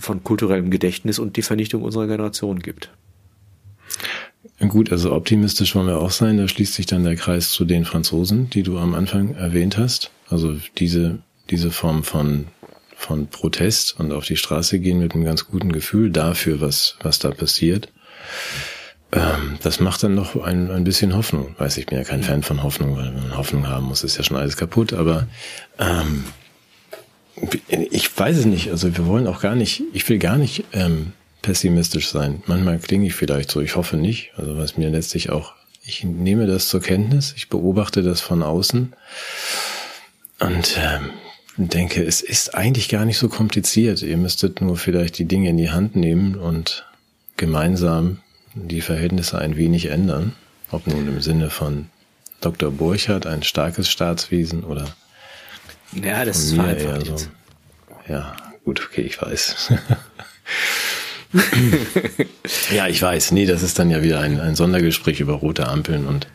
von 0.00 0.24
kulturellem 0.24 0.70
Gedächtnis 0.70 1.20
und 1.20 1.36
die 1.36 1.42
Vernichtung 1.42 1.82
unserer 1.82 2.08
Generation 2.08 2.58
gibt. 2.58 2.90
Gut, 4.58 4.90
also 4.90 5.12
optimistisch 5.12 5.76
wollen 5.76 5.86
wir 5.86 6.00
auch 6.00 6.10
sein. 6.10 6.36
Da 6.36 6.48
schließt 6.48 6.74
sich 6.74 6.86
dann 6.86 7.04
der 7.04 7.14
Kreis 7.14 7.50
zu 7.50 7.64
den 7.64 7.84
Franzosen, 7.84 8.50
die 8.50 8.64
du 8.64 8.76
am 8.76 8.94
Anfang 8.94 9.36
erwähnt 9.36 9.78
hast. 9.78 10.10
Also 10.28 10.56
diese, 10.78 11.20
diese 11.50 11.70
Form 11.70 12.02
von, 12.02 12.48
von 12.96 13.28
Protest 13.28 13.98
und 14.00 14.10
auf 14.10 14.24
die 14.24 14.36
Straße 14.36 14.80
gehen 14.80 14.98
mit 14.98 15.14
einem 15.14 15.24
ganz 15.24 15.46
guten 15.46 15.70
Gefühl 15.70 16.10
dafür, 16.10 16.60
was, 16.60 16.96
was 17.02 17.20
da 17.20 17.30
passiert. 17.30 17.88
Ähm, 19.14 19.58
das 19.62 19.78
macht 19.78 20.02
dann 20.02 20.14
noch 20.14 20.34
ein, 20.42 20.70
ein 20.70 20.82
bisschen 20.82 21.14
Hoffnung. 21.14 21.54
Weiß 21.56 21.76
ich, 21.78 21.86
bin 21.86 21.96
ja 21.96 22.04
kein 22.04 22.24
Fan 22.24 22.42
von 22.42 22.62
Hoffnung, 22.62 22.96
weil 22.96 23.14
wenn 23.14 23.22
man 23.22 23.36
Hoffnung 23.36 23.68
haben 23.68 23.86
muss, 23.86 24.02
ist 24.02 24.16
ja 24.16 24.24
schon 24.24 24.36
alles 24.36 24.56
kaputt. 24.56 24.92
Aber 24.92 25.28
ähm, 25.78 26.24
ich 27.68 28.18
weiß 28.18 28.38
es 28.38 28.44
nicht. 28.44 28.70
Also 28.70 28.96
wir 28.96 29.06
wollen 29.06 29.28
auch 29.28 29.40
gar 29.40 29.54
nicht, 29.54 29.82
ich 29.92 30.08
will 30.08 30.18
gar 30.18 30.36
nicht 30.36 30.64
ähm, 30.72 31.12
pessimistisch 31.42 32.08
sein. 32.08 32.42
Manchmal 32.46 32.78
klinge 32.78 33.06
ich 33.06 33.14
vielleicht 33.14 33.52
so, 33.52 33.60
ich 33.60 33.76
hoffe 33.76 33.96
nicht. 33.96 34.32
Also 34.36 34.56
was 34.56 34.76
mir 34.76 34.90
letztlich 34.90 35.30
auch, 35.30 35.52
ich 35.86 36.02
nehme 36.02 36.46
das 36.46 36.68
zur 36.68 36.80
Kenntnis, 36.80 37.34
ich 37.36 37.48
beobachte 37.48 38.02
das 38.02 38.20
von 38.20 38.42
außen 38.42 38.94
und 40.40 40.78
ähm, 40.78 41.10
denke, 41.56 42.02
es 42.02 42.20
ist 42.20 42.56
eigentlich 42.56 42.88
gar 42.88 43.04
nicht 43.04 43.18
so 43.18 43.28
kompliziert. 43.28 44.02
Ihr 44.02 44.16
müsstet 44.16 44.60
nur 44.60 44.76
vielleicht 44.76 45.18
die 45.18 45.26
Dinge 45.26 45.50
in 45.50 45.56
die 45.56 45.70
Hand 45.70 45.94
nehmen 45.94 46.34
und 46.34 46.86
gemeinsam 47.36 48.18
die 48.54 48.80
Verhältnisse 48.80 49.38
ein 49.38 49.56
wenig 49.56 49.86
ändern. 49.86 50.32
Ob 50.70 50.86
nun 50.86 51.06
im 51.08 51.20
Sinne 51.20 51.50
von 51.50 51.86
Dr. 52.40 52.70
Burchardt 52.70 53.26
ein 53.26 53.42
starkes 53.42 53.88
Staatswesen 53.90 54.64
oder 54.64 54.88
ja, 55.92 56.24
das 56.24 56.38
ist 56.38 56.56
mir 56.56 56.76
eher 56.76 57.04
so. 57.04 57.16
Ja, 58.08 58.36
gut, 58.64 58.82
okay, 58.84 59.02
ich 59.02 59.20
weiß. 59.20 59.72
ja, 62.72 62.88
ich 62.88 63.00
weiß. 63.00 63.32
Nee, 63.32 63.46
das 63.46 63.62
ist 63.62 63.78
dann 63.78 63.90
ja 63.90 64.02
wieder 64.02 64.20
ein, 64.20 64.40
ein 64.40 64.56
Sondergespräch 64.56 65.20
über 65.20 65.34
rote 65.34 65.68
Ampeln 65.68 66.06
und 66.06 66.26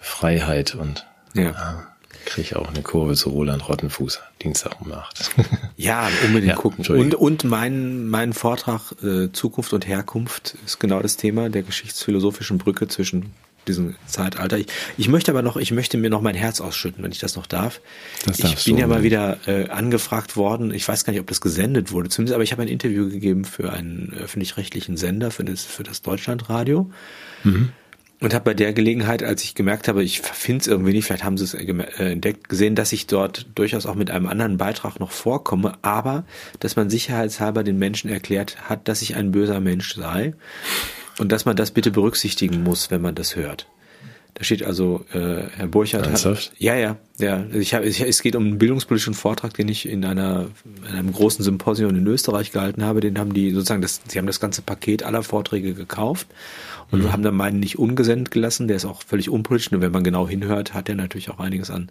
Freiheit 0.00 0.74
und 0.74 1.06
ja. 1.34 1.86
Kriege 2.24 2.42
ich 2.42 2.56
auch 2.56 2.68
eine 2.68 2.82
Kurve 2.82 3.14
zu 3.14 3.30
Roland 3.30 3.68
Rottenfuß 3.68 4.20
Dienstag 4.42 4.80
um 4.80 4.92
acht. 4.92 5.30
ja, 5.76 6.08
unbedingt 6.24 6.52
ja, 6.52 6.56
gucken. 6.56 6.86
Und, 6.86 7.14
und 7.14 7.44
mein, 7.44 8.08
mein 8.08 8.32
Vortrag 8.32 8.92
äh, 9.02 9.32
Zukunft 9.32 9.72
und 9.72 9.86
Herkunft 9.86 10.56
ist 10.64 10.78
genau 10.78 11.00
das 11.00 11.16
Thema 11.16 11.48
der 11.48 11.62
geschichtsphilosophischen 11.62 12.58
Brücke 12.58 12.88
zwischen 12.88 13.32
diesem 13.68 13.94
Zeitalter. 14.06 14.58
Ich, 14.58 14.66
ich 14.96 15.08
möchte 15.08 15.30
aber 15.30 15.42
noch, 15.42 15.56
ich 15.56 15.70
möchte 15.70 15.98
mir 15.98 16.10
noch 16.10 16.22
mein 16.22 16.34
Herz 16.34 16.60
ausschütten, 16.60 17.04
wenn 17.04 17.12
ich 17.12 17.18
das 17.18 17.36
noch 17.36 17.46
darf. 17.46 17.80
Das 18.24 18.38
ich 18.40 18.64
bin 18.64 18.78
ja 18.78 18.86
mal 18.86 19.02
wieder 19.02 19.38
äh, 19.46 19.68
angefragt 19.68 20.36
worden. 20.36 20.72
Ich 20.72 20.88
weiß 20.88 21.04
gar 21.04 21.12
nicht, 21.12 21.20
ob 21.20 21.26
das 21.26 21.40
gesendet 21.40 21.92
wurde, 21.92 22.08
zumindest, 22.08 22.34
aber 22.34 22.42
ich 22.42 22.52
habe 22.52 22.62
ein 22.62 22.68
Interview 22.68 23.08
gegeben 23.08 23.44
für 23.44 23.72
einen 23.72 24.14
öffentlich-rechtlichen 24.18 24.96
Sender, 24.96 25.30
für 25.30 25.44
das, 25.44 25.64
für 25.64 25.82
das 25.82 26.02
Deutschlandradio. 26.02 26.90
Mhm. 27.44 27.70
Und 28.20 28.34
habe 28.34 28.46
bei 28.46 28.54
der 28.54 28.72
Gelegenheit, 28.72 29.22
als 29.22 29.44
ich 29.44 29.54
gemerkt 29.54 29.86
habe, 29.86 30.02
ich 30.02 30.20
finde 30.20 30.62
es 30.62 30.66
irgendwie 30.66 30.92
nicht, 30.92 31.06
vielleicht 31.06 31.22
haben 31.22 31.38
sie 31.38 31.44
es 31.44 31.54
äh, 31.54 31.62
äh, 31.62 32.12
entdeckt, 32.12 32.48
gesehen, 32.48 32.74
dass 32.74 32.92
ich 32.92 33.06
dort 33.06 33.46
durchaus 33.54 33.86
auch 33.86 33.94
mit 33.94 34.10
einem 34.10 34.26
anderen 34.26 34.56
Beitrag 34.56 34.98
noch 34.98 35.12
vorkomme, 35.12 35.78
aber 35.82 36.24
dass 36.58 36.74
man 36.74 36.90
sicherheitshalber 36.90 37.62
den 37.62 37.78
Menschen 37.78 38.10
erklärt 38.10 38.68
hat, 38.68 38.88
dass 38.88 39.02
ich 39.02 39.14
ein 39.14 39.30
böser 39.30 39.60
Mensch 39.60 39.94
sei 39.94 40.34
und 41.18 41.30
dass 41.30 41.44
man 41.44 41.56
das 41.56 41.70
bitte 41.70 41.92
berücksichtigen 41.92 42.64
muss, 42.64 42.90
wenn 42.90 43.02
man 43.02 43.14
das 43.14 43.36
hört. 43.36 43.68
Da 44.38 44.44
steht 44.44 44.62
also, 44.62 45.04
äh, 45.12 45.42
Herr 45.56 45.66
Burchardt 45.66 46.06
Ernsthaft? 46.06 46.52
hat. 46.52 46.60
Ja, 46.60 46.76
ja, 46.76 46.96
ja. 47.18 47.44
Ich 47.52 47.74
hab, 47.74 47.82
ich, 47.84 48.00
es 48.00 48.22
geht 48.22 48.36
um 48.36 48.44
einen 48.46 48.58
bildungspolitischen 48.58 49.14
Vortrag, 49.14 49.52
den 49.54 49.68
ich 49.68 49.88
in 49.88 50.04
einer 50.04 50.46
in 50.88 50.94
einem 50.96 51.12
großen 51.12 51.44
Symposium 51.44 51.90
in 51.96 52.06
Österreich 52.06 52.52
gehalten 52.52 52.84
habe. 52.84 53.00
Den 53.00 53.18
haben 53.18 53.34
die 53.34 53.50
sozusagen 53.50 53.82
das, 53.82 54.00
sie 54.06 54.16
haben 54.16 54.28
das 54.28 54.38
ganze 54.38 54.62
Paket 54.62 55.02
aller 55.02 55.24
Vorträge 55.24 55.74
gekauft 55.74 56.28
und 56.92 57.02
Mhm. 57.02 57.12
haben 57.12 57.22
dann 57.24 57.34
meinen 57.34 57.58
nicht 57.58 57.80
ungesendet 57.80 58.30
gelassen. 58.30 58.68
Der 58.68 58.76
ist 58.76 58.84
auch 58.84 59.02
völlig 59.02 59.28
unpolitisch. 59.28 59.72
Nur 59.72 59.80
wenn 59.80 59.90
man 59.90 60.04
genau 60.04 60.28
hinhört, 60.28 60.72
hat 60.72 60.86
der 60.86 60.94
natürlich 60.94 61.30
auch 61.30 61.40
einiges 61.40 61.70
an 61.70 61.90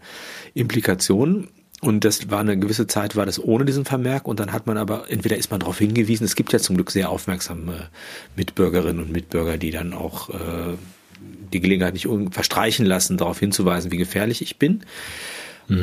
Implikationen. 0.54 1.50
Und 1.82 2.06
das 2.06 2.32
war 2.32 2.40
eine 2.40 2.58
gewisse 2.58 2.88
Zeit, 2.88 3.16
war 3.16 3.26
das 3.28 3.40
ohne 3.44 3.64
diesen 3.66 3.86
Vermerk. 3.86 4.28
Und 4.28 4.40
dann 4.40 4.52
hat 4.52 4.66
man 4.66 4.78
aber, 4.78 5.12
entweder 5.12 5.38
ist 5.38 5.52
man 5.52 5.60
darauf 5.60 5.78
hingewiesen, 5.78 6.24
es 6.26 6.36
gibt 6.36 6.52
ja 6.52 6.60
zum 6.60 6.76
Glück 6.76 6.90
sehr 6.92 7.10
aufmerksame 7.10 7.90
Mitbürgerinnen 8.36 9.00
und 9.04 9.12
Mitbürger, 9.12 9.58
die 9.58 9.70
dann 9.72 9.94
auch 9.94 10.30
äh, 10.30 10.74
die 11.54 11.60
Gelegenheit 11.60 11.94
nicht 11.94 12.08
verstreichen 12.32 12.86
lassen, 12.86 13.18
darauf 13.18 13.40
hinzuweisen, 13.40 13.92
wie 13.92 13.98
gefährlich 13.98 14.42
ich 14.42 14.58
bin. 14.58 14.84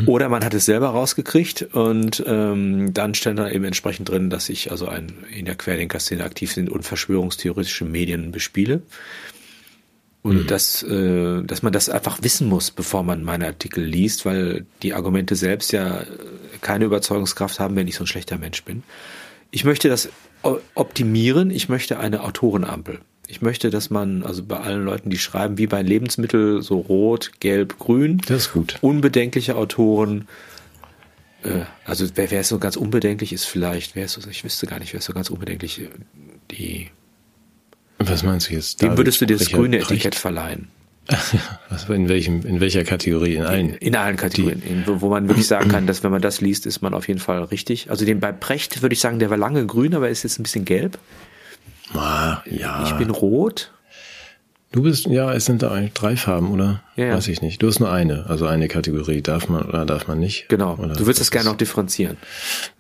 Oder 0.06 0.30
man 0.30 0.42
hat 0.42 0.54
es 0.54 0.64
selber 0.64 0.88
rausgekriegt 0.88 1.74
und 1.74 2.24
ähm, 2.26 2.94
dann 2.94 3.12
stand 3.12 3.38
da 3.38 3.50
eben 3.50 3.64
entsprechend 3.64 4.08
drin, 4.08 4.30
dass 4.30 4.48
ich 4.48 4.70
also 4.70 4.88
ein, 4.88 5.12
in 5.36 5.44
der 5.44 5.56
Querdenker-Szene 5.56 6.24
aktiv 6.24 6.54
bin 6.54 6.70
und 6.70 6.84
verschwörungstheoretische 6.84 7.84
Medien 7.84 8.32
bespiele. 8.32 8.80
Und 10.22 10.50
dass, 10.50 10.82
äh, 10.82 11.42
dass 11.42 11.62
man 11.62 11.74
das 11.74 11.90
einfach 11.90 12.22
wissen 12.22 12.48
muss, 12.48 12.70
bevor 12.70 13.02
man 13.02 13.24
meine 13.24 13.44
Artikel 13.44 13.84
liest, 13.84 14.24
weil 14.24 14.64
die 14.82 14.94
Argumente 14.94 15.36
selbst 15.36 15.70
ja 15.70 16.04
keine 16.62 16.86
Überzeugungskraft 16.86 17.60
haben, 17.60 17.76
wenn 17.76 17.86
ich 17.86 17.96
so 17.96 18.04
ein 18.04 18.06
schlechter 18.06 18.38
Mensch 18.38 18.64
bin. 18.64 18.84
Ich 19.50 19.66
möchte 19.66 19.90
das 19.90 20.08
optimieren, 20.74 21.50
ich 21.50 21.68
möchte 21.68 21.98
eine 21.98 22.24
Autorenampel. 22.24 23.00
Ich 23.26 23.40
möchte, 23.42 23.70
dass 23.70 23.90
man, 23.90 24.22
also 24.22 24.42
bei 24.42 24.58
allen 24.58 24.84
Leuten, 24.84 25.10
die 25.10 25.18
schreiben, 25.18 25.56
wie 25.58 25.66
bei 25.66 25.82
Lebensmitteln, 25.82 26.62
so 26.62 26.78
rot, 26.78 27.32
gelb, 27.40 27.78
grün, 27.78 28.20
Das 28.26 28.42
ist 28.46 28.52
gut. 28.52 28.78
unbedenkliche 28.82 29.56
Autoren, 29.56 30.28
äh, 31.42 31.62
also 31.84 32.06
wer, 32.14 32.30
wer 32.30 32.44
so 32.44 32.58
ganz 32.58 32.76
unbedenklich 32.76 33.32
ist 33.32 33.44
vielleicht, 33.44 33.94
wer 33.96 34.04
ist 34.06 34.12
so, 34.12 34.28
ich 34.28 34.44
wüsste 34.44 34.66
gar 34.66 34.78
nicht, 34.78 34.92
wer 34.92 34.98
ist 34.98 35.06
so 35.06 35.12
ganz 35.12 35.30
unbedenklich, 35.30 35.80
äh, 35.80 35.88
die, 36.50 36.88
Was 37.98 38.22
meinst 38.22 38.50
du 38.50 38.54
jetzt? 38.54 38.82
dem 38.82 38.88
David 38.88 38.98
würdest 38.98 39.20
du 39.20 39.26
dir 39.26 39.36
das 39.36 39.46
Richard 39.48 39.60
grüne? 39.60 39.78
Etikett 39.78 40.14
verleihen. 40.14 40.68
Was, 41.68 41.86
in 41.90 42.08
welchem, 42.08 42.46
in 42.46 42.60
welcher 42.60 42.82
Kategorie? 42.82 43.34
In 43.34 43.44
allen? 43.44 43.74
In 43.74 43.94
allen 43.94 44.16
Kategorien, 44.16 44.62
in, 44.62 44.86
wo 44.86 45.02
wo 45.02 45.10
man 45.10 45.28
wirklich 45.28 45.46
sagen 45.54 45.68
kann, 45.68 45.86
dass 45.86 46.02
wenn 46.02 46.10
man 46.10 46.22
das 46.22 46.40
liest, 46.40 46.64
ist 46.64 46.80
man 46.80 46.94
auf 46.94 47.08
jeden 47.08 47.20
Fall 47.20 47.42
richtig. 47.44 47.90
Also 47.90 48.06
den 48.06 48.20
bei 48.20 48.32
Precht 48.32 48.80
würde 48.80 48.94
ich 48.94 49.00
sagen, 49.00 49.18
der 49.18 49.28
war 49.28 49.36
lange 49.36 49.66
grün, 49.66 49.94
aber 49.94 50.08
ist 50.08 50.22
jetzt 50.22 50.38
ein 50.38 50.44
bisschen 50.44 50.64
gelb. 50.64 50.98
Ah, 51.92 52.42
ja. 52.50 52.84
Ich 52.86 52.92
bin 52.94 53.10
rot. 53.10 53.70
Du 54.72 54.82
bist, 54.82 55.06
ja, 55.06 55.32
es 55.32 55.44
sind 55.44 55.62
da 55.62 55.70
eigentlich 55.70 55.92
drei 55.92 56.16
Farben, 56.16 56.50
oder? 56.50 56.82
Ja, 56.96 57.06
ja. 57.06 57.14
Weiß 57.14 57.28
ich 57.28 57.42
nicht. 57.42 57.62
Du 57.62 57.68
hast 57.68 57.78
nur 57.78 57.92
eine, 57.92 58.26
also 58.28 58.46
eine 58.46 58.66
Kategorie. 58.66 59.22
Darf 59.22 59.48
man 59.48 59.62
oder 59.62 59.84
darf 59.86 60.08
man 60.08 60.18
nicht? 60.18 60.48
Genau. 60.48 60.74
Oder 60.74 60.94
du 60.94 61.00
würdest 61.06 61.20
das 61.20 61.26
ist- 61.26 61.30
gerne 61.30 61.48
noch 61.48 61.56
differenzieren. 61.56 62.16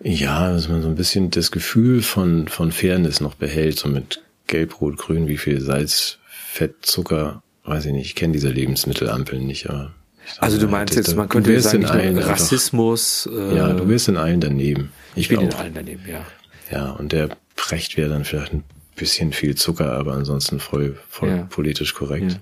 Ja, 0.02 0.50
dass 0.50 0.68
man 0.68 0.82
so 0.82 0.88
ein 0.88 0.96
bisschen 0.96 1.30
das 1.30 1.52
Gefühl 1.52 2.02
von, 2.02 2.48
von 2.48 2.72
Fairness 2.72 3.20
noch 3.20 3.34
behält, 3.34 3.78
so 3.78 3.88
mit 3.88 4.22
Gelb, 4.48 4.80
Rot, 4.80 4.96
Grün, 4.96 5.28
wie 5.28 5.36
viel 5.36 5.60
Salz, 5.60 6.18
Fett, 6.26 6.84
Zucker, 6.84 7.42
weiß 7.64 7.86
ich 7.86 7.92
nicht. 7.92 8.06
Ich 8.06 8.14
kenne 8.16 8.32
diese 8.32 8.48
Lebensmittelampeln 8.48 9.46
nicht, 9.46 9.70
aber. 9.70 9.92
ich 10.26 10.42
Also 10.42 10.58
du 10.58 10.66
meinst 10.66 10.96
jetzt, 10.96 11.14
man 11.14 11.28
könnte 11.28 11.60
sagen, 11.60 11.82
in 11.82 11.86
allen 11.88 12.18
Rassismus. 12.18 13.28
Äh, 13.32 13.56
Ja, 13.56 13.72
du 13.72 13.86
wirst 13.88 14.08
in 14.08 14.16
allen 14.16 14.40
daneben. 14.40 14.90
ich 15.14 15.28
bin 15.28 15.40
in 15.42 15.52
auch. 15.54 15.60
allen 15.60 15.74
daneben, 15.74 16.02
ja. 16.08 16.26
Ja, 16.72 16.90
und 16.90 17.12
der 17.12 17.28
Precht 17.54 17.96
wäre 17.96 18.08
dann 18.08 18.24
vielleicht 18.24 18.52
ein 18.52 18.64
bisschen 18.96 19.32
viel 19.32 19.54
Zucker, 19.54 19.92
aber 19.92 20.12
ansonsten 20.14 20.60
voll, 20.60 20.96
voll 21.08 21.28
Ja. 21.28 21.46
politisch 21.50 21.94
korrekt. 21.94 22.38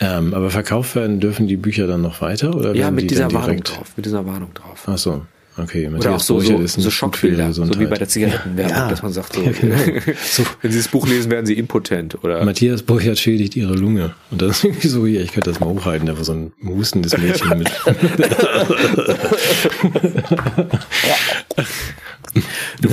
Ähm, 0.00 0.34
aber 0.34 0.50
verkauft 0.50 0.96
werden 0.96 1.20
dürfen 1.20 1.46
die 1.46 1.56
Bücher 1.56 1.86
dann 1.86 2.02
noch 2.02 2.20
weiter? 2.20 2.54
Oder 2.54 2.74
Ja, 2.74 2.90
mit 2.90 3.04
die 3.04 3.06
dieser 3.08 3.32
Warnung 3.32 3.62
drauf, 3.62 3.92
mit 3.96 4.04
dieser 4.06 4.26
Warnung 4.26 4.52
drauf. 4.52 4.82
Ach 4.86 4.98
so, 4.98 5.24
okay. 5.56 5.86
Oder 5.86 5.88
auch 5.88 5.92
Matthias 6.00 6.26
so, 6.26 6.34
Burchert 6.34 6.58
so, 6.58 6.62
ist 6.64 6.80
so 6.80 6.90
Schockbilder, 6.90 7.52
so 7.52 7.78
wie 7.78 7.86
bei 7.86 7.96
der 7.96 8.08
Zigarettenwerbung, 8.08 8.74
Ja. 8.76 8.88
dass 8.88 9.02
man 9.04 9.12
sagt, 9.12 9.34
so, 9.34 9.40
Ja, 9.44 9.52
genau. 9.52 9.76
so, 10.20 10.42
wenn 10.62 10.72
Sie 10.72 10.78
das 10.78 10.88
Buch 10.88 11.06
lesen, 11.06 11.30
werden 11.30 11.46
Sie 11.46 11.54
impotent. 11.54 12.22
Oder 12.24 12.44
Matthias 12.44 12.82
Burchert 12.82 13.20
schädigt 13.20 13.54
ihre 13.54 13.74
Lunge. 13.74 14.14
Und 14.32 14.42
das 14.42 14.58
ist 14.58 14.64
irgendwie 14.64 14.88
so 14.88 15.06
hier, 15.06 15.22
ich 15.22 15.32
könnte 15.32 15.50
das 15.50 15.60
mal 15.60 15.66
hochhalten, 15.68 16.06
da 16.08 16.16
war 16.16 16.24
so 16.24 16.32
ein 16.32 16.52
hustendes 16.66 17.16
Mädchen 17.16 17.56
mit. 17.56 17.70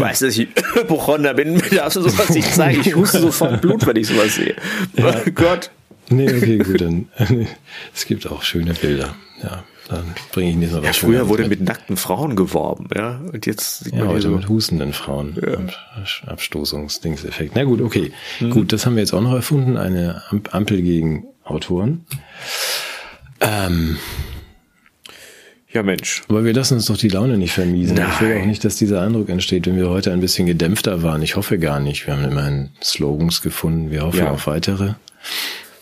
du 0.01 0.05
weißt, 0.09 0.21
dass 0.23 0.37
ich 0.37 0.47
Hypochonder 0.73 1.33
bin, 1.33 1.61
darfst 1.75 1.95
du 1.97 2.01
sowas 2.01 2.29
nicht 2.29 2.53
zeigen. 2.53 2.81
Ich 2.81 2.95
huste 2.95 3.19
sofort 3.19 3.61
Blut, 3.61 3.85
wenn 3.85 3.95
ich 3.95 4.07
sowas 4.07 4.35
sehe. 4.35 4.55
Oh 4.97 5.31
Gott. 5.33 5.71
Nee, 6.09 6.27
okay, 6.27 6.57
gut, 6.57 6.81
dann. 6.81 7.07
Es 7.95 8.05
gibt 8.05 8.27
auch 8.29 8.43
schöne 8.43 8.73
Bilder. 8.73 9.15
Ja, 9.41 9.63
dann 9.87 10.13
bringe 10.33 10.49
ich 10.51 10.55
nicht 10.57 10.71
noch 10.73 10.79
was 10.83 10.87
Ja, 10.87 10.93
früher 10.93 11.29
wurde 11.29 11.43
mit. 11.43 11.59
mit 11.61 11.67
nackten 11.69 11.95
Frauen 11.97 12.35
geworben, 12.35 12.87
ja. 12.95 13.21
Und 13.31 13.45
jetzt 13.45 13.83
sieht 13.85 13.93
Ja, 13.93 13.99
man 13.99 14.09
heute 14.09 14.21
so. 14.23 14.29
mit 14.31 14.49
hustenden 14.49 14.91
Frauen. 14.93 15.37
Ab- 15.43 15.73
Abstoßungsdingseffekt. 16.27 17.55
Na 17.55 17.63
gut, 17.63 17.81
okay. 17.81 18.11
Mhm. 18.39 18.49
Gut, 18.51 18.73
das 18.73 18.85
haben 18.85 18.95
wir 18.95 19.01
jetzt 19.03 19.13
auch 19.13 19.21
noch 19.21 19.33
erfunden. 19.33 19.77
Eine 19.77 20.21
Am- 20.29 20.43
Ampel 20.51 20.81
gegen 20.81 21.25
Autoren. 21.45 22.05
Ähm, 23.39 23.97
Ja, 25.73 25.83
Mensch. 25.83 26.21
aber 26.27 26.43
wir 26.43 26.53
lassen 26.53 26.73
uns 26.75 26.85
doch 26.87 26.97
die 26.97 27.07
Laune 27.07 27.37
nicht 27.37 27.53
vermiesen. 27.53 27.97
Ich 27.97 28.21
will 28.21 28.29
Nein. 28.33 28.41
auch 28.41 28.45
nicht, 28.45 28.65
dass 28.65 28.75
dieser 28.75 29.01
Eindruck 29.01 29.29
entsteht, 29.29 29.67
wenn 29.67 29.77
wir 29.77 29.89
heute 29.89 30.11
ein 30.11 30.19
bisschen 30.19 30.45
gedämpfter 30.45 31.01
waren. 31.01 31.21
Ich 31.21 31.35
hoffe 31.37 31.57
gar 31.59 31.79
nicht. 31.79 32.07
Wir 32.07 32.15
haben 32.17 32.25
immerhin 32.29 32.69
Slogans 32.83 33.41
gefunden. 33.41 33.89
Wir 33.89 34.01
hoffen 34.03 34.19
Ja. 34.19 34.31
auf 34.31 34.47
weitere. 34.47 34.95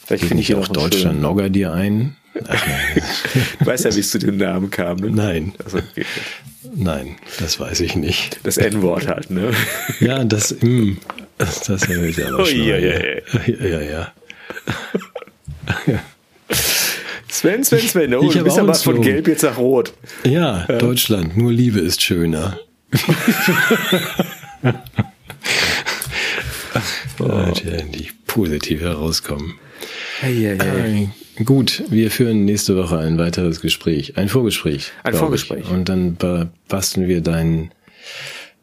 Vielleicht 0.06 0.26
finde 0.26 0.42
ich 0.42 0.54
auch 0.56 0.68
Deutschland 0.68 1.22
Nogger 1.22 1.50
dir 1.50 1.74
ein? 1.74 2.16
Nein. 2.36 2.48
Du 3.60 3.66
weißt 3.66 3.86
ja, 3.86 3.96
wie 3.96 4.00
es 4.00 4.12
zu 4.12 4.20
dem 4.20 4.38
Namen 4.38 4.70
kam, 4.70 4.98
ne? 4.98 5.10
Nein, 5.10 5.54
Also, 5.64 5.80
okay. 5.80 6.06
nein, 6.76 7.16
das 7.40 7.60
weiß 7.60 7.80
ich 7.82 7.96
nicht. 7.96 8.40
Das 8.44 8.58
N-Wort 8.58 9.08
halt, 9.08 9.30
ne? 9.32 9.52
Ja, 10.00 10.24
das, 10.24 10.56
mm, 10.62 10.94
das, 11.40 11.62
das 11.62 11.88
höre 11.88 12.04
ich 12.04 12.24
aber 12.26 12.40
Oh, 12.40 12.46
schon. 12.46 12.58
ja, 12.64 12.76
mal, 12.76 13.24
ja, 13.48 13.56
ja, 13.56 13.66
ja, 13.68 13.82
ja. 13.82 14.14
Sven, 17.30 17.64
Sven, 17.64 17.80
Sven, 17.80 18.14
oh, 18.16 18.24
Ich 18.28 18.34
du 18.34 18.44
bist 18.44 18.58
aber 18.58 18.74
von 18.74 18.96
Slogan. 18.96 19.02
gelb 19.04 19.28
jetzt 19.28 19.44
nach 19.44 19.58
rot. 19.58 19.94
Ja, 20.24 20.66
Deutschland, 20.66 21.38
nur 21.38 21.52
Liebe 21.54 21.80
ist 21.80 22.02
schöner. 22.02 22.60
oh. 27.20 27.52
Die 27.94 28.10
positiv 28.28 28.82
herauskommen. 28.82 29.56
Äh, 30.22 31.08
gut, 31.46 31.84
wir 31.90 32.12
führen 32.12 32.46
nächste 32.46 32.76
Woche 32.76 33.00
ein 33.00 33.18
weiteres 33.18 33.62
Gespräch, 33.62 34.18
ein 34.18 34.28
Vorgespräch. 34.30 34.92
Ein 35.04 35.14
Vorgespräch. 35.14 35.66
Ich. 35.66 35.72
Und 35.72 35.88
dann 35.90 36.16
ba- 36.16 36.50
basteln 36.68 37.08
wir 37.08 37.22
dein 37.22 37.72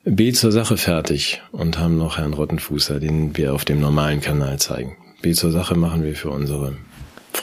B 0.05 0.33
zur 0.33 0.53
Sache 0.53 0.77
fertig 0.77 1.41
und 1.53 1.79
haben 1.79 1.97
noch 1.97 2.19
Herrn 2.19 2.35
Rottenfußer, 2.35 3.01
den 3.01 3.37
wir 3.37 3.55
auf 3.55 3.65
dem 3.65 3.81
normalen 3.81 4.21
Kanal 4.21 4.59
zeigen. 4.59 4.97
B 5.23 5.33
zur 5.33 5.51
Sache 5.51 5.75
machen 5.77 6.05
wir 6.05 6.15
für 6.15 6.31
unsere 6.31 6.77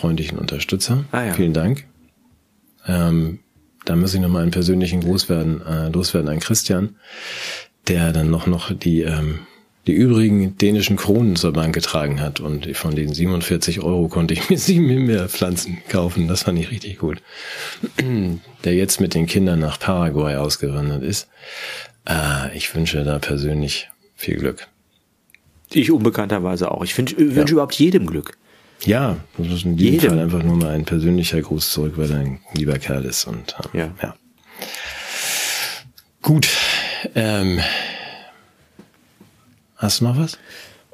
freundlichen 0.04 0.38
Unterstützer. 0.38 1.06
Ah, 1.14 1.24
ja. 1.24 1.34
Vielen 1.34 1.54
Dank. 1.54 1.86
Ähm, 2.86 3.39
da 3.86 3.95
muss 3.95 4.14
ich 4.14 4.20
noch 4.20 4.28
mal 4.28 4.41
einen 4.41 4.51
persönlichen 4.51 4.99
Gruß 4.99 5.30
werden, 5.30 5.62
äh, 5.66 5.88
loswerden 5.88 6.30
an 6.30 6.41
Christian, 6.41 6.97
der 7.88 8.12
dann 8.12 8.30
noch 8.30 8.45
noch 8.45 8.74
die 8.74 9.04
ähm, 9.04 9.39
die 9.88 9.93
übrigen 9.93 10.58
dänischen 10.58 10.97
Kronen 10.97 11.38
zur 11.38 11.54
Bank 11.54 11.74
getragen 11.74 12.20
hat 12.20 12.41
und 12.41 12.76
von 12.76 12.95
den 12.95 13.14
47 13.14 13.82
Euro 13.82 14.10
konnte 14.10 14.34
ich 14.34 14.49
mir 14.49 14.58
sieben 14.58 14.89
Himbeerpflanzen 14.89 15.78
kaufen. 15.88 16.28
Das 16.28 16.43
fand 16.43 16.60
ich 16.60 16.70
richtig 16.70 16.99
gut. 16.99 17.22
Der 18.66 18.76
jetzt 18.76 18.99
mit 18.99 19.14
den 19.14 19.26
Kindern 19.26 19.60
nach 19.60 19.80
Paraguay 19.80 20.36
ausgewandert 20.36 21.04
ist. 21.04 21.30
Äh, 22.10 22.58
ich 22.58 22.76
wünsche 22.76 23.06
da 23.06 23.20
persönlich 23.20 23.89
viel 24.16 24.36
Glück. 24.36 24.68
Ich 25.72 25.91
unbekannterweise 25.91 26.72
auch. 26.72 26.84
Ich 26.84 26.97
wünsche 26.97 27.18
wünsch 27.18 27.51
überhaupt 27.51 27.76
jedem 27.76 28.06
Glück. 28.06 28.38
Ja, 28.86 29.18
das 29.38 29.48
ist 29.48 29.66
in 29.66 29.78
diesem 29.78 29.94
Jedem. 29.94 30.10
Fall 30.10 30.20
einfach 30.20 30.44
nur 30.44 30.58
mal 30.58 30.70
ein 30.72 30.86
persönlicher 30.86 31.42
Gruß 31.42 31.72
zurück, 31.72 31.94
weil 31.96 32.12
er 32.12 32.18
ein 32.20 32.40
lieber 32.54 32.78
Kerl 32.80 33.06
ist. 33.06 33.26
Und 33.26 33.56
ähm, 33.74 33.80
Ja. 33.80 33.92
ja. 34.02 34.16
Gut. 36.22 36.48
Ähm, 37.16 37.60
hast 39.78 40.02
du 40.02 40.06
noch 40.06 40.18
was? 40.18 40.38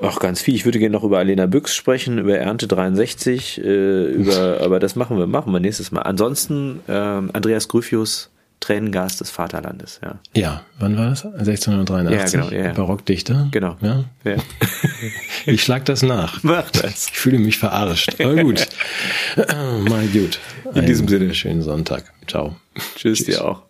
Ach, 0.02 0.20
ganz 0.20 0.42
viel. 0.42 0.56
Ich 0.56 0.66
würde 0.66 0.80
gerne 0.80 0.94
noch 0.94 1.04
über 1.04 1.18
Alena 1.20 1.46
Büchs 1.46 1.76
sprechen, 1.76 2.20
über 2.20 2.38
Ernte 2.38 2.68
63, 2.68 3.60
äh, 3.64 4.06
über, 4.06 4.60
aber 4.62 4.80
das 4.80 4.96
machen 4.96 5.18
wir, 5.18 5.28
machen 5.28 5.52
wir 5.52 5.60
nächstes 5.60 5.92
Mal. 5.92 6.02
Ansonsten 6.02 6.80
ähm, 6.88 7.30
Andreas 7.34 7.68
Gryphius, 7.68 8.30
Tränengas 8.60 9.18
des 9.18 9.30
Vaterlandes, 9.30 10.00
ja. 10.04 10.20
Ja, 10.36 10.62
wann 10.80 10.98
war 10.98 11.10
das? 11.10 11.26
1683. 11.26 12.20
Ja, 12.20 12.26
genau, 12.26 12.52
ja, 12.54 12.68
ja. 12.68 12.74
Barockdichter. 12.74 13.48
Genau. 13.52 13.78
Ja. 13.82 14.04
ja. 14.24 14.36
Ich 15.46 15.64
schlag 15.64 15.86
das 15.86 16.04
nach. 16.04 16.44
Mach 16.44 16.70
das. 16.72 17.08
Ich 17.08 17.18
fühle 17.18 17.40
mich 17.40 17.58
verarscht. 17.58 18.20
Aber 18.20 18.36
gut. 18.44 18.68
Mal 19.38 20.08
gut. 20.08 20.40
In 20.76 20.86
diesem 20.86 21.08
Sinne. 21.08 21.34
Schönen 21.34 21.62
Sonntag. 21.62 22.12
Ciao. 22.28 22.58
Tschüss, 22.96 23.24
dir 23.24 23.46
auch. 23.46 23.69